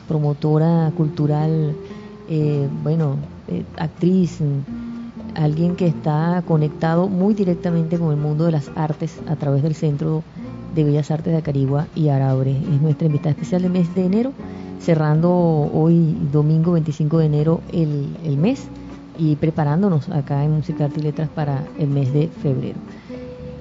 promotora 0.06 0.92
cultural, 0.96 1.74
eh, 2.28 2.68
bueno, 2.82 3.16
eh, 3.48 3.64
actriz, 3.76 4.38
alguien 5.34 5.76
que 5.76 5.86
está 5.86 6.42
conectado 6.46 7.08
muy 7.08 7.34
directamente 7.34 7.98
con 7.98 8.10
el 8.10 8.16
mundo 8.16 8.44
de 8.44 8.52
las 8.52 8.70
artes 8.76 9.18
a 9.28 9.36
través 9.36 9.62
del 9.62 9.74
Centro 9.74 10.22
de 10.74 10.84
Bellas 10.84 11.10
Artes 11.10 11.32
de 11.32 11.38
Acarigua 11.38 11.86
y 11.94 12.08
Araure. 12.08 12.52
Es 12.52 12.80
nuestra 12.80 13.06
invitada 13.06 13.30
especial 13.30 13.62
del 13.62 13.72
mes 13.72 13.92
de 13.94 14.04
enero, 14.04 14.32
cerrando 14.80 15.30
hoy 15.30 16.16
domingo 16.32 16.72
25 16.72 17.18
de 17.18 17.26
enero 17.26 17.60
el, 17.72 18.16
el 18.24 18.36
mes 18.36 18.68
y 19.18 19.36
preparándonos 19.36 20.08
acá 20.08 20.44
en 20.44 20.52
Música, 20.52 20.86
Arte 20.86 21.00
y 21.00 21.02
Letras 21.02 21.28
para 21.28 21.64
el 21.78 21.88
mes 21.88 22.12
de 22.12 22.28
febrero. 22.28 22.78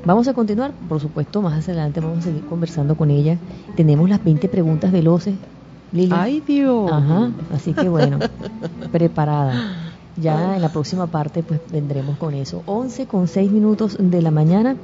Vamos 0.06 0.28
a 0.28 0.34
continuar, 0.34 0.72
por 0.88 1.00
supuesto, 1.00 1.42
más 1.42 1.68
adelante 1.68 2.00
vamos 2.00 2.20
a 2.20 2.22
seguir 2.22 2.46
conversando 2.46 2.96
con 2.96 3.12
ella. 3.12 3.38
Tenemos 3.76 4.10
las 4.10 4.24
20 4.24 4.48
preguntas 4.48 4.92
veloces. 4.92 5.36
Lili. 5.92 6.14
¡Ay, 6.16 6.44
Dios! 6.46 6.92
Ajá, 6.92 7.32
así 7.54 7.74
que 7.74 7.90
bueno, 7.90 8.20
preparada. 8.92 9.94
Ya 10.16 10.56
en 10.56 10.62
la 10.62 10.70
próxima 10.70 11.08
parte 11.08 11.44
pues 11.44 11.60
vendremos 11.72 12.18
con 12.18 12.34
eso. 12.34 12.64
11 12.66 13.08
con 13.08 13.28
6 13.28 13.52
minutos 13.52 13.98
de 14.00 14.22
la 14.22 14.32
mañana. 14.32 14.78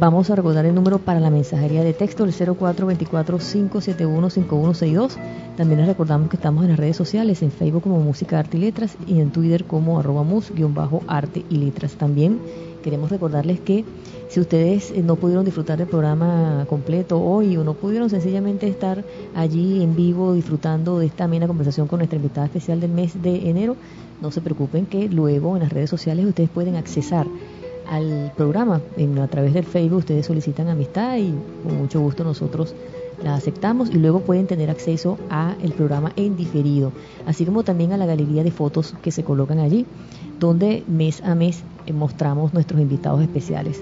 Vamos 0.00 0.30
a 0.30 0.36
recordar 0.36 0.64
el 0.64 0.74
número 0.74 0.98
para 0.98 1.20
la 1.20 1.28
mensajería 1.28 1.84
de 1.84 1.92
texto, 1.92 2.24
el 2.24 2.32
0424-571-5162. 2.32 5.10
También 5.56 5.80
les 5.80 5.88
recordamos 5.88 6.30
que 6.30 6.36
estamos 6.36 6.64
en 6.64 6.70
las 6.70 6.78
redes 6.78 6.96
sociales, 6.96 7.42
en 7.42 7.50
Facebook 7.50 7.82
como 7.82 8.00
Música, 8.00 8.38
Arte 8.38 8.56
y 8.56 8.60
Letras 8.60 8.96
y 9.06 9.20
en 9.20 9.32
Twitter 9.32 9.66
como 9.66 9.98
arroba 9.98 10.22
mus-arte 10.22 11.44
y 11.50 11.56
letras. 11.58 11.92
También 11.92 12.38
queremos 12.82 13.10
recordarles 13.10 13.60
que 13.60 13.84
si 14.28 14.40
ustedes 14.40 14.90
eh, 14.90 15.02
no 15.02 15.16
pudieron 15.16 15.44
disfrutar 15.44 15.78
del 15.78 15.88
programa 15.88 16.66
completo 16.68 17.20
hoy 17.20 17.56
o 17.56 17.64
no 17.64 17.74
pudieron 17.74 18.10
sencillamente 18.10 18.68
estar 18.68 19.04
allí 19.34 19.82
en 19.82 19.96
vivo 19.96 20.34
disfrutando 20.34 20.98
de 20.98 21.06
esta 21.06 21.24
amena 21.24 21.46
conversación 21.46 21.86
con 21.86 21.98
nuestra 21.98 22.16
invitada 22.16 22.46
especial 22.46 22.80
del 22.80 22.90
mes 22.90 23.22
de 23.22 23.48
enero, 23.48 23.76
no 24.20 24.30
se 24.30 24.40
preocupen 24.40 24.86
que 24.86 25.08
luego 25.08 25.56
en 25.56 25.62
las 25.62 25.72
redes 25.72 25.90
sociales 25.90 26.26
ustedes 26.26 26.50
pueden 26.50 26.76
accesar 26.76 27.26
al 27.88 28.32
programa. 28.36 28.80
En, 28.96 29.18
a 29.18 29.28
través 29.28 29.52
del 29.54 29.64
Facebook, 29.64 29.98
ustedes 29.98 30.26
solicitan 30.26 30.68
amistad 30.68 31.18
y 31.18 31.34
con 31.62 31.76
mucho 31.76 32.00
gusto 32.00 32.24
nosotros 32.24 32.74
la 33.22 33.34
aceptamos 33.34 33.90
y 33.90 33.98
luego 33.98 34.20
pueden 34.20 34.46
tener 34.46 34.70
acceso 34.70 35.18
a 35.30 35.54
el 35.62 35.72
programa 35.72 36.12
en 36.16 36.36
diferido, 36.36 36.92
así 37.26 37.44
como 37.44 37.62
también 37.62 37.92
a 37.92 37.96
la 37.96 38.06
galería 38.06 38.42
de 38.42 38.50
fotos 38.50 38.94
que 39.02 39.12
se 39.12 39.22
colocan 39.22 39.58
allí, 39.58 39.86
donde 40.42 40.82
mes 40.88 41.22
a 41.22 41.34
mes 41.36 41.62
eh, 41.86 41.92
mostramos 41.92 42.52
nuestros 42.52 42.80
invitados 42.80 43.22
especiales. 43.22 43.80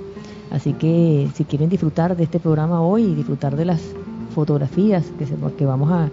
Así 0.51 0.75
que 0.75 1.29
si 1.35 1.45
quieren 1.45 1.71
disfrutar 1.71 2.17
de 2.17 2.25
este 2.25 2.39
programa 2.39 2.83
hoy 2.83 3.05
y 3.05 3.15
disfrutar 3.15 3.57
de 3.57 3.65
las 3.65 3.81
fotografías 4.35 5.05
que, 5.19 5.27
que 5.57 5.67
vamos 5.67 5.91
a, 5.91 6.11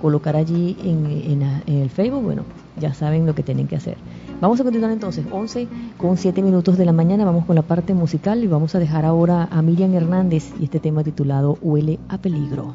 colocar 0.00 0.34
allí 0.34 0.76
en, 0.82 1.42
el 1.68 1.88
Facebook, 1.90 2.22
bueno, 2.22 2.42
ya 2.78 2.92
saben 2.92 3.24
lo 3.24 3.36
que 3.36 3.44
tienen 3.44 3.68
que 3.68 3.76
hacer. 3.76 3.96
Vamos 4.40 4.60
a 4.60 4.64
continuar 4.64 4.90
entonces, 4.90 5.24
11 5.30 5.68
con 5.96 6.16
7 6.16 6.42
minutos 6.42 6.76
de 6.76 6.84
la 6.84 6.92
mañana, 6.92 7.24
vamos 7.24 7.44
con 7.44 7.54
la 7.54 7.62
parte 7.62 7.94
musical 7.94 8.42
y 8.42 8.48
vamos 8.48 8.74
a 8.74 8.80
dejar 8.80 9.04
ahora 9.04 9.48
a 9.48 9.62
Miriam 9.62 9.94
Hernández 9.94 10.52
y 10.60 10.64
este 10.64 10.80
tema 10.80 11.04
titulado 11.04 11.56
Huele 11.62 12.00
a 12.08 12.18
peligro. 12.18 12.74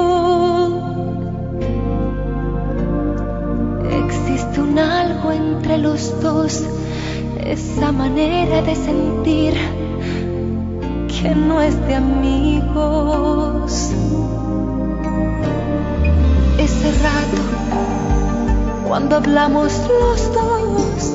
entre 5.51 5.77
los 5.77 6.19
dos, 6.21 6.63
esa 7.43 7.91
manera 7.91 8.61
de 8.61 8.75
sentir 8.75 9.53
que 11.07 11.35
no 11.35 11.61
es 11.61 11.75
de 11.87 11.95
amigos. 11.95 13.91
Ese 16.57 16.91
rato 17.03 17.41
cuando 18.87 19.15
hablamos 19.17 19.71
los 19.87 20.33
dos, 20.33 21.13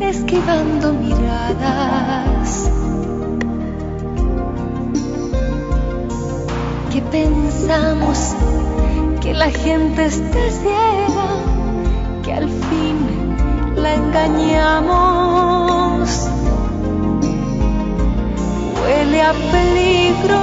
esquivando 0.00 0.92
miradas. 0.92 2.70
Que 6.92 7.02
pensamos 7.02 8.34
que 9.20 9.34
la 9.34 9.50
gente 9.50 10.06
esté 10.06 10.50
ciega, 10.50 11.28
que 12.22 12.32
al 12.32 12.48
fin 12.48 13.13
la 13.84 13.94
engañamos. 13.94 15.28
Huele 18.80 19.18
a 19.30 19.32
peligro 19.52 20.42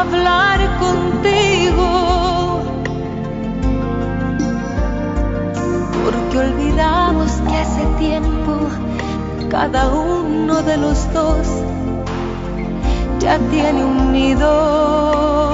hablar 0.00 0.58
contigo. 0.84 1.88
Porque 6.04 6.34
olvidamos 6.46 7.30
que 7.46 7.56
hace 7.56 7.84
tiempo 7.98 8.52
cada 9.50 9.82
uno 9.88 10.62
de 10.62 10.76
los 10.78 10.98
dos 11.12 11.46
ya 13.20 13.38
tiene 13.52 13.84
un 13.84 14.12
nido. 14.12 15.53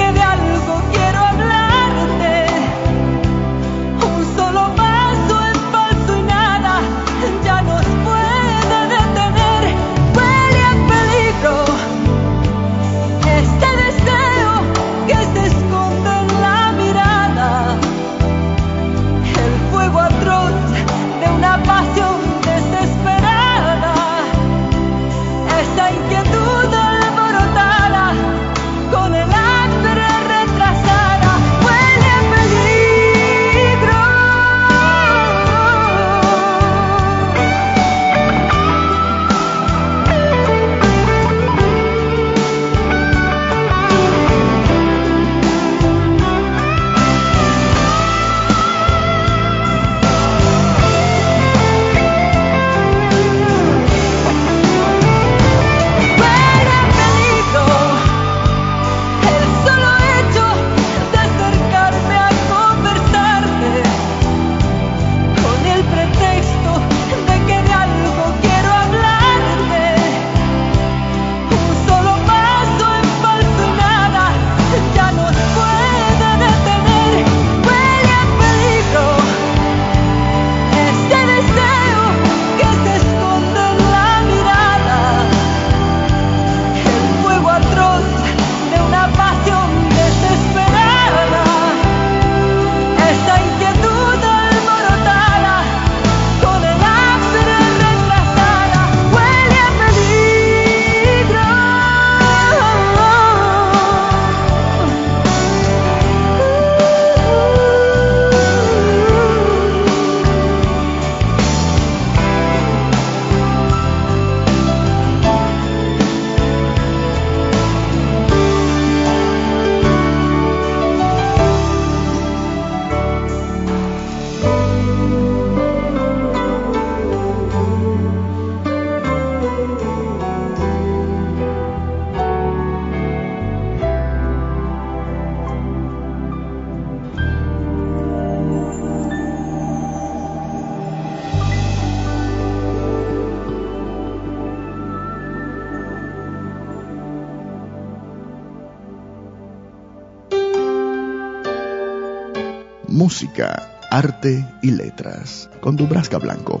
música, 153.21 153.77
arte 153.91 154.43
y 154.63 154.71
letras 154.71 155.47
con 155.59 155.75
Dubrasca 155.75 156.17
Blanco. 156.17 156.59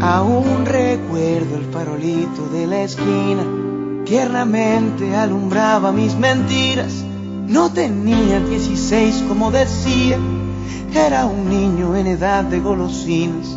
Aún 0.00 0.64
recuerdo 0.64 1.56
el 1.58 1.66
farolito 1.70 2.48
de 2.50 2.66
la 2.66 2.80
esquina, 2.80 3.44
tiernamente 4.06 5.14
alumbraba 5.14 5.92
mis 5.92 6.14
mentiras. 6.14 7.04
No 7.46 7.70
tenía 7.70 8.40
16 8.40 9.24
como 9.28 9.50
decía, 9.50 10.16
era 10.94 11.26
un 11.26 11.50
niño 11.50 11.94
en 11.94 12.06
edad 12.06 12.42
de 12.44 12.60
golosinas. 12.60 13.48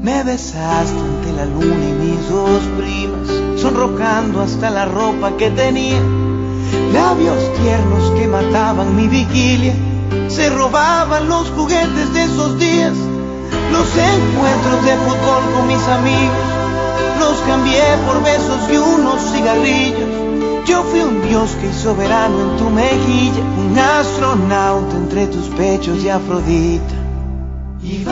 Me 0.00 0.24
besaste 0.24 0.98
ante 0.98 1.32
la 1.34 1.46
luna 1.46 1.88
y 1.88 1.92
mis 1.92 2.28
dos 2.28 2.62
primas 2.76 3.43
sonrojando 3.74 4.40
hasta 4.40 4.70
la 4.70 4.84
ropa 4.84 5.36
que 5.36 5.50
tenía. 5.50 6.00
Labios 6.92 7.38
tiernos 7.60 8.10
que 8.12 8.28
mataban 8.28 8.94
mi 8.94 9.08
vigilia, 9.08 9.74
se 10.28 10.48
robaban 10.50 11.28
los 11.28 11.50
juguetes 11.50 12.14
de 12.14 12.22
esos 12.22 12.58
días. 12.58 12.92
Los 13.72 13.88
encuentros 13.96 14.84
de 14.84 14.96
fútbol 14.98 15.42
con 15.54 15.66
mis 15.66 15.82
amigos, 15.88 16.44
los 17.18 17.36
cambié 17.48 17.82
por 18.06 18.22
besos 18.22 18.60
y 18.72 18.76
unos 18.76 19.20
cigarrillos. 19.32 20.10
Yo 20.66 20.82
fui 20.84 21.00
un 21.00 21.20
dios 21.28 21.50
que 21.60 21.66
hizo 21.66 21.96
verano 21.96 22.36
en 22.42 22.56
tu 22.56 22.70
mejilla, 22.70 23.42
un 23.58 23.76
astronauta 23.76 24.96
entre 24.96 25.26
tus 25.26 25.46
pechos 25.48 26.02
y 26.04 26.08
Afrodita. 26.08 26.94
Y 27.82 28.04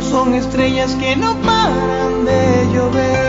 son 0.00 0.34
estrellas 0.34 0.94
que 0.96 1.16
no 1.16 1.34
paran 1.42 2.24
de 2.24 2.68
llover. 2.72 3.22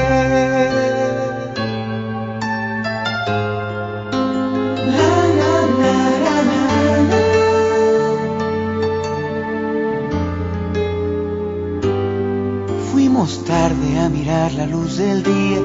Fuimos 12.91 13.43
tarde 13.45 13.99
a 13.99 14.09
mirar 14.09 14.53
la 14.53 14.65
luz 14.67 14.97
del 14.97 15.23
día, 15.23 15.59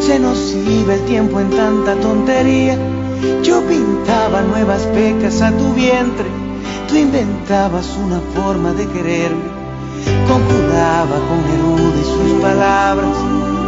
se 0.00 0.18
nos 0.18 0.52
iba 0.54 0.94
el 0.94 1.04
tiempo 1.06 1.40
en 1.40 1.50
tanta 1.50 1.94
tontería. 1.96 2.76
Yo 3.42 3.62
pintaba 3.66 4.42
nuevas 4.42 4.82
pecas 4.86 5.40
a 5.40 5.50
tu 5.50 5.72
vientre 5.74 6.44
tú 6.94 6.96
inventabas 6.96 7.96
una 7.96 8.20
forma 8.20 8.72
de 8.72 8.86
quererme. 8.86 9.53
Con 10.28 10.42
Neruda 11.46 12.00
y 12.00 12.04
sus 12.04 12.40
palabras 12.40 13.16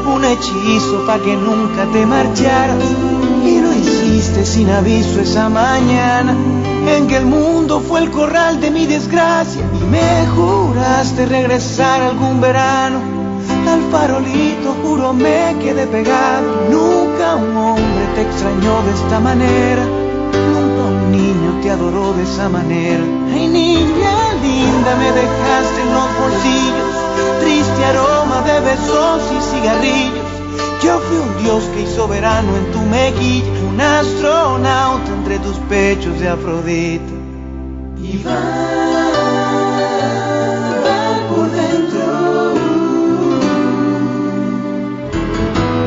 un 0.07 0.25
hechizo 0.25 1.05
para 1.07 1.23
que 1.23 1.37
nunca 1.37 1.85
te 1.93 2.07
marcharas. 2.07 2.83
Y 3.45 3.61
lo 3.61 3.73
hiciste 3.73 4.45
sin 4.45 4.71
aviso 4.71 5.21
esa 5.21 5.49
mañana 5.49 6.35
en 6.89 7.07
que 7.07 7.17
el 7.17 7.27
mundo 7.27 7.81
fue 7.81 8.01
el 8.01 8.11
corral 8.11 8.61
de 8.61 8.71
mi 8.71 8.87
desgracia. 8.87 9.63
Y 9.81 9.85
me 9.85 10.27
juraste 10.35 11.27
regresar 11.27 12.03
algún 12.03 12.41
verano. 12.41 13.01
Al 13.69 13.83
farolito 13.91 14.75
juro 14.83 15.13
me 15.13 15.57
quedé 15.61 15.87
pegado. 15.87 16.69
Nunca 16.71 17.37
un 17.37 17.57
hombre 17.57 18.07
te 18.15 18.23
extrañó 18.23 18.83
de 18.83 18.93
esta 18.93 19.21
manera. 19.21 19.83
Niño 21.17 21.61
te 21.63 21.71
adoró 21.71 22.13
de 22.13 22.25
esa 22.25 22.51
manera. 22.51 23.03
Ay, 23.33 23.49
niña 23.49 24.35
linda, 24.43 24.97
me 24.97 25.11
dejaste 25.13 25.81
en 25.81 25.93
los 25.95 26.09
bolsillos. 26.21 26.95
Triste 27.41 27.85
aroma 27.87 28.43
de 28.43 28.61
besos 28.61 29.23
y 29.33 29.41
cigarrillos. 29.51 30.27
Yo 30.83 30.99
fui 31.01 31.17
un 31.17 31.43
dios 31.43 31.65
que 31.73 31.83
hizo 31.85 32.07
verano 32.07 32.55
en 32.59 32.71
tu 32.71 32.81
mejilla, 32.81 33.47
un 33.67 33.81
astronauta 33.81 35.11
entre 35.11 35.39
tus 35.39 35.57
pechos 35.71 36.21
de 36.21 36.29
Afrodita. 36.29 37.15
Y 37.97 38.23
va, 38.23 38.35
va 40.85 41.29
por 41.31 41.51
dentro. 41.51 42.55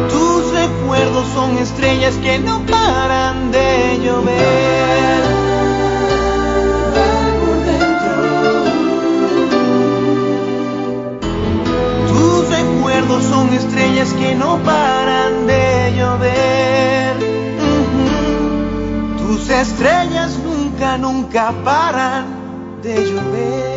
Tus 0.10 0.54
recuerdos 0.54 1.28
son 1.36 1.56
estrellas 1.60 2.16
que 2.16 2.40
no 2.40 2.66
paran 2.66 3.52
de 3.52 4.00
llover. 4.04 4.99
Son 13.08 13.54
estrellas 13.54 14.14
que 14.14 14.36
no 14.36 14.58
paran 14.64 15.48
de 15.48 15.94
llover. 15.98 17.16
Tus 19.18 19.50
estrellas 19.50 20.38
nunca, 20.44 20.98
nunca 20.98 21.54
paran 21.64 22.26
de 22.82 22.96
llover. 23.06 23.69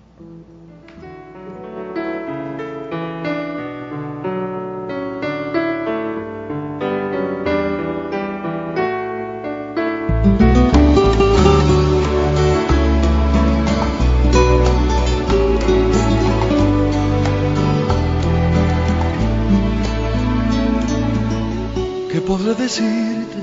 Podré 22.28 22.54
decirte 22.54 23.42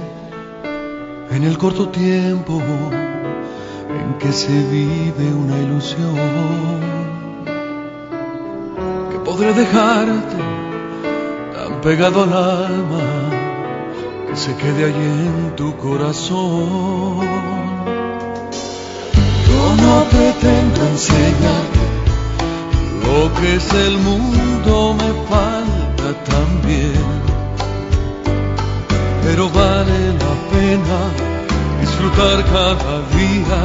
en 1.31 1.43
el 1.43 1.57
corto 1.57 1.89
tiempo 1.89 2.61
en 3.89 4.19
que 4.19 4.31
se 4.31 4.53
vive 4.75 5.33
una 5.33 5.57
ilusión? 5.57 6.15
¿Qué 9.09 9.17
podré 9.25 9.53
dejarte 9.53 10.37
tan 11.55 11.81
pegado 11.81 12.25
al 12.25 12.33
alma 12.33 13.05
que 14.27 14.35
se 14.37 14.55
quede 14.55 14.85
allí 14.89 15.09
en 15.31 15.55
tu 15.55 15.75
corazón? 15.77 17.25
Yo 19.47 19.63
no 19.83 19.95
pretendo 20.13 20.79
enseñarte 20.93 21.85
lo 23.03 23.33
que 23.33 23.55
es 23.55 23.67
el 23.87 23.97
mundo, 23.97 24.95
me 24.99 25.11
falta 25.27 26.07
también 26.33 27.34
pero 29.25 29.49
vale 29.49 30.13
la 30.23 30.33
pena 30.53 30.99
disfrutar 31.81 32.37
cada 32.45 32.95
día, 33.17 33.61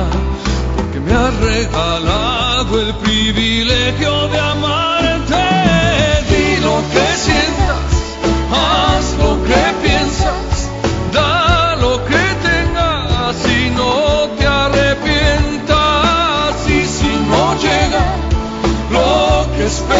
porque 0.74 0.98
me 1.00 1.12
has 1.12 1.34
regalado 1.36 2.80
el 2.80 2.94
privilegio 2.94 4.28
de 4.28 4.38
amarte. 4.38 5.44
Di 6.30 6.46
lo 6.66 6.76
que 6.92 7.06
sientas, 7.24 7.90
haz 8.64 9.06
lo 9.22 9.32
que 9.48 9.62
piensas, 9.86 10.70
da 11.12 11.76
lo 11.76 12.02
que 12.08 12.24
tengas 12.48 13.36
y 13.58 13.70
no 13.80 13.94
te 14.38 14.46
arrepientas. 14.46 15.76
Y 16.68 16.80
si 16.96 17.12
no 17.32 17.44
llega 17.64 18.06
lo 18.96 19.46
que 19.54 19.66
esperabas, 19.66 19.99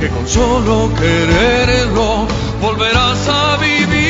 que 0.00 0.08
con 0.08 0.26
solo 0.26 0.90
quererlo 0.94 2.26
volverás 2.60 3.28
a 3.28 3.56
vivirlos. 3.56 4.05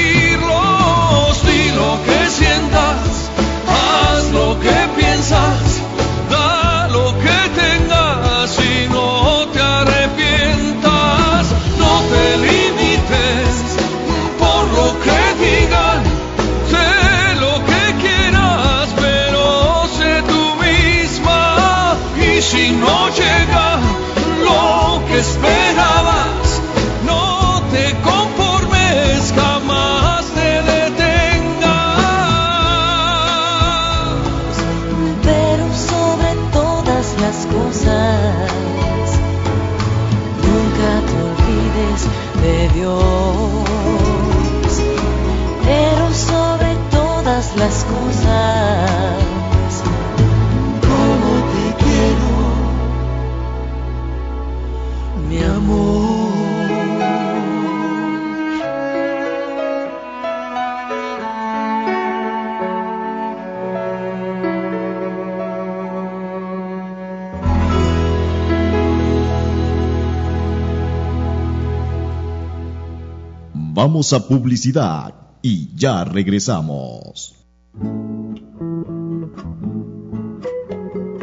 Vamos 73.87 74.13
a 74.13 74.27
publicidad 74.27 75.15
y 75.43 75.73
ya 75.77 76.03
regresamos. 76.03 77.37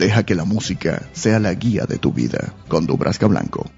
Deja 0.04 0.22
que 0.22 0.34
la 0.34 0.44
música 0.44 1.00
sea 1.14 1.38
la 1.38 1.54
guía 1.54 1.86
de 1.86 1.96
tu 1.96 2.12
vida 2.12 2.52
con 2.68 2.84
Dubrasca 2.84 3.26
Blanco. 3.26 3.70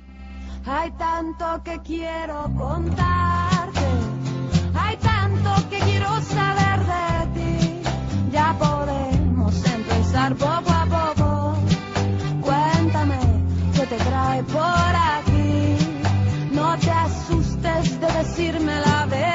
Hay 0.66 0.90
tanto 0.98 1.62
que 1.62 1.78
quiero 1.85 2.51
contarte, 2.59 3.86
hay 4.74 4.97
tanto 4.97 5.51
que 5.70 5.78
quiero 5.78 6.20
saber 6.23 6.81
de 6.94 7.09
ti. 7.36 7.81
Ya 8.32 8.57
podemos 8.59 9.55
empezar 9.66 10.35
poco 10.35 10.73
a 10.73 10.85
poco. 10.97 11.59
Cuéntame 12.40 13.20
qué 13.77 13.86
te 13.86 13.97
trae 13.97 14.43
por 14.43 14.93
aquí. 15.15 15.77
No 16.51 16.77
te 16.77 16.90
asustes 16.90 18.01
de 18.01 18.07
decirme 18.19 18.81
la 18.81 19.07
verdad. 19.07 19.26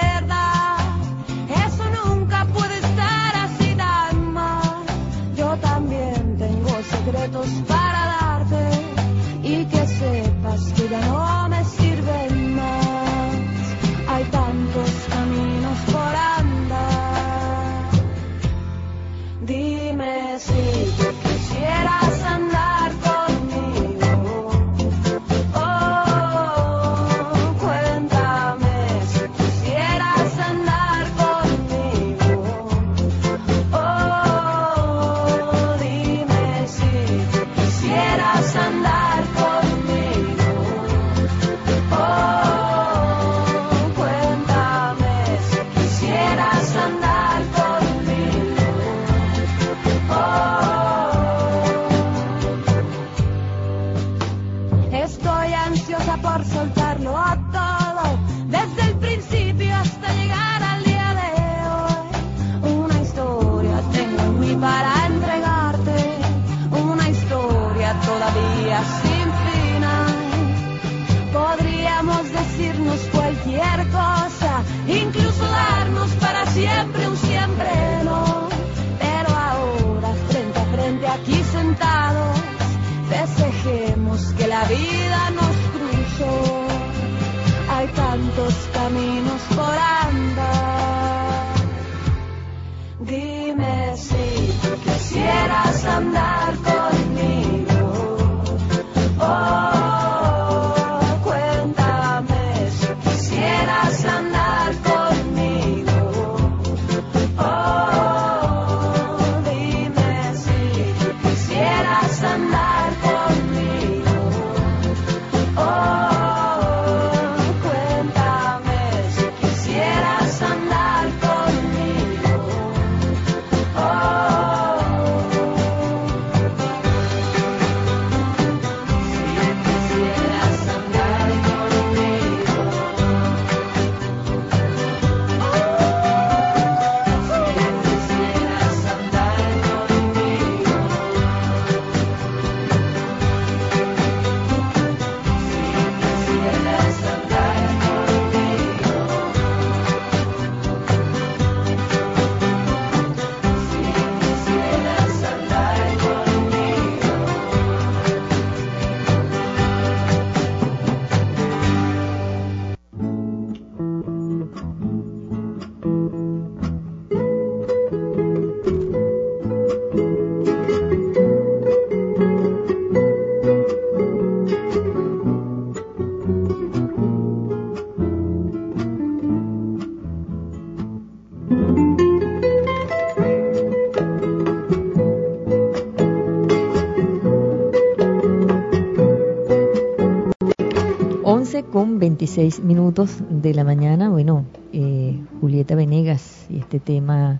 Con 191.72 192.00
26 192.00 192.60
minutos 192.60 193.18
de 193.30 193.54
la 193.54 193.64
mañana. 193.64 194.10
Bueno, 194.10 194.46
eh, 194.74 195.20
Julieta 195.40 195.74
Venegas 195.76 196.46
y 196.50 196.60
este 196.60 196.80
tema 196.80 197.40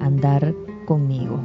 Andar 0.00 0.54
conmigo. 0.86 1.40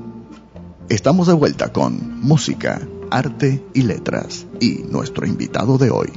Estamos 0.90 1.28
de 1.28 1.34
vuelta 1.34 1.74
con 1.74 2.22
música, 2.22 2.82
arte 3.10 3.64
y 3.74 3.82
letras 3.82 4.46
y 4.60 4.84
nuestro 4.90 5.26
invitado 5.26 5.78
de 5.78 5.90
hoy. 5.90 6.10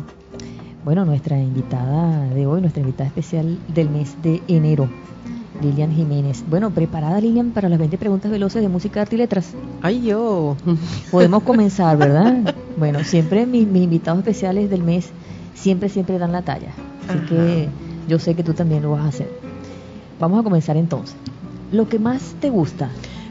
Bueno, 0.85 1.05
nuestra 1.05 1.41
invitada 1.41 2.29
de 2.29 2.47
hoy, 2.47 2.61
nuestra 2.61 2.83
invitada 2.83 3.09
especial 3.09 3.59
del 3.75 3.89
mes 3.89 4.15
de 4.23 4.43
enero, 4.49 4.89
Lilian 5.63 5.93
Jiménez. 5.93 6.45
Bueno, 6.49 6.71
preparada 6.71 7.21
Lilian 7.21 7.51
para 7.51 7.69
las 7.69 7.79
20 7.79 7.97
preguntas 7.97 8.31
veloces 8.31 8.61
de 8.61 8.69
música, 8.69 9.01
arte 9.01 9.17
y 9.17 9.19
letras. 9.19 9.55
Ay, 9.83 10.03
yo. 10.03 10.57
Podemos 11.11 11.43
comenzar, 11.43 11.97
¿verdad? 11.97 12.55
Bueno, 12.77 13.03
siempre 13.05 13.47
mis, 13.47 13.67
mis 13.67 13.85
invitados 13.85 14.19
especiales 14.19 14.69
del 14.69 14.83
mes 14.83 15.11
siempre, 15.57 15.89
siempre 15.89 16.19
dan 16.19 16.31
la 16.33 16.43
talla. 16.43 16.69
Así 17.09 17.19
Ajá. 17.19 17.27
que 17.27 17.69
yo 18.09 18.19
sé 18.21 18.35
que 18.37 18.45
tú 18.45 18.53
también 18.55 18.83
lo 18.83 18.93
vas 18.93 19.05
a 19.05 19.09
hacer. 19.09 19.29
Vamos 20.21 20.41
a 20.41 20.43
comenzar 20.45 20.77
entonces. 20.77 21.17
Lo 21.73 21.89
que 21.89 21.99
más 21.99 22.35
te 22.41 22.51
gusta, 22.51 22.91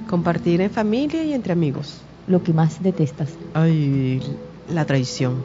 Compartir 0.10 0.62
en 0.62 0.70
familia 0.70 1.24
y 1.24 1.34
entre 1.34 1.54
amigos. 1.54 2.02
lo 2.28 2.44
que 2.44 2.54
más 2.54 2.82
detestas, 2.84 3.30
Ay, 3.54 4.22
la 4.74 4.86
traición. 4.86 5.44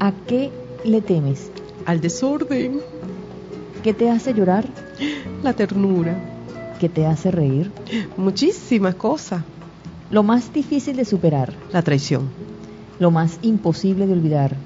¿a 0.00 0.12
qué 0.26 0.50
le 0.84 1.00
temes? 1.00 1.50
Al 1.86 2.00
desorden. 2.00 2.80
¿Qué 3.82 3.94
te 3.94 4.10
hace 4.10 4.34
llorar? 4.34 4.66
La 5.42 5.52
ternura. 5.54 6.16
¿Qué 6.80 6.88
te 6.88 7.06
hace 7.06 7.30
reír? 7.30 7.70
Muchísimas 8.16 8.94
cosas. 8.96 9.42
Lo 10.10 10.22
más 10.22 10.52
difícil 10.52 10.96
de 10.96 11.04
superar, 11.04 11.52
La 11.72 11.82
traición. 11.82 12.28
lo 12.98 13.10
más 13.10 13.38
imposible 13.42 14.06
de 14.06 14.12
olvidar, 14.12 14.56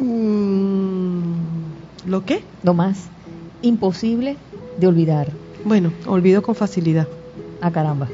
Mm, 0.00 1.74
¿Lo 2.06 2.24
qué? 2.24 2.44
lo 2.62 2.74
más 2.74 3.10
imposible 3.62 4.38
de 4.78 4.86
olvidar. 4.86 5.32
Bueno, 5.64 5.92
olvido 6.06 6.42
con 6.42 6.54
facilidad. 6.54 7.06
Ah, 7.60 7.70
caramba. 7.70 8.08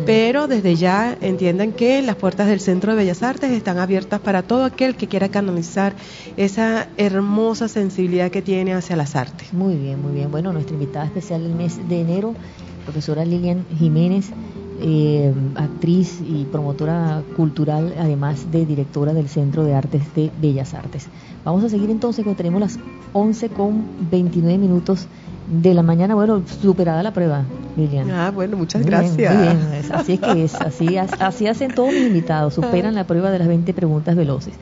pero 0.06 0.48
desde 0.48 0.76
ya 0.76 1.18
entiendan 1.22 1.72
que 1.72 2.02
las 2.02 2.16
puertas 2.16 2.48
del 2.52 2.60
Centro 2.60 2.92
de 2.92 2.98
Bellas 2.98 3.24
Artes 3.24 3.50
están 3.52 3.78
abiertas 3.78 4.20
para 4.20 4.44
todo 4.44 4.66
aquel 4.66 4.96
que 4.96 5.08
quiera 5.08 5.30
canalizar 5.30 5.96
esa 6.36 6.90
hermosa 6.98 7.68
sensibilidad 7.70 8.30
que 8.30 8.42
tiene 8.42 8.74
hacia 8.74 8.98
las 8.98 9.16
artes. 9.16 9.54
Muy 9.54 9.76
bien, 9.76 10.02
muy 10.02 10.14
bien. 10.14 10.30
Bueno, 10.30 10.52
nuestra 10.52 10.74
invitada 10.74 11.06
especial 11.06 11.44
del 11.44 11.56
mes 11.56 11.80
de 11.88 12.02
enero, 12.02 12.36
profesora 12.84 13.24
Lilian 13.24 13.66
Jiménez, 13.80 14.32
eh, 14.82 15.34
actriz 15.56 16.20
y 16.28 16.44
promotora 16.46 17.24
cultural, 17.38 17.94
además 17.98 18.52
de 18.52 18.66
directora 18.66 19.14
del 19.14 19.30
Centro 19.30 19.64
de 19.64 19.74
Artes 19.74 20.14
de 20.14 20.30
Bellas 20.42 20.74
Artes. 20.74 21.08
Vamos 21.44 21.64
a 21.64 21.70
seguir 21.70 21.90
entonces, 21.90 22.24
que 22.24 22.36
tenemos 22.36 22.62
las 22.62 22.80
11 23.14 23.50
con 23.50 23.84
29 24.12 24.58
minutos 24.58 25.08
de 25.52 25.74
la 25.74 25.84
mañana, 25.84 26.16
bueno, 26.16 26.44
superada 26.62 27.04
la 27.04 27.14
prueba, 27.14 27.44
Lilian. 27.76 28.10
Ah, 28.12 28.32
bueno, 28.32 28.56
muchas 28.58 28.86
gracias. 28.86 29.34
muy 29.34 29.44
bien, 29.44 29.60
así 29.92 30.14
es 30.14 30.20
que 30.20 30.44
es, 30.44 30.56
así, 30.56 30.98
así 30.98 31.48
hacen 31.48 31.74
todos 31.74 31.92
mis 31.92 32.08
invitados, 32.08 32.54
superan 32.54 32.96
la 32.96 33.06
prueba 33.06 33.32
de 33.32 33.40
las 33.40 33.48
20 33.48 33.74
preguntas 33.74 34.16
veloces. 34.16 34.54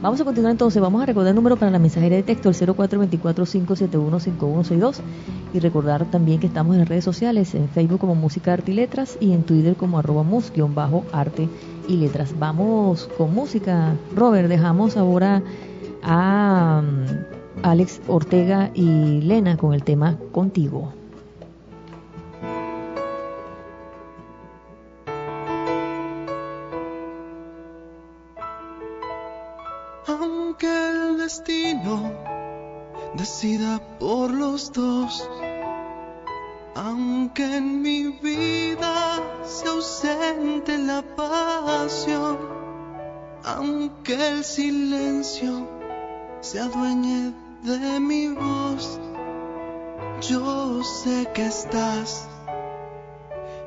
Vamos 0.00 0.20
a 0.20 0.24
continuar 0.24 0.52
entonces, 0.52 0.80
vamos 0.80 1.02
a 1.02 1.06
recordar 1.06 1.30
el 1.30 1.34
número 1.34 1.56
para 1.56 1.72
la 1.72 1.80
mensajería 1.80 2.18
de 2.18 2.22
texto, 2.22 2.50
el 2.50 2.54
0424-571-5162 2.54 4.98
y 5.52 5.58
recordar 5.58 6.08
también 6.08 6.38
que 6.38 6.46
estamos 6.46 6.76
en 6.76 6.86
redes 6.86 7.02
sociales, 7.02 7.52
en 7.56 7.68
Facebook 7.68 7.98
como 7.98 8.14
Música, 8.14 8.52
Arte 8.52 8.70
y 8.70 8.74
Letras 8.74 9.18
y 9.20 9.32
en 9.32 9.42
Twitter 9.42 9.74
como 9.74 9.98
arroba 9.98 10.24
bajo 10.72 11.04
arte 11.10 11.48
y 11.88 11.96
letras. 11.96 12.32
Vamos 12.38 13.10
con 13.18 13.34
música. 13.34 13.96
Robert, 14.14 14.48
dejamos 14.48 14.96
ahora 14.96 15.42
a 16.02 16.82
Alex 17.62 18.00
Ortega 18.06 18.70
y 18.74 19.20
Lena 19.20 19.56
con 19.56 19.74
el 19.74 19.82
tema 19.82 20.16
Contigo. 20.32 20.92
Aunque 30.06 30.66
el 30.66 31.18
destino 31.18 32.12
decida 33.14 33.80
por 33.98 34.30
los 34.30 34.72
dos, 34.72 35.28
aunque 36.74 37.56
en 37.56 37.82
mi 37.82 38.08
vida 38.08 39.20
se 39.44 39.68
ausente 39.68 40.78
la 40.78 41.02
pasión, 41.16 42.38
aunque 43.44 44.30
el 44.30 44.44
silencio 44.44 45.77
se 46.40 46.60
adueñe 46.60 47.32
de 47.62 48.00
mi 48.00 48.28
voz. 48.28 49.00
Yo 50.20 50.82
sé 50.82 51.26
que 51.34 51.46
estás, 51.46 52.28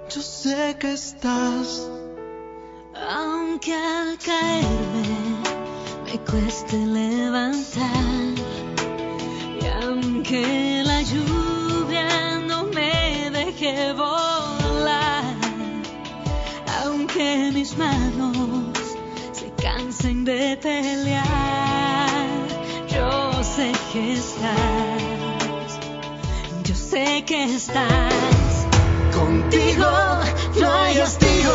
yo 0.09 0.21
sé 0.21 0.77
que 0.79 0.93
estás. 0.93 1.89
Aunque 2.93 3.73
al 3.73 4.17
caerme 4.17 5.07
me 6.05 6.19
cueste 6.19 6.77
levantar, 6.77 8.35
y 9.61 9.65
aunque 9.83 10.83
la 10.85 11.01
lluvia 11.01 12.39
no 12.47 12.65
me 12.65 13.29
deje 13.31 13.93
volar, 13.93 15.35
aunque 16.83 17.51
mis 17.53 17.77
manos 17.77 18.77
se 19.31 19.51
cansen 19.61 20.25
de 20.25 20.57
pelear 20.61 21.70
sé 23.61 23.71
que 23.93 24.13
estás, 24.13 25.79
yo 26.63 26.73
sé 26.73 27.23
que 27.27 27.43
estás. 27.43 28.67
Contigo 29.13 29.85
no 30.59 30.73
hay 30.73 30.97
hastío, 30.97 31.51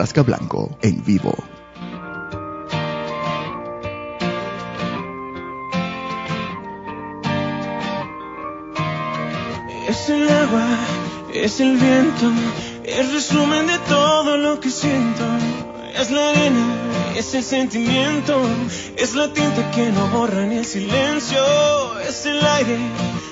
Blanco 0.00 0.78
en 0.80 1.04
vivo. 1.04 1.34
Es 9.86 10.08
el 10.08 10.26
agua, 10.30 10.66
es 11.34 11.60
el 11.60 11.76
viento, 11.76 12.32
el 12.84 13.12
resumen 13.12 13.66
de 13.66 13.78
todo 13.80 14.38
lo 14.38 14.58
que 14.58 14.70
siento. 14.70 15.24
Es 15.94 16.10
la 16.10 16.30
arena, 16.30 16.66
es 17.14 17.34
el 17.34 17.42
sentimiento, 17.42 18.40
es 18.96 19.14
la 19.14 19.30
tinta 19.34 19.70
que 19.70 19.90
no 19.92 20.08
borra 20.08 20.46
ni 20.46 20.56
el 20.56 20.64
silencio. 20.64 21.44
Es 22.08 22.24
el 22.24 22.42
aire 22.42 22.78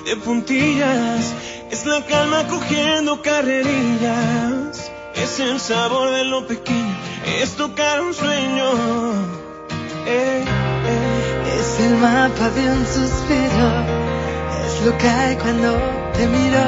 de 0.05 0.15
puntillas, 0.17 1.33
es 1.71 1.85
la 1.87 2.05
calma 2.05 2.47
cogiendo 2.47 3.23
carrerillas. 3.23 4.88
Es 5.23 5.39
el 5.39 5.59
sabor 5.59 6.11
de 6.11 6.23
lo 6.23 6.47
pequeño, 6.47 6.95
es 7.41 7.55
tocar 7.55 8.01
un 8.01 8.13
sueño. 8.13 8.65
Eh, 10.05 10.43
eh. 10.45 11.19
Es 11.59 11.79
el 11.81 11.95
mapa 11.95 12.49
de 12.51 12.69
un 12.71 12.85
suspiro, 12.85 13.67
es 14.65 14.85
lo 14.85 14.97
que 14.97 15.09
hay 15.09 15.35
cuando 15.35 15.77
te 16.13 16.25
miro, 16.27 16.65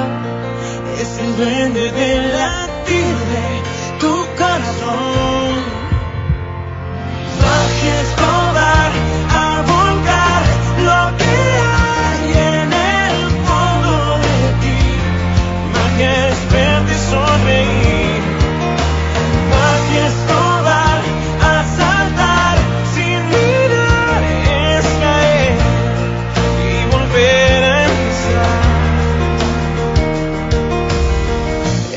es 0.99 1.17
el 1.19 1.37
duende 1.37 1.91
del 1.91 2.37
latir 2.37 3.15
de 3.33 3.47
tu 3.99 4.13
corazón. 4.37 5.53
Magia 7.41 8.01
es 8.01 8.09
probar 8.19 8.91
a 9.43 9.61
volcar 9.73 10.41
lo 10.87 11.17
que 11.17 11.37
hay 11.71 12.23
en 12.53 12.73
el 12.73 13.15
fondo 13.47 14.17
de 14.25 14.43
ti. 14.61 14.79
Magia 15.73 16.29
es 16.29 16.51
verte 16.51 16.95
sonreír. 17.09 17.80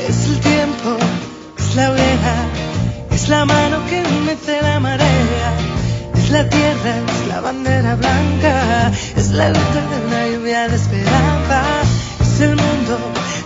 Es 0.07 0.27
el 0.27 0.39
tiempo, 0.39 0.97
es 1.57 1.75
la 1.75 1.91
oreja, 1.91 2.35
es 3.11 3.29
la 3.29 3.45
mano 3.45 3.77
que 3.89 4.03
mece 4.25 4.61
la 4.61 4.79
marea, 4.79 5.53
es 6.15 6.29
la 6.31 6.49
tierra, 6.49 6.93
es 7.07 7.27
la 7.27 7.41
bandera 7.41 7.95
blanca, 7.95 8.91
es 9.15 9.31
la 9.31 9.47
gota 9.49 9.81
de 9.89 10.05
una 10.07 10.27
lluvia 10.27 10.67
de 10.67 10.75
esperanza, 10.75 11.63
es 12.21 12.41
el 12.41 12.55
mundo 12.55 12.99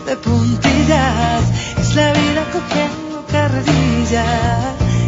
de 0.06 0.16
puntillas, 0.18 1.44
es 1.80 1.96
la 1.96 2.14
vida 2.14 2.44
cogiendo 2.52 3.09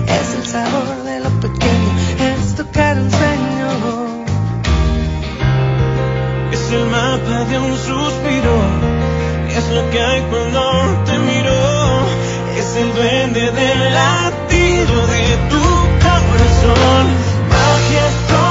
es 0.07 0.35
el 0.35 0.45
sabor 0.45 1.03
de 1.03 1.19
lo 1.21 1.29
pequeño, 1.39 1.89
es 2.19 2.55
tocar 2.55 2.97
un 2.97 3.09
sueño. 3.09 4.25
Es 6.51 6.71
el 6.71 6.85
mapa 6.85 7.45
de 7.45 7.57
un 7.57 7.75
suspiro, 7.77 8.55
es 9.57 9.69
lo 9.69 9.89
que 9.89 10.01
hay 10.01 10.21
cuando 10.29 11.03
te 11.05 11.17
miro, 11.17 11.53
es 12.57 12.75
el 12.75 12.93
duende 12.93 13.51
del 13.51 13.93
latido 13.93 15.07
de 15.07 15.37
tu 15.49 15.63
corazón. 16.05 17.05
Magia 17.49 18.50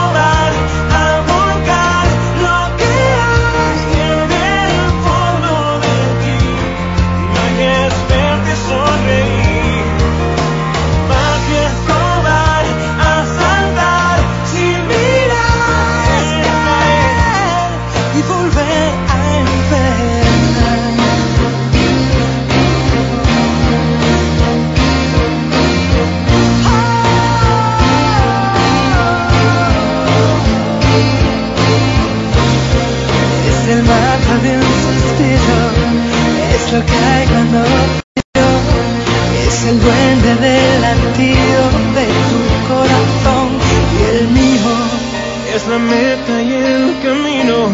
meta 45.80 46.42
y 46.42 46.52
el 46.52 47.00
camino, 47.02 47.70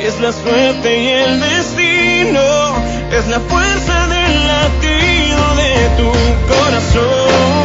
es 0.00 0.20
la 0.20 0.32
suerte 0.32 1.02
y 1.02 1.08
el 1.08 1.40
destino, 1.40 2.40
es 3.10 3.26
la 3.28 3.40
fuerza 3.40 4.06
del 4.08 4.46
latido 4.46 5.54
de 5.56 5.72
tu 5.96 6.12
corazón. 6.52 7.63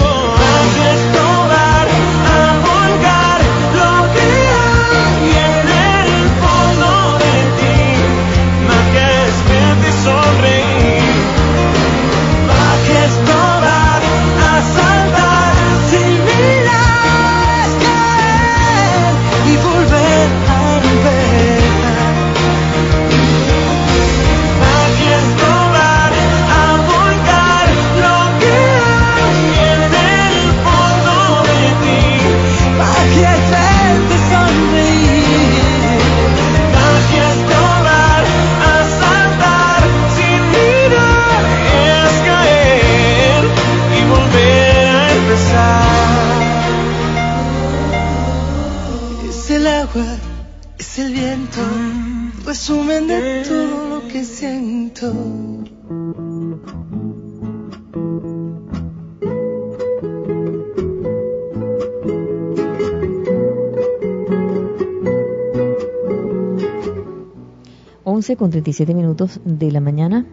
11 68.19 68.35
con 68.35 68.49
37 68.49 68.93
minutos 68.93 69.39
de 69.45 69.71
la 69.71 69.79
mañana, 69.79 70.25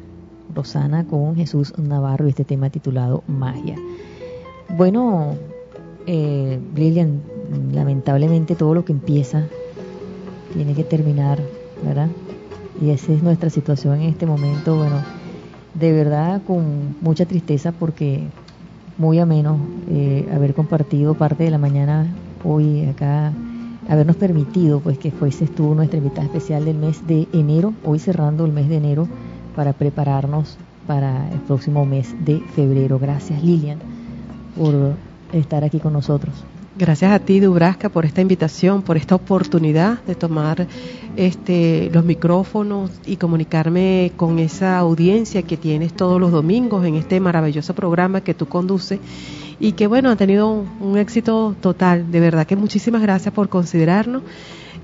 Rosana 0.52 1.06
con 1.06 1.36
Jesús 1.36 1.72
Navarro 1.78 2.26
y 2.26 2.30
este 2.30 2.44
tema 2.44 2.68
titulado 2.68 3.22
Magia. 3.28 3.76
Bueno, 4.76 5.36
eh, 6.04 6.58
Lilian, 6.74 7.22
lamentablemente 7.72 8.56
todo 8.56 8.74
lo 8.74 8.84
que 8.84 8.90
empieza 8.90 9.46
tiene 10.52 10.74
que 10.74 10.82
terminar, 10.82 11.38
¿verdad? 11.84 12.08
Y 12.82 12.90
esa 12.90 13.12
es 13.12 13.22
nuestra 13.22 13.50
situación 13.50 14.00
en 14.00 14.08
este 14.08 14.26
momento, 14.26 14.76
bueno, 14.76 15.00
de 15.74 15.92
verdad 15.92 16.42
con 16.44 16.96
mucha 17.02 17.24
tristeza 17.24 17.70
porque 17.70 18.24
muy 18.98 19.20
ameno 19.20 19.60
eh, 19.88 20.28
haber 20.34 20.54
compartido 20.54 21.14
parte 21.14 21.44
de 21.44 21.52
la 21.52 21.58
mañana 21.58 22.12
hoy 22.42 22.84
acá 22.86 23.32
habernos 23.88 24.16
permitido 24.16 24.80
pues 24.80 24.98
que 24.98 25.10
fueses 25.10 25.54
tú 25.54 25.74
nuestra 25.74 25.98
invitada 25.98 26.26
especial 26.26 26.64
del 26.64 26.76
mes 26.76 27.06
de 27.06 27.28
enero, 27.32 27.72
hoy 27.84 27.98
cerrando 27.98 28.44
el 28.44 28.52
mes 28.52 28.68
de 28.68 28.76
enero 28.76 29.08
para 29.54 29.72
prepararnos 29.72 30.56
para 30.86 31.30
el 31.32 31.40
próximo 31.40 31.84
mes 31.84 32.14
de 32.24 32.40
febrero. 32.54 32.98
Gracias 32.98 33.42
Lilian 33.42 33.78
por 34.56 34.94
estar 35.32 35.64
aquí 35.64 35.78
con 35.80 35.92
nosotros. 35.92 36.34
Gracias 36.78 37.10
a 37.10 37.18
ti, 37.18 37.40
Dubrasca, 37.40 37.88
por 37.88 38.04
esta 38.04 38.20
invitación, 38.20 38.82
por 38.82 38.98
esta 38.98 39.14
oportunidad 39.14 40.02
de 40.02 40.14
tomar 40.14 40.66
este, 41.16 41.88
los 41.90 42.04
micrófonos 42.04 42.90
y 43.06 43.16
comunicarme 43.16 44.12
con 44.16 44.38
esa 44.38 44.76
audiencia 44.76 45.40
que 45.42 45.56
tienes 45.56 45.94
todos 45.94 46.20
los 46.20 46.32
domingos 46.32 46.84
en 46.84 46.96
este 46.96 47.18
maravilloso 47.18 47.74
programa 47.74 48.20
que 48.20 48.34
tú 48.34 48.46
conduces 48.46 49.00
y 49.58 49.72
que, 49.72 49.86
bueno, 49.86 50.10
ha 50.10 50.16
tenido 50.16 50.64
un, 50.80 50.98
éxito 50.98 51.54
total. 51.60 52.10
De 52.10 52.20
verdad 52.20 52.46
que 52.46 52.56
muchísimas 52.56 53.02
gracias 53.02 53.32
por 53.32 53.48
considerarnos. 53.48 54.22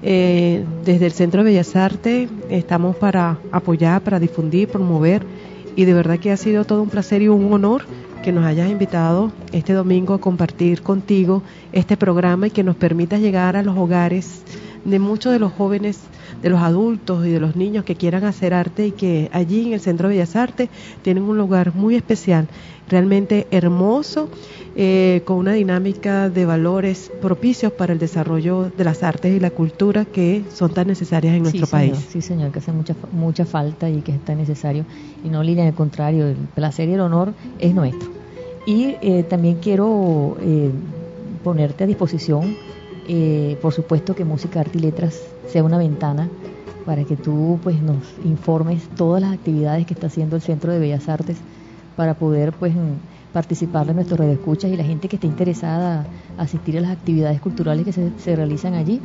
Eh, 0.02 0.64
desde 0.84 1.06
el 1.06 1.12
Centro 1.12 1.44
de 1.44 1.50
Bellas 1.50 1.76
Artes 1.76 2.28
estamos 2.50 2.96
para 2.96 3.38
apoyar, 3.52 4.02
para 4.02 4.18
difundir, 4.18 4.68
promover 4.68 5.22
y 5.76 5.84
de 5.84 5.94
verdad 5.94 6.18
que 6.18 6.32
ha 6.32 6.36
sido 6.36 6.64
todo 6.64 6.82
un 6.82 6.88
placer 6.88 7.22
y 7.22 7.28
un 7.28 7.52
honor 7.52 7.84
que 8.22 8.32
nos 8.32 8.44
hayas 8.44 8.68
invitado 8.68 9.32
este 9.52 9.72
domingo 9.72 10.14
a 10.14 10.20
compartir 10.20 10.82
contigo 10.82 11.42
este 11.72 11.96
programa 11.96 12.48
y 12.48 12.50
que 12.50 12.62
nos 12.62 12.76
permitas 12.76 13.20
llegar 13.20 13.56
a 13.56 13.62
los 13.62 13.76
hogares 13.76 14.42
de 14.84 14.98
muchos 14.98 15.32
de 15.32 15.38
los 15.38 15.52
jóvenes, 15.52 16.00
de 16.42 16.50
los 16.50 16.60
adultos 16.60 17.26
y 17.26 17.30
de 17.30 17.40
los 17.40 17.56
niños 17.56 17.84
que 17.84 17.94
quieran 17.94 18.24
hacer 18.24 18.54
arte 18.54 18.88
y 18.88 18.92
que 18.92 19.30
allí 19.32 19.66
en 19.66 19.72
el 19.74 19.80
Centro 19.80 20.08
de 20.08 20.14
Bellas 20.14 20.36
Artes 20.36 20.68
tienen 21.02 21.22
un 21.24 21.38
lugar 21.38 21.74
muy 21.74 21.94
especial, 21.94 22.48
realmente 22.88 23.46
hermoso, 23.50 24.28
eh, 24.74 25.22
con 25.24 25.36
una 25.36 25.52
dinámica 25.52 26.30
de 26.30 26.46
valores 26.46 27.10
propicios 27.20 27.72
para 27.72 27.92
el 27.92 27.98
desarrollo 27.98 28.70
de 28.76 28.84
las 28.84 29.02
artes 29.02 29.36
y 29.36 29.40
la 29.40 29.50
cultura 29.50 30.04
que 30.04 30.44
son 30.52 30.72
tan 30.72 30.88
necesarias 30.88 31.34
en 31.34 31.42
nuestro 31.42 31.66
país. 31.66 31.96
sí, 32.08 32.22
señor, 32.22 32.52
que 32.52 32.58
hace 32.58 32.72
mucha, 32.72 32.94
mucha 33.12 33.44
falta 33.44 33.88
y 33.90 34.00
que 34.00 34.12
es 34.12 34.24
tan 34.24 34.38
necesario. 34.38 34.84
Y 35.24 35.28
no, 35.28 35.42
Lilian, 35.42 35.68
al 35.68 35.74
contrario, 35.74 36.26
el 36.26 36.36
placer 36.36 36.88
y 36.88 36.94
el 36.94 37.00
honor 37.00 37.34
es 37.58 37.74
nuestro. 37.74 38.10
Y 38.66 38.96
eh, 39.02 39.24
también 39.28 39.56
quiero 39.56 40.36
eh, 40.40 40.70
ponerte 41.42 41.84
a 41.84 41.86
disposición, 41.86 42.56
eh, 43.08 43.58
por 43.60 43.72
supuesto 43.72 44.14
que 44.14 44.24
Música, 44.24 44.60
Arte 44.60 44.78
y 44.78 44.80
Letras 44.80 45.20
sea 45.48 45.64
una 45.64 45.78
ventana 45.78 46.28
para 46.84 47.04
que 47.04 47.16
tú 47.16 47.58
pues 47.62 47.80
nos 47.80 47.98
informes 48.24 48.88
todas 48.96 49.22
las 49.22 49.32
actividades 49.32 49.86
que 49.86 49.94
está 49.94 50.08
haciendo 50.08 50.36
el 50.36 50.42
Centro 50.42 50.72
de 50.72 50.78
Bellas 50.78 51.08
Artes 51.08 51.36
para 51.96 52.14
poder 52.14 52.52
pues 52.52 52.74
participar 53.32 53.86
de 53.86 53.94
nuestros 53.94 54.18
redescuchas 54.18 54.70
y 54.70 54.76
la 54.76 54.84
gente 54.84 55.08
que 55.08 55.16
esté 55.16 55.26
interesada 55.26 56.06
a 56.36 56.42
asistir 56.42 56.78
a 56.78 56.80
las 56.80 56.90
actividades 56.90 57.40
culturales 57.40 57.84
que 57.84 57.92
se 57.92 58.36
realizan 58.36 58.74
allí 58.74 59.00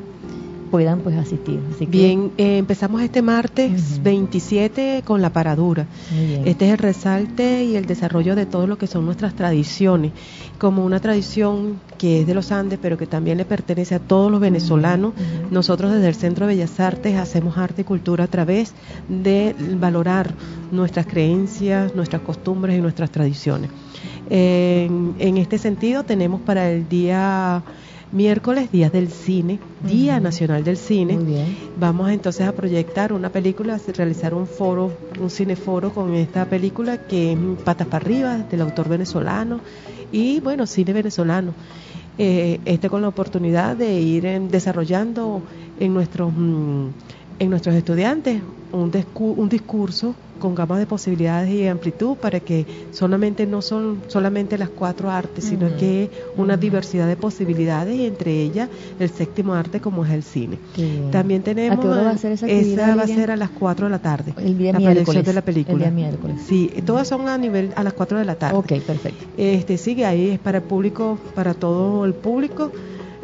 puedan 0.67 0.99
pues 0.99 1.17
asistir. 1.17 1.59
Bien, 1.87 2.31
eh, 2.37 2.57
empezamos 2.57 3.01
este 3.01 3.21
martes 3.21 4.01
27 4.03 5.03
con 5.05 5.21
la 5.21 5.31
paradura. 5.31 5.87
Este 6.45 6.67
es 6.67 6.71
el 6.73 6.77
resalte 6.77 7.63
y 7.63 7.75
el 7.75 7.85
desarrollo 7.85 8.35
de 8.35 8.45
todo 8.45 8.67
lo 8.67 8.77
que 8.77 8.87
son 8.87 9.05
nuestras 9.05 9.35
tradiciones, 9.35 10.11
como 10.57 10.85
una 10.85 10.99
tradición 10.99 11.79
que 11.97 12.21
es 12.21 12.27
de 12.27 12.33
los 12.33 12.51
Andes, 12.51 12.79
pero 12.81 12.97
que 12.97 13.07
también 13.07 13.37
le 13.37 13.45
pertenece 13.45 13.95
a 13.95 13.99
todos 13.99 14.31
los 14.31 14.39
venezolanos. 14.39 15.13
Nosotros 15.51 15.91
desde 15.91 16.07
el 16.07 16.15
Centro 16.15 16.45
de 16.45 16.55
Bellas 16.55 16.79
Artes 16.79 17.17
hacemos 17.17 17.57
arte 17.57 17.81
y 17.81 17.85
cultura 17.85 18.25
a 18.25 18.27
través 18.27 18.73
de 19.07 19.55
valorar 19.79 20.33
nuestras 20.71 21.05
creencias, 21.07 21.95
nuestras 21.95 22.21
costumbres 22.21 22.77
y 22.77 22.81
nuestras 22.81 23.11
tradiciones. 23.11 23.69
en 24.29 25.37
este 25.37 25.57
sentido 25.57 26.03
tenemos 26.03 26.41
para 26.41 26.69
el 26.69 26.87
día 26.89 27.63
miércoles, 28.11 28.71
días 28.71 28.91
del 28.91 29.09
cine, 29.09 29.59
Día 29.83 30.19
Nacional 30.19 30.63
del 30.63 30.77
Cine. 30.77 31.17
Vamos 31.79 32.09
entonces 32.09 32.47
a 32.47 32.53
proyectar 32.53 33.13
una 33.13 33.29
película, 33.29 33.79
realizar 33.95 34.33
un 34.33 34.47
foro, 34.47 34.91
un 35.19 35.29
cineforo 35.29 35.93
con 35.93 36.13
esta 36.15 36.45
película 36.45 36.97
que 36.97 37.33
es 37.33 37.37
Patas 37.63 37.87
para 37.87 38.05
arriba, 38.05 38.37
del 38.37 38.61
autor 38.61 38.89
venezolano 38.89 39.59
y 40.11 40.39
bueno, 40.39 40.65
cine 40.65 40.93
venezolano. 40.93 41.53
Eh, 42.19 42.59
este 42.65 42.89
con 42.89 43.03
la 43.03 43.09
oportunidad 43.09 43.77
de 43.77 43.99
ir 43.99 44.23
desarrollando 44.49 45.43
en 45.79 45.93
nuestros 45.93 46.33
mm, 46.35 46.87
en 47.37 47.49
nuestros 47.51 47.75
estudiantes 47.75 48.41
un, 48.71 48.91
un 49.19 49.49
discurso 49.49 50.15
con 50.37 50.55
gama 50.55 50.79
de 50.79 50.85
posibilidades 50.85 51.49
y 51.49 51.67
amplitud 51.67 52.15
para 52.17 52.39
que 52.39 52.65
solamente 52.91 53.45
no 53.45 53.61
son 53.61 54.01
solamente 54.07 54.57
las 54.57 54.69
cuatro 54.69 55.09
artes, 55.09 55.45
sino 55.45 55.75
que 55.77 56.09
una 56.35 56.57
diversidad 56.57 57.07
de 57.07 57.15
posibilidades 57.15 57.95
y 57.95 58.05
entre 58.05 58.41
ellas 58.41 58.69
el 58.99 59.09
séptimo 59.09 59.53
arte 59.53 59.79
como 59.79 60.05
es 60.05 60.11
el 60.11 60.23
cine. 60.23 60.57
También 61.11 61.43
tenemos 61.43 61.83
¿A 61.85 61.87
va 61.87 62.09
a 62.11 62.17
ser 62.17 62.31
esa, 62.33 62.47
esa 62.47 62.95
va 62.95 63.03
a 63.03 63.07
ser 63.07 63.31
a 63.31 63.35
las 63.35 63.49
cuatro 63.49 63.85
de 63.85 63.91
la 63.91 63.99
tarde. 63.99 64.33
El 64.37 64.57
día 64.57 64.73
la 64.73 64.79
miércoles. 64.79 65.25
de 65.25 65.33
la 65.33 65.41
película. 65.41 65.75
El 65.75 65.79
día 65.79 65.91
miércoles. 65.91 66.37
Sí, 66.47 66.71
todas 66.85 67.07
son 67.07 67.27
a 67.27 67.37
nivel 67.37 67.71
a 67.75 67.83
las 67.83 67.93
cuatro 67.93 68.17
de 68.17 68.25
la 68.25 68.35
tarde. 68.35 68.57
Ok, 68.57 68.81
perfecto. 68.85 69.25
Este 69.37 69.77
sigue 69.77 70.05
ahí 70.05 70.29
es 70.29 70.39
para 70.39 70.59
el 70.59 70.63
público, 70.63 71.17
para 71.35 71.53
todo 71.53 72.05
el 72.05 72.13
público. 72.13 72.71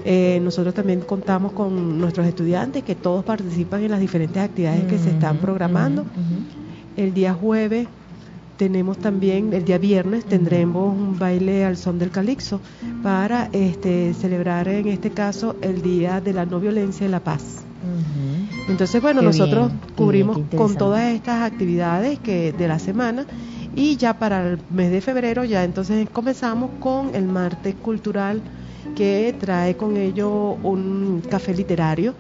Eh, 0.06 0.40
nosotros 0.44 0.74
también 0.74 1.02
contamos 1.02 1.54
con 1.54 1.98
nuestros 2.00 2.28
estudiantes 2.28 2.84
que 2.84 2.96
todos 2.96 3.24
participan 3.24 3.84
en 3.84 3.92
las 3.92 4.00
diferentes 4.02 4.42
actividades 4.42 4.84
que 4.86 4.98
se 4.98 5.12
están 5.12 5.38
programando. 5.38 6.06
El 6.96 7.14
día 7.14 7.34
jueves 7.34 7.88
tenemos 8.58 8.98
también, 8.98 9.52
el 9.54 9.66
día 9.66 9.78
viernes 9.78 10.26
tendremos 10.26 10.96
un 10.96 11.18
baile 11.18 11.66
al 11.66 11.76
son 11.76 11.98
del 11.98 12.12
calixo 12.12 12.62
para 13.02 13.50
este, 13.52 14.14
celebrar 14.14 14.68
en 14.68 14.88
este 14.88 15.10
caso 15.10 15.56
el 15.62 15.82
Día 15.82 16.22
de 16.22 16.34
la 16.34 16.46
No 16.46 16.60
Violencia 16.60 17.06
y 17.06 17.10
la 17.10 17.20
Paz. 17.20 17.64
Entonces, 18.70 19.02
bueno, 19.02 19.22
nosotros 19.22 19.72
cubrimos 19.96 20.40
con 20.56 20.76
todas 20.76 21.14
estas 21.14 21.44
actividades 21.44 22.20
que 22.20 22.54
de 22.54 22.68
la 22.68 22.80
semana 22.80 23.26
y 23.76 23.98
ya 23.98 24.18
para 24.20 24.52
el 24.52 24.60
mes 24.70 24.92
de 24.92 25.02
febrero 25.02 25.44
ya 25.44 25.64
entonces 25.64 26.08
comenzamos 26.12 26.70
con 26.80 27.16
el 27.16 27.26
martes 27.26 27.74
cultural 27.76 28.42
que 28.96 29.36
trae 29.40 29.76
con 29.76 29.98
ello 29.98 30.58
un 30.64 31.24
café 31.28 31.56
literario 31.56 32.14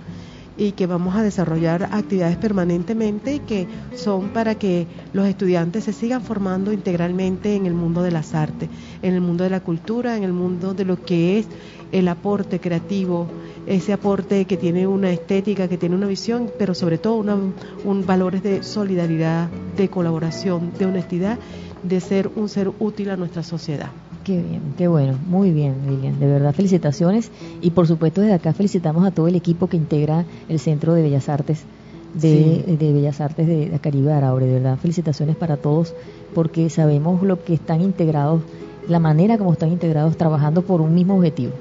y 0.58 0.74
que 0.74 0.88
vamos 0.88 1.16
a 1.16 1.24
desarrollar 1.24 1.90
actividades 1.92 2.38
permanentemente 2.38 3.40
que 3.40 3.68
son 3.96 4.30
para 4.30 4.56
que 4.56 4.88
los 5.14 5.28
estudiantes 5.28 5.86
se 5.86 5.94
sigan 5.94 6.22
formando 6.22 6.72
integralmente 6.72 7.56
en 7.56 7.66
el 7.66 7.74
mundo 7.74 8.04
de 8.04 8.12
las 8.12 8.34
artes, 8.36 8.70
en 9.02 9.14
el 9.14 9.22
mundo 9.22 9.44
de 9.44 9.50
la 9.50 9.62
cultura, 9.62 10.18
en 10.18 10.24
el 10.24 10.34
mundo 10.34 10.74
de 10.74 10.86
lo 10.86 11.04
que 11.04 11.40
es 11.40 11.48
el 11.92 12.08
aporte 12.08 12.60
creativo, 12.60 13.28
ese 13.66 13.94
aporte 13.94 14.46
que 14.46 14.58
tiene 14.58 14.88
una 14.88 15.12
estética, 15.12 15.68
que 15.68 15.78
tiene 15.78 15.96
una 15.96 16.08
visión, 16.08 16.52
pero 16.58 16.74
sobre 16.74 16.98
todo 16.98 17.16
un 17.16 18.06
valores 18.06 18.44
de 18.44 18.64
solidaridad, 18.64 19.50
de 19.78 19.90
colaboración, 19.90 20.72
de 20.78 20.86
honestidad, 20.86 21.38
de 21.84 22.00
ser 22.00 22.30
un 22.36 22.50
ser 22.50 22.72
útil 22.80 23.10
a 23.10 23.18
nuestra 23.18 23.44
sociedad. 23.44 23.90
Qué 24.24 24.42
bien, 24.42 24.62
qué 24.78 24.88
bueno, 24.88 25.18
muy 25.28 25.52
bien, 25.52 25.76
Lilian. 25.88 26.20
De 26.20 26.28
verdad, 26.28 26.54
felicitaciones. 26.54 27.30
Y 27.62 27.72
por 27.72 27.88
supuesto, 27.88 28.22
desde 28.22 28.34
acá 28.34 28.54
felicitamos 28.54 29.06
a 29.06 29.12
todo 29.12 29.28
el 29.28 29.36
equipo 29.36 29.68
que 29.68 29.78
integra 29.78 30.26
el 30.48 30.60
Centro 30.60 30.94
de 30.94 31.02
Bellas 31.02 31.28
Artes 31.30 31.66
de, 32.14 32.78
Bellas 32.80 33.22
Artes 33.22 33.48
de, 33.48 33.70
de 33.70 33.80
Caribe 33.80 34.14
Araure. 34.14 34.46
De 34.46 34.54
verdad, 34.54 34.78
felicitaciones 34.78 35.36
para 35.36 35.58
todos, 35.58 35.94
porque 36.34 36.70
sabemos 36.70 37.24
lo 37.24 37.44
que 37.44 37.54
están 37.54 37.82
integrados, 37.82 38.42
la 38.88 39.00
manera 39.00 39.38
como 39.38 39.54
están 39.54 39.72
integrados 39.72 40.18
trabajando 40.18 40.62
por 40.62 40.82
un 40.82 40.94
mismo 40.96 41.16
objetivo. 41.18 41.54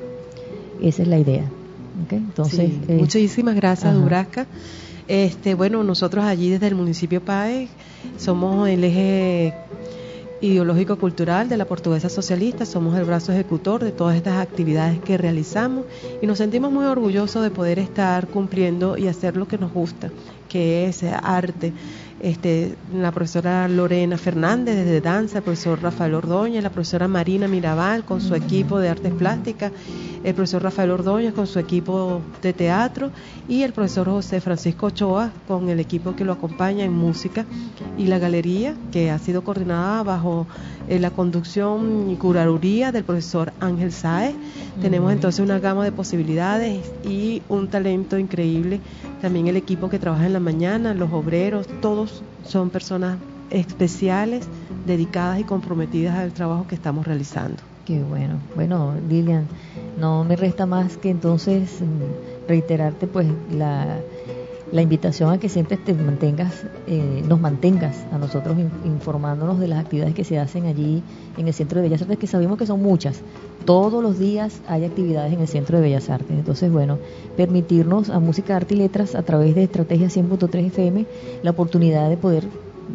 Esa 0.80 1.02
es 1.02 1.08
la 1.08 1.18
idea. 1.18 1.44
Entonces, 2.10 2.70
eh, 2.88 2.96
muchísimas 2.98 3.54
gracias, 3.54 3.94
Durasca. 3.94 4.46
Este, 5.08 5.54
bueno, 5.54 5.82
nosotros 5.84 6.24
allí 6.24 6.50
desde 6.50 6.68
el 6.68 6.74
municipio 6.74 7.20
PAE 7.20 7.68
somos 8.18 8.68
el 8.68 8.84
eje 8.84 9.54
ideológico-cultural 10.42 11.48
de 11.48 11.56
la 11.56 11.66
portuguesa 11.66 12.08
socialista, 12.08 12.66
somos 12.66 12.98
el 12.98 13.04
brazo 13.04 13.32
ejecutor 13.32 13.82
de 13.84 13.92
todas 13.92 14.16
estas 14.16 14.38
actividades 14.38 15.00
que 15.00 15.16
realizamos 15.16 15.86
y 16.20 16.26
nos 16.26 16.38
sentimos 16.38 16.72
muy 16.72 16.84
orgullosos 16.84 17.44
de 17.44 17.50
poder 17.50 17.78
estar 17.78 18.26
cumpliendo 18.26 18.98
y 18.98 19.06
hacer 19.06 19.36
lo 19.36 19.46
que 19.46 19.56
nos 19.56 19.72
gusta, 19.72 20.10
que 20.48 20.86
es 20.86 21.04
arte, 21.04 21.72
este, 22.22 22.76
la 22.94 23.10
profesora 23.10 23.66
Lorena 23.66 24.16
Fernández 24.16 24.76
desde 24.76 25.00
danza, 25.00 25.38
el 25.38 25.44
profesor 25.44 25.82
Rafael 25.82 26.14
Ordóñez, 26.14 26.62
la 26.62 26.70
profesora 26.70 27.08
Marina 27.08 27.48
Mirabal 27.48 28.04
con 28.04 28.20
su 28.20 28.36
equipo 28.36 28.78
de 28.78 28.88
artes 28.88 29.12
plásticas, 29.12 29.72
el 30.22 30.32
profesor 30.32 30.62
Rafael 30.62 30.92
Ordóñez 30.92 31.34
con 31.34 31.48
su 31.48 31.58
equipo 31.58 32.22
de 32.40 32.52
teatro 32.52 33.10
y 33.48 33.64
el 33.64 33.72
profesor 33.72 34.06
José 34.06 34.40
Francisco 34.40 34.86
Ochoa 34.86 35.32
con 35.48 35.68
el 35.68 35.80
equipo 35.80 36.14
que 36.14 36.24
lo 36.24 36.32
acompaña 36.32 36.84
en 36.84 36.92
música 36.92 37.44
y 37.98 38.06
la 38.06 38.20
galería 38.20 38.76
que 38.92 39.10
ha 39.10 39.18
sido 39.18 39.42
coordinada 39.42 40.04
bajo 40.04 40.46
eh, 40.88 41.00
la 41.00 41.10
conducción 41.10 42.08
y 42.08 42.14
curaduría 42.14 42.92
del 42.92 43.02
profesor 43.02 43.52
Ángel 43.58 43.90
Saez. 43.90 44.34
Tenemos 44.80 45.12
entonces 45.12 45.40
una 45.40 45.58
gama 45.58 45.84
de 45.84 45.90
posibilidades 45.90 46.88
y 47.04 47.42
un 47.48 47.68
talento 47.68 48.16
increíble. 48.16 48.80
También 49.20 49.46
el 49.48 49.56
equipo 49.56 49.88
que 49.88 49.98
trabaja 49.98 50.26
en 50.26 50.32
la 50.32 50.40
mañana, 50.40 50.94
los 50.94 51.12
obreros, 51.12 51.66
todos 51.80 52.11
son 52.44 52.70
personas 52.70 53.18
especiales, 53.50 54.48
dedicadas 54.86 55.40
y 55.40 55.44
comprometidas 55.44 56.16
al 56.16 56.32
trabajo 56.32 56.66
que 56.66 56.74
estamos 56.74 57.06
realizando. 57.06 57.62
Qué 57.84 58.02
bueno. 58.02 58.40
Bueno, 58.54 58.94
Lilian, 59.08 59.46
no 59.98 60.24
me 60.24 60.36
resta 60.36 60.66
más 60.66 60.96
que 60.96 61.10
entonces 61.10 61.80
mm, 61.80 62.48
reiterarte 62.48 63.06
pues 63.06 63.26
la, 63.50 63.98
la 64.72 64.80
invitación 64.80 65.30
a 65.30 65.38
que 65.38 65.50
siempre 65.50 65.76
te 65.76 65.92
mantengas, 65.92 66.64
eh, 66.86 67.22
nos 67.28 67.38
mantengas 67.38 68.04
a 68.10 68.18
nosotros 68.18 68.56
informándonos 68.84 69.60
de 69.60 69.68
las 69.68 69.78
actividades 69.78 70.14
que 70.14 70.24
se 70.24 70.38
hacen 70.38 70.64
allí 70.64 71.02
en 71.36 71.46
el 71.46 71.52
Centro 71.52 71.80
de 71.80 71.88
Bellas 71.88 72.02
Artes, 72.02 72.18
que 72.18 72.26
sabemos 72.26 72.56
que 72.56 72.66
son 72.66 72.82
muchas. 72.82 73.20
Todos 73.66 74.02
los 74.02 74.18
días 74.18 74.62
hay 74.66 74.86
actividades 74.86 75.34
en 75.34 75.40
el 75.40 75.48
Centro 75.48 75.76
de 75.76 75.84
Bellas 75.84 76.08
Artes. 76.08 76.30
Entonces, 76.30 76.72
bueno, 76.72 76.98
permitirnos 77.36 78.08
a 78.08 78.18
Música, 78.18 78.56
Arte 78.56 78.74
y 78.74 78.78
Letras, 78.78 79.14
a 79.14 79.22
través 79.22 79.54
de 79.54 79.64
Estrategia 79.64 80.08
100.3 80.08 80.66
FM, 80.66 81.06
la 81.42 81.50
oportunidad 81.50 82.08
de 82.08 82.16
poder 82.16 82.44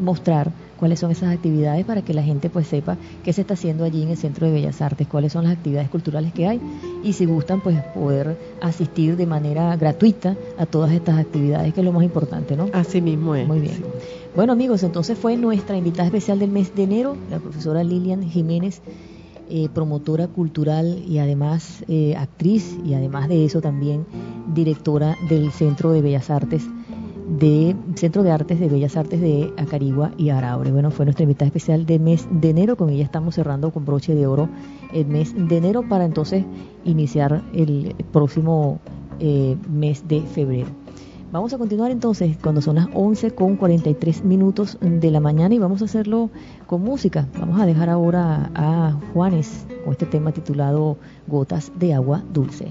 mostrar 0.01 0.51
cuáles 0.77 0.99
son 0.99 1.11
esas 1.11 1.33
actividades 1.33 1.85
para 1.85 2.01
que 2.01 2.13
la 2.13 2.23
gente 2.23 2.49
pues 2.49 2.67
sepa 2.67 2.97
qué 3.23 3.33
se 3.33 3.41
está 3.41 3.55
haciendo 3.55 3.83
allí 3.83 4.03
en 4.03 4.09
el 4.09 4.17
Centro 4.17 4.47
de 4.47 4.53
Bellas 4.53 4.81
Artes, 4.81 5.07
cuáles 5.07 5.33
son 5.33 5.43
las 5.43 5.53
actividades 5.53 5.89
culturales 5.89 6.33
que 6.33 6.47
hay 6.47 6.61
y 7.03 7.13
si 7.13 7.25
gustan 7.25 7.61
pues 7.61 7.81
poder 7.93 8.37
asistir 8.61 9.17
de 9.17 9.25
manera 9.25 9.75
gratuita 9.75 10.35
a 10.57 10.65
todas 10.65 10.91
estas 10.91 11.19
actividades, 11.19 11.73
que 11.73 11.81
es 11.81 11.85
lo 11.85 11.91
más 11.91 12.03
importante, 12.03 12.55
¿no? 12.55 12.69
Así 12.73 13.01
mismo 13.01 13.35
es. 13.35 13.47
Muy 13.47 13.59
bien. 13.59 13.83
Bueno 14.35 14.53
amigos, 14.53 14.83
entonces 14.83 15.17
fue 15.17 15.35
nuestra 15.35 15.77
invitada 15.77 16.05
especial 16.05 16.39
del 16.39 16.51
mes 16.51 16.75
de 16.75 16.83
enero, 16.83 17.17
la 17.29 17.39
profesora 17.39 17.83
Lilian 17.83 18.23
Jiménez 18.23 18.81
eh, 19.49 19.69
promotora 19.73 20.27
cultural 20.27 21.01
y 21.07 21.19
además 21.19 21.85
eh, 21.87 22.17
actriz 22.17 22.77
y 22.85 22.95
además 22.95 23.29
de 23.29 23.45
eso 23.45 23.61
también 23.61 24.05
directora 24.53 25.15
del 25.29 25.53
Centro 25.53 25.91
de 25.91 26.01
Bellas 26.01 26.29
Artes 26.29 26.67
de 27.27 27.75
Centro 27.95 28.23
de 28.23 28.31
Artes 28.31 28.59
de 28.59 28.69
Bellas 28.69 28.95
Artes 28.95 29.19
de 29.19 29.53
Acarigua 29.57 30.11
y 30.17 30.29
Araure. 30.29 30.71
Bueno, 30.71 30.91
fue 30.91 31.05
nuestra 31.05 31.23
invitada 31.23 31.47
especial 31.47 31.85
de 31.85 31.99
mes 31.99 32.27
de 32.31 32.49
enero, 32.49 32.77
con 32.77 32.89
ella 32.89 33.03
estamos 33.03 33.35
cerrando 33.35 33.71
con 33.71 33.85
broche 33.85 34.15
de 34.15 34.27
oro 34.27 34.49
el 34.93 35.05
mes 35.07 35.33
de 35.35 35.57
enero 35.57 35.87
para 35.87 36.05
entonces 36.05 36.45
iniciar 36.85 37.43
el 37.53 37.95
próximo 38.11 38.79
eh, 39.19 39.57
mes 39.69 40.07
de 40.07 40.21
febrero. 40.21 40.67
Vamos 41.29 41.53
a 41.53 41.57
continuar 41.57 41.91
entonces 41.91 42.37
cuando 42.41 42.61
son 42.61 42.75
las 42.75 42.87
11 42.93 43.31
con 43.31 43.57
43 43.57 44.23
minutos 44.23 44.77
de 44.79 45.11
la 45.11 45.19
mañana 45.19 45.53
y 45.53 45.59
vamos 45.59 45.81
a 45.81 45.85
hacerlo 45.85 46.29
con 46.67 46.81
música. 46.81 47.27
Vamos 47.37 47.59
a 47.59 47.65
dejar 47.65 47.89
ahora 47.89 48.49
a 48.55 48.97
Juanes 49.13 49.65
con 49.83 49.91
este 49.91 50.05
tema 50.05 50.31
titulado 50.31 50.97
Gotas 51.27 51.73
de 51.77 51.93
agua 51.93 52.23
dulce. 52.31 52.69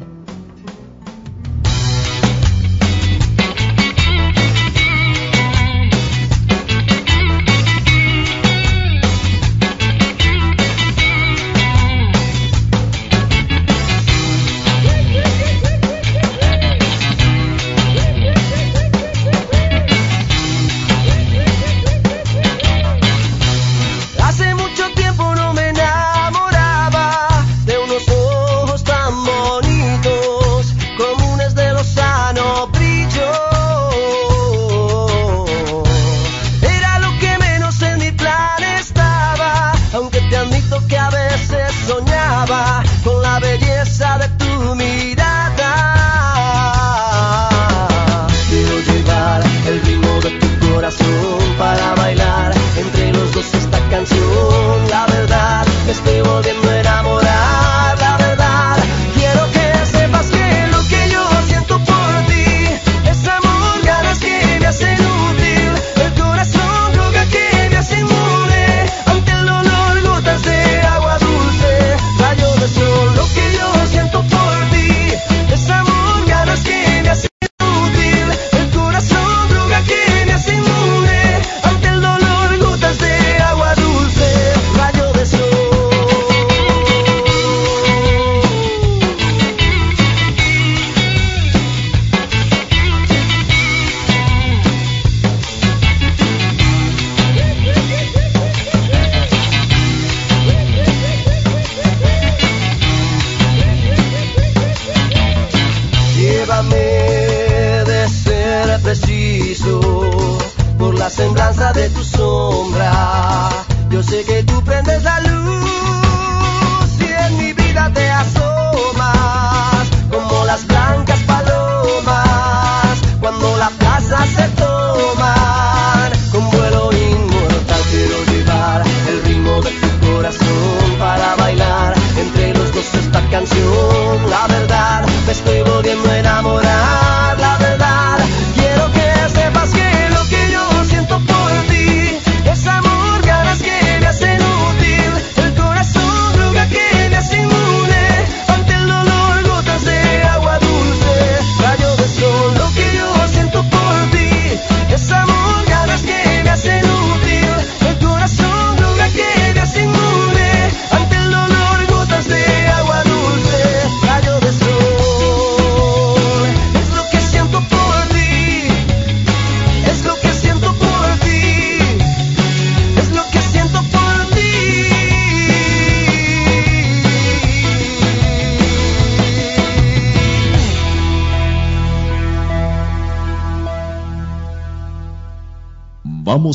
Vamos 124.35 124.76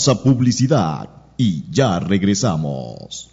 publicidad 0.09 1.09
y 1.37 1.69
ya 1.71 1.99
regresamos. 1.99 3.29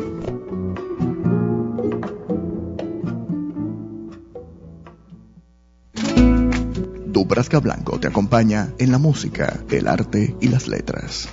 Dubrasca 7.28 7.60
Blanco 7.60 8.00
te 8.00 8.08
acompaña 8.08 8.74
en 8.78 8.90
la 8.90 9.00
música, 9.00 9.60
el 9.70 9.90
arte 9.90 10.38
y 10.40 10.48
las 10.48 10.70
letras. 10.70 11.28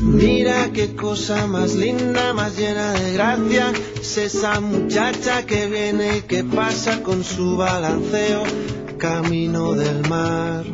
Mira 0.00 0.70
qué 0.72 0.96
cosa 0.96 1.46
más 1.48 1.74
linda, 1.74 2.32
más 2.32 2.56
llena 2.56 2.92
de 2.92 3.12
gracia. 3.12 3.72
Es 4.00 4.16
esa 4.16 4.58
muchacha 4.60 5.44
que 5.44 5.66
viene 5.66 6.18
y 6.18 6.22
que 6.22 6.42
pasa 6.42 7.02
con 7.02 7.22
su 7.24 7.58
balanceo 7.58 8.42
camino 8.96 9.74
del 9.74 10.08
mar. 10.08 10.64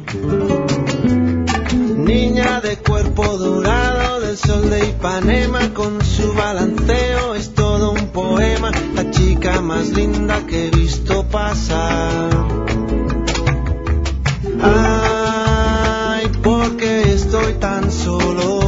Niña 2.09 2.62
de 2.62 2.78
cuerpo 2.78 3.36
dorado 3.36 4.20
del 4.20 4.39
sol 4.39 4.70
de 4.70 4.78
Ipanema 4.89 5.74
con 5.74 6.02
su 6.02 6.32
balanceo 6.32 7.35
es 7.35 7.52
todo 7.52 7.90
un 7.90 8.06
poema, 8.09 8.70
la 8.94 9.10
chica 9.10 9.60
más 9.60 9.90
linda 9.90 10.40
que 10.47 10.68
he 10.68 10.70
visto 10.70 11.24
pasar. 11.28 12.30
Ay, 14.62 16.28
porque 16.43 17.12
estoy 17.12 17.52
tan 17.60 17.93
solo. 17.93 18.68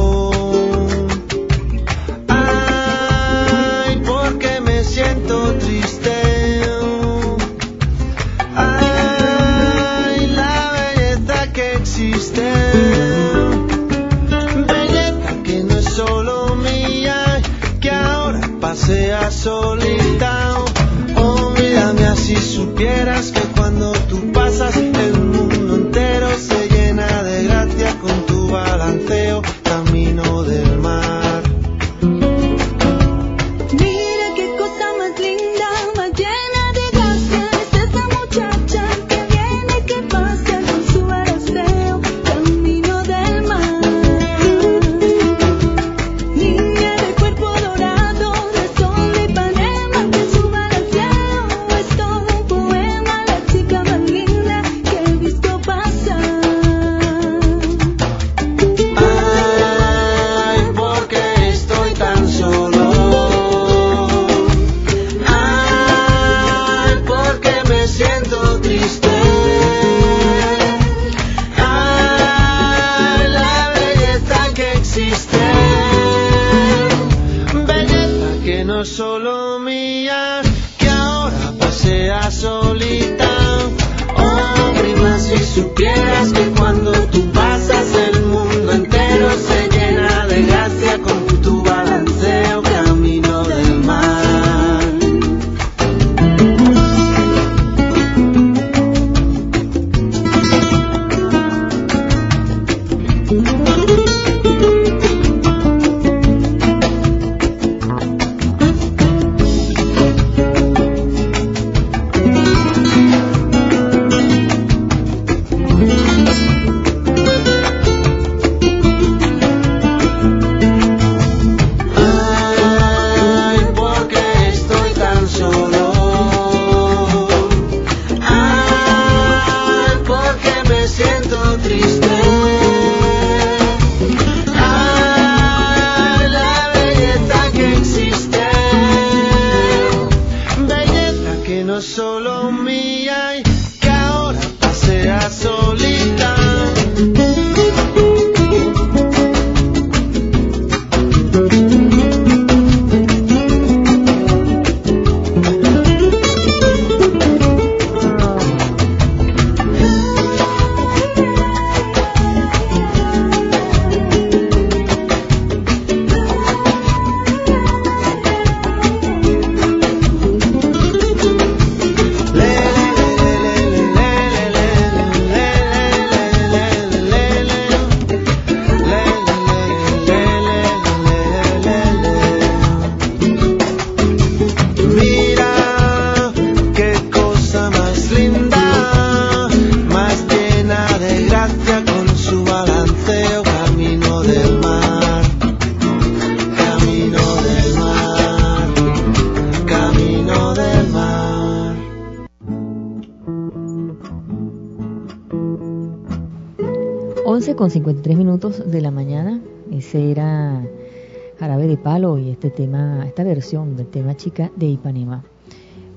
Tema 213.91 214.15
Chica 214.15 214.51
de 214.55 214.67
Ipanema. 214.67 215.23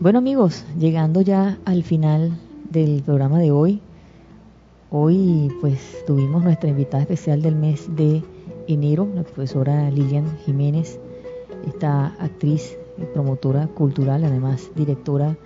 Bueno 0.00 0.18
amigos, 0.18 0.64
llegando 0.78 1.20
ya 1.20 1.58
al 1.64 1.84
final 1.84 2.36
del 2.70 3.02
programa 3.02 3.38
de 3.38 3.52
hoy. 3.52 3.80
Hoy 4.90 5.50
pues 5.60 6.04
tuvimos 6.06 6.42
nuestra 6.42 6.68
invitada 6.68 7.02
especial 7.02 7.40
del 7.40 7.54
mes 7.54 7.94
de 7.96 8.22
enero, 8.66 9.08
la 9.14 9.22
profesora 9.22 9.90
Lilian 9.90 10.36
Jiménez, 10.44 10.98
esta 11.66 12.08
actriz 12.18 12.76
y 12.98 13.04
promotora 13.04 13.68
cultural, 13.68 14.24
además 14.24 14.70
directora 14.74 15.36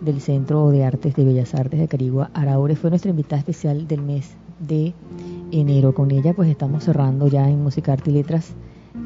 del 0.00 0.20
Centro 0.20 0.70
de 0.70 0.84
Artes 0.84 1.14
de 1.14 1.24
Bellas 1.24 1.54
Artes 1.54 1.80
de 1.80 1.88
Carigua, 1.88 2.30
Araure, 2.34 2.76
fue 2.76 2.90
nuestra 2.90 3.10
invitada 3.10 3.40
especial 3.40 3.86
del 3.86 4.02
mes 4.02 4.30
de 4.60 4.94
enero. 5.50 5.94
Con 5.94 6.10
ella 6.12 6.32
pues 6.32 6.48
estamos 6.48 6.84
cerrando 6.84 7.26
ya 7.26 7.48
en 7.48 7.62
Música, 7.62 7.92
Arte 7.92 8.10
y 8.10 8.14
Letras 8.14 8.52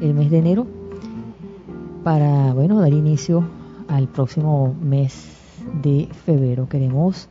el 0.01 0.13
mes 0.13 0.29
de 0.29 0.37
enero 0.37 0.86
para, 2.07 2.53
bueno, 2.53 2.79
dar 2.79 2.93
inicio 2.93 3.43
al 3.89 4.07
próximo 4.07 4.73
mes 4.81 5.27
de 5.83 6.07
febrero. 6.25 6.69
Queremos 6.69 7.27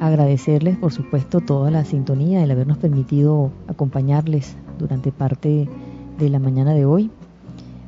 agradecerles, 0.00 0.76
por 0.76 0.92
supuesto, 0.92 1.40
toda 1.40 1.72
la 1.72 1.84
sintonía, 1.84 2.44
el 2.44 2.52
habernos 2.52 2.78
permitido 2.78 3.50
acompañarles 3.66 4.54
durante 4.78 5.10
parte 5.10 5.68
de 6.16 6.28
la 6.28 6.38
mañana 6.38 6.74
de 6.74 6.84
hoy, 6.84 7.10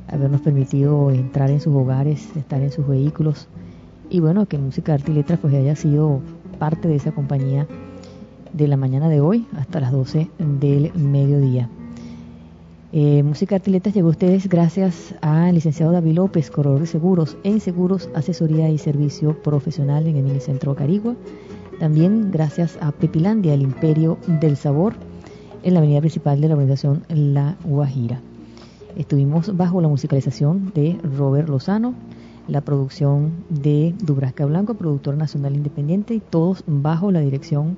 habernos 0.09 0.41
permitido 0.41 1.11
entrar 1.11 1.49
en 1.49 1.61
sus 1.61 1.73
hogares, 1.73 2.35
estar 2.35 2.61
en 2.61 2.73
sus 2.73 2.85
vehículos 2.85 3.47
y 4.09 4.19
bueno, 4.19 4.47
que 4.47 4.57
Música, 4.57 4.95
Arte 4.95 5.13
y 5.13 5.15
Letras 5.15 5.39
pues 5.41 5.53
haya 5.53 5.77
sido 5.77 6.19
parte 6.59 6.89
de 6.89 6.97
esa 6.97 7.13
compañía 7.13 7.67
de 8.51 8.67
la 8.67 8.75
mañana 8.75 9.07
de 9.07 9.21
hoy 9.21 9.47
hasta 9.55 9.79
las 9.79 9.93
12 9.93 10.29
del 10.39 10.93
mediodía. 10.93 11.69
Eh, 12.93 13.21
Música 13.21 13.55
Artiletas 13.55 13.93
llegó 13.93 14.07
a 14.07 14.11
ustedes 14.11 14.47
gracias 14.47 15.13
al 15.19 15.55
licenciado 15.55 15.91
David 15.91 16.13
López, 16.13 16.49
corredor 16.49 16.79
de 16.79 16.85
seguros 16.85 17.35
en 17.43 17.59
seguros, 17.59 18.09
asesoría 18.15 18.69
y 18.69 18.77
servicio 18.77 19.41
profesional 19.43 20.07
en 20.07 20.15
el 20.15 20.39
Centro 20.39 20.73
Carigua. 20.73 21.15
También 21.79 22.31
gracias 22.31 22.77
a 22.79 22.93
Pepilandia, 22.93 23.53
el 23.53 23.61
imperio 23.61 24.17
del 24.27 24.55
sabor, 24.55 24.93
en 25.63 25.73
la 25.73 25.79
avenida 25.79 25.99
principal 25.99 26.39
de 26.39 26.47
la 26.47 26.53
organización 26.53 27.03
La 27.09 27.57
Guajira. 27.65 28.21
Estuvimos 28.95 29.55
bajo 29.57 29.81
la 29.81 29.89
musicalización 29.89 30.71
de 30.73 30.97
Robert 31.17 31.49
Lozano, 31.49 31.93
la 32.47 32.61
producción 32.61 33.31
de 33.49 33.93
Dubrasca 34.01 34.45
Blanco, 34.45 34.75
productor 34.75 35.17
nacional 35.17 35.55
independiente, 35.55 36.13
y 36.13 36.19
todos 36.21 36.63
bajo 36.65 37.11
la 37.11 37.19
dirección 37.19 37.77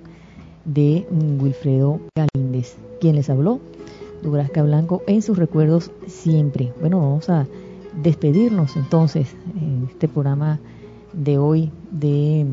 de 0.65 1.07
Wilfredo 1.41 1.99
Galíndez. 2.15 2.77
quien 3.01 3.15
les 3.15 3.29
habló? 3.29 3.59
Dubrasca 4.21 4.63
Blanco 4.63 5.01
en 5.07 5.21
sus 5.21 5.37
recuerdos 5.37 5.91
siempre. 6.07 6.73
Bueno, 6.79 6.99
vamos 6.99 7.29
a 7.29 7.47
despedirnos 8.03 8.75
entonces 8.75 9.35
en 9.59 9.87
este 9.89 10.07
programa 10.07 10.59
de 11.13 11.37
hoy, 11.37 11.71
de 11.91 12.45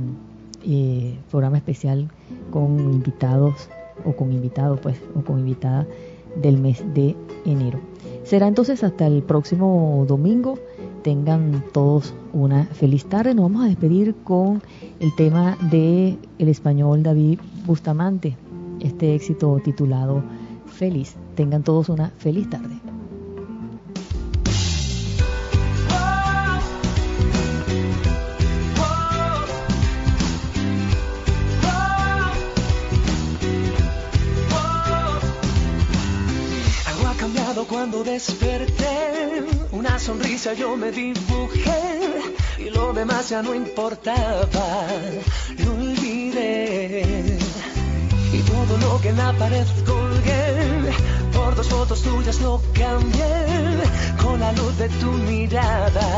eh, 0.64 1.18
programa 1.30 1.58
especial 1.58 2.08
con 2.50 2.78
invitados 2.80 3.68
o 4.04 4.12
con 4.12 4.32
invitado, 4.32 4.76
pues, 4.76 5.00
o 5.14 5.20
con 5.20 5.38
invitada 5.38 5.86
del 6.40 6.58
mes 6.58 6.82
de 6.94 7.16
enero. 7.44 7.80
Será 8.24 8.48
entonces 8.48 8.82
hasta 8.82 9.06
el 9.06 9.22
próximo 9.22 10.04
domingo. 10.08 10.58
Tengan 11.02 11.62
todos 11.72 12.14
una 12.32 12.64
feliz 12.64 13.06
tarde. 13.06 13.34
Nos 13.34 13.44
vamos 13.44 13.64
a 13.64 13.68
despedir 13.68 14.14
con 14.24 14.62
el 14.98 15.14
tema 15.14 15.56
de 15.70 16.18
el 16.38 16.48
español 16.48 17.02
David 17.02 17.38
Bustamante, 17.64 18.36
este 18.80 19.14
éxito 19.14 19.60
titulado 19.62 20.22
Feliz. 20.78 21.16
Tengan 21.34 21.62
todos 21.62 21.88
una 21.88 22.10
feliz 22.18 22.48
tarde. 22.50 22.76
Cuando 37.68 38.04
desperté, 38.04 39.44
una 39.72 39.98
sonrisa 39.98 40.54
yo 40.54 40.76
me 40.76 40.92
dibujé 40.92 42.00
y 42.58 42.70
lo 42.70 42.92
demás 42.92 43.28
ya 43.28 43.42
no 43.42 43.54
importaba, 43.54 44.86
lo 45.58 45.72
olvidé 45.72 47.45
todo 48.56 48.78
lo 48.78 49.00
que 49.00 49.08
en 49.10 49.16
la 49.16 49.32
pared 49.32 49.66
colgué. 49.84 50.92
Por 51.32 51.54
dos 51.54 51.68
fotos 51.68 52.02
tuyas 52.02 52.40
lo 52.40 52.60
cambié. 52.72 53.34
Con 54.22 54.40
la 54.40 54.52
luz 54.52 54.78
de 54.78 54.88
tu 55.00 55.10
mirada 55.30 56.08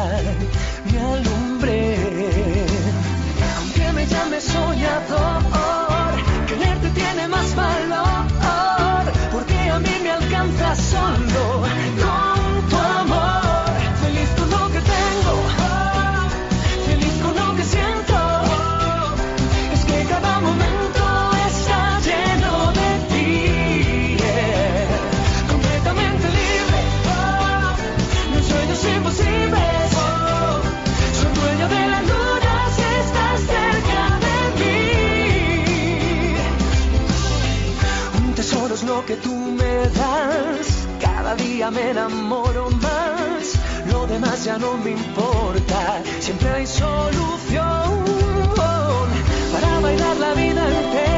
me 0.91 0.99
alumbré. 1.15 1.97
Aunque 3.57 3.93
me 3.93 4.07
llame 4.07 4.41
soñador 4.41 5.43
quererte 6.49 6.89
tiene 6.91 7.29
más 7.29 7.55
valor. 7.55 9.05
Porque 9.33 9.59
a 9.71 9.79
mí 9.79 9.95
me 10.03 10.11
alcanza 10.11 10.75
solo 10.77 12.38
que 39.09 39.17
tú 39.17 39.35
me 39.35 39.75
das. 40.01 40.87
Cada 41.01 41.35
día 41.35 41.71
me 41.71 41.91
enamoro 41.93 42.69
más. 42.71 43.55
Lo 43.91 44.07
demás 44.07 44.45
ya 44.45 44.59
no 44.59 44.77
me 44.77 44.91
importa. 44.91 46.03
Siempre 46.21 46.49
hay 46.51 46.67
solución. 46.67 48.05
Para 49.53 49.81
bailar 49.81 50.17
la 50.19 50.35
vida 50.35 50.63
entera 50.69 51.18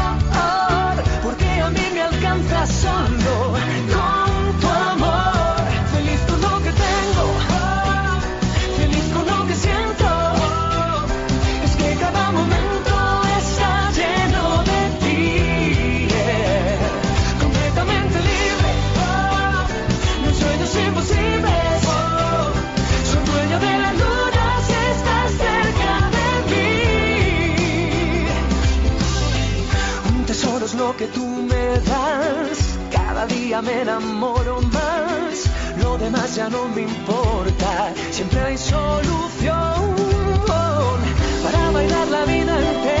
abrazando 2.61 3.33
con 3.91 4.59
tu 4.59 4.67
amor. 4.67 5.61
Feliz 5.93 6.21
con 6.29 6.39
lo 6.41 6.61
que 6.61 6.71
tengo, 6.71 7.25
feliz 8.77 9.05
con 9.13 9.25
lo 9.25 9.47
que 9.47 9.55
siento. 9.55 10.07
Es 11.65 11.75
que 11.75 11.95
cada 11.95 12.31
momento 12.31 12.93
está 13.39 13.89
lleno 13.99 14.63
de 14.69 14.81
ti. 15.01 16.07
Completamente 17.39 18.17
libre, 18.29 18.71
mis 20.23 20.37
sueños 20.37 20.75
imposibles. 20.87 21.81
Soy 23.09 23.23
dueño 23.31 23.57
de 23.59 23.73
la 23.85 23.91
luna 23.93 24.45
si 24.67 24.73
estás 24.93 25.29
cerca 25.45 25.93
de 26.17 26.27
mí. 26.51 26.69
Un 30.15 30.25
tesoro 30.25 30.63
es 30.65 30.73
lo 30.75 30.95
que 30.95 31.07
tú 31.07 31.25
me 31.25 31.79
das. 31.89 32.40
Día 33.51 33.61
me 33.61 33.81
enamoro 33.81 34.61
más. 34.61 35.49
Lo 35.83 35.97
demás 35.97 36.35
ya 36.37 36.47
no 36.47 36.69
me 36.69 36.83
importa. 36.83 37.93
Siempre 38.09 38.39
hay 38.39 38.57
solución 38.57 39.93
para 41.43 41.71
bailar 41.71 42.07
la 42.07 42.23
vida 42.23 42.57
entera. 42.57 43.00